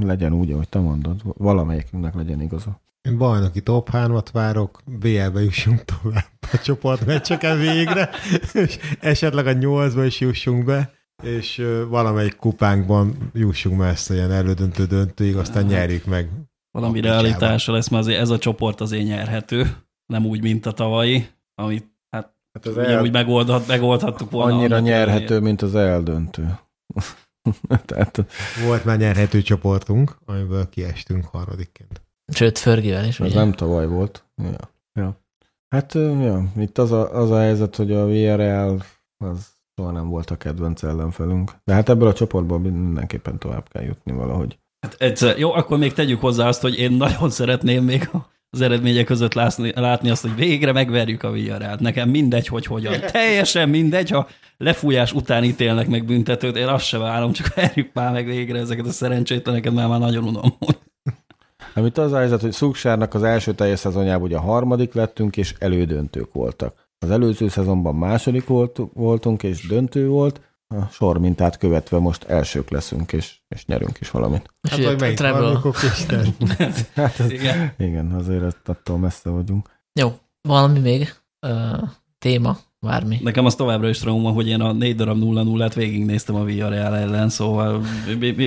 [0.00, 2.80] legyen úgy, ahogy te mondod, valamelyikünknek legyen igaza.
[3.08, 8.10] Én bajnoki top 3-at várok, BL-be jussunk tovább a csoportmeccseken végre,
[8.52, 10.92] és esetleg a 8-ba is jussunk be,
[11.22, 16.30] és valamelyik kupánkban jussunk messze ilyen elődöntő döntőig, aztán nyerjük meg.
[16.70, 19.76] Valami realitása lesz, mert azért ez a csoport azért nyerhető,
[20.06, 21.91] nem úgy, mint a tavalyi, amit
[22.52, 24.54] hát az ugyanúgy megoldhat, megoldhattuk volna.
[24.54, 26.58] annyira nyerhető, mint az eldöntő.
[27.86, 28.24] Tehát
[28.66, 32.02] Volt már nyerhető csoportunk, amiből kiestünk harmadikként.
[32.32, 33.20] Sőt, Fergivel is.
[33.20, 33.34] ez ugye?
[33.38, 34.24] nem tavaly volt.
[34.42, 34.70] Ja.
[34.92, 35.20] ja.
[35.68, 38.76] Hát ja, itt az a, az a helyzet, hogy a VRL
[39.24, 41.52] az soha nem volt a kedvenc ellenfelünk.
[41.64, 44.58] De hát ebből a csoportból mindenképpen tovább kell jutni valahogy.
[44.80, 48.10] Hát egyszer, jó, akkor még tegyük hozzá azt, hogy én nagyon szeretném még
[48.54, 51.80] az eredmények között látni, látni azt, hogy végre megverjük a Villarrealt.
[51.80, 53.00] Nekem mindegy, hogy hogyan.
[53.12, 58.12] Teljesen mindegy, ha lefújás után ítélnek meg büntetőt, én azt se várom, csak verjük már
[58.12, 60.56] meg végre ezeket a szerencsétleneket, mert már nagyon unom.
[61.76, 65.54] Itt az a helyzet, hogy Szuksárnak az első teljes szezonjában ugye a harmadik lettünk, és
[65.58, 66.74] elődöntők voltak.
[66.98, 70.40] Az előző szezonban második volt, voltunk, és döntő volt,
[70.80, 74.54] a sor mintát követve most elsők leszünk, és, és nyerünk is valamit.
[74.60, 76.26] És Hát vagy harmadikok, Isten.
[76.94, 77.72] Hát ez, Igen.
[77.78, 79.68] igen, azért attól messze vagyunk.
[79.92, 80.18] Jó,
[80.48, 81.14] valami még?
[81.46, 81.76] Ö,
[82.18, 83.18] téma, bármi.
[83.22, 86.44] Nekem az továbbra is trauma, hogy én a 4 darab 0 0 át végignéztem a
[86.44, 87.82] Villarreal ellen, szóval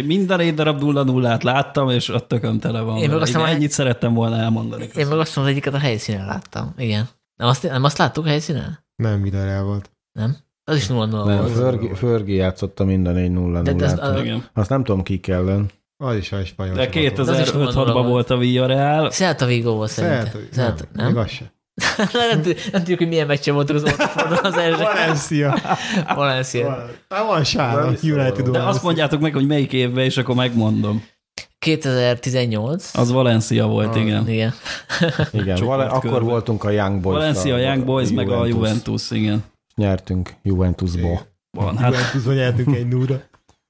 [0.05, 2.97] mind a 4 darab 0 0 át láttam, és a tököm tele van.
[2.97, 4.89] Én meg azt ennyit szerettem volna elmondani.
[4.95, 6.73] Én meg azt mondom, hogy egyiket a helyszínen láttam.
[6.77, 7.09] Igen.
[7.35, 8.79] Nem azt, nem azt láttuk a helyszínen?
[8.95, 9.91] Nem Villarreal volt.
[10.11, 10.37] Nem?
[10.67, 11.51] Az is 0 0 Nem, volt.
[11.51, 14.43] Fergi, Fergi játszotta mind a 4 0 De- de ez- 0 a- Igen.
[14.53, 15.69] Azt nem tudom ki ellen.
[15.97, 16.75] Az is a spanyol.
[16.75, 17.29] De csapat volt.
[17.29, 18.07] Az is 2005-6-ban gondolom.
[18.07, 19.09] volt a Villarreal.
[19.09, 20.27] Celta Vigo volt szerintem.
[20.51, 21.13] Celta, nem, nem?
[21.13, 21.53] még az se.
[22.31, 24.83] nem, nem tudjuk, hogy milyen meccsen voltunk az Oldfordon az első.
[24.83, 25.55] Valencia.
[26.15, 26.87] Valencia.
[27.09, 28.49] Már van sára, United.
[28.49, 31.03] De azt mondjátok meg, hogy melyik évben, és akkor megmondom.
[31.59, 32.91] 2018.
[32.97, 34.27] Az Valencia volt, igen.
[34.29, 34.53] Igen.
[35.31, 37.17] Igen, vale, volt akkor voltunk a Young Boys.
[37.17, 39.43] Valencia, Young Boys, meg a Juventus, igen.
[39.75, 41.19] Nyertünk Juventusból.
[41.51, 43.21] Van, hát Juventusban nyertünk egy nulla.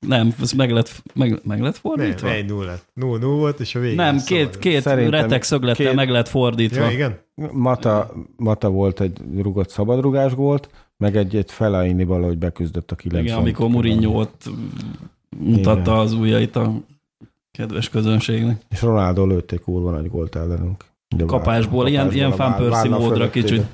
[0.07, 2.27] nem, ez meg lett, meg, meg lett fordítva?
[2.27, 2.73] Nem, egy nulla.
[2.93, 3.95] Null, null volt, és a végén.
[3.95, 6.83] Nem, szóval- két, két Szerintem retek szöglettel két- meg lett fordítva.
[6.83, 7.19] Ja, igen?
[7.51, 13.25] Mata, Mata volt egy rugott szabadrugás gólt, meg egy, egy Fellaini valahogy beküzdött a 90.
[13.27, 14.49] Igen, amikor Mourinho ott
[15.37, 15.93] mutatta Igen.
[15.93, 16.73] az ujjait a
[17.51, 18.61] kedves közönségnek.
[18.69, 20.85] És Ronaldo lőtték kurva nagy gólt ellenünk.
[21.15, 23.65] Ugye Kapásból, ilyen, ilyen kapásból várna módra kicsit.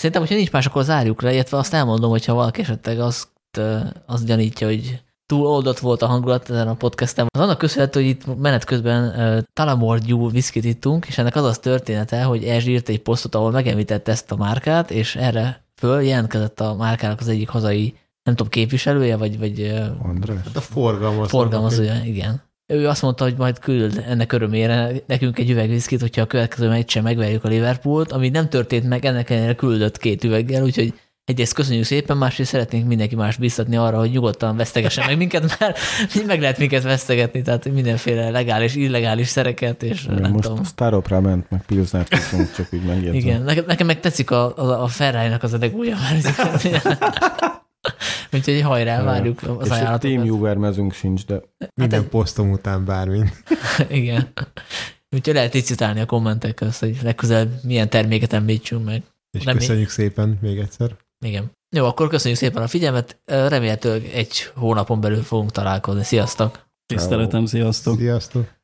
[0.00, 3.28] Szerintem, hogyha nincs más, akkor zárjuk le, illetve azt elmondom, hogyha valaki esetleg azt,
[4.06, 7.26] azt gyanítja, hogy túl oldott volt a hangulat ezen a podcasten.
[7.34, 11.58] Az annak köszönhető, hogy itt menet közben uh, Talamorgyú viszkit ittunk, és ennek az az
[11.58, 16.60] története, hogy Erzs írt egy posztot, ahol megemlítette ezt a márkát, és erre föl jelentkezett
[16.60, 20.36] a márkának az egyik hazai, nem tudom, képviselője, vagy, vagy András?
[20.44, 21.28] Hát a forgalmaz.
[21.28, 22.42] forgalmazója, igen.
[22.70, 26.68] Ő azt mondta, hogy majd küld ennek örömére nekünk egy üveg viszkit, hogyha a következő
[26.68, 30.94] meccsen megverjük a Liverpoolt, ami nem történt meg, ennek ellenére küldött két üveggel, úgyhogy
[31.24, 35.78] egyrészt köszönjük szépen, másrészt szeretnénk mindenki más biztatni arra, hogy nyugodtan vesztegessen meg minket, mert
[36.26, 40.60] meg lehet minket vesztegetni, tehát mindenféle legális, illegális szereket, és Igen, nem most tudom.
[40.62, 43.14] a Staropra ment, meg Pilsnert iszunk, csak úgy megjegyzem.
[43.14, 45.96] Igen, nekem, nekem meg tetszik a, a, a Ferrari-nak az adegúja,
[48.32, 50.26] Úgyhogy hajrá, várjuk az és ajánlatokat.
[50.26, 51.40] Juver mezünk sincs, de
[51.74, 53.42] Minden posztom után bármint.
[53.88, 54.32] Igen.
[55.16, 59.02] Úgyhogy lehet licitálni a kommentek közt, hogy legközelebb milyen terméket említsünk meg.
[59.38, 60.96] És Nem köszönjük szépen még egyszer.
[61.24, 61.50] Igen.
[61.76, 63.20] Jó, akkor köszönjük szépen a figyelmet.
[63.24, 66.02] Remélhetőleg egy hónapon belül fogunk találkozni.
[66.02, 66.68] Sziasztok!
[66.86, 67.98] Tiszteletem, sziasztok!
[67.98, 68.58] Sziasztok!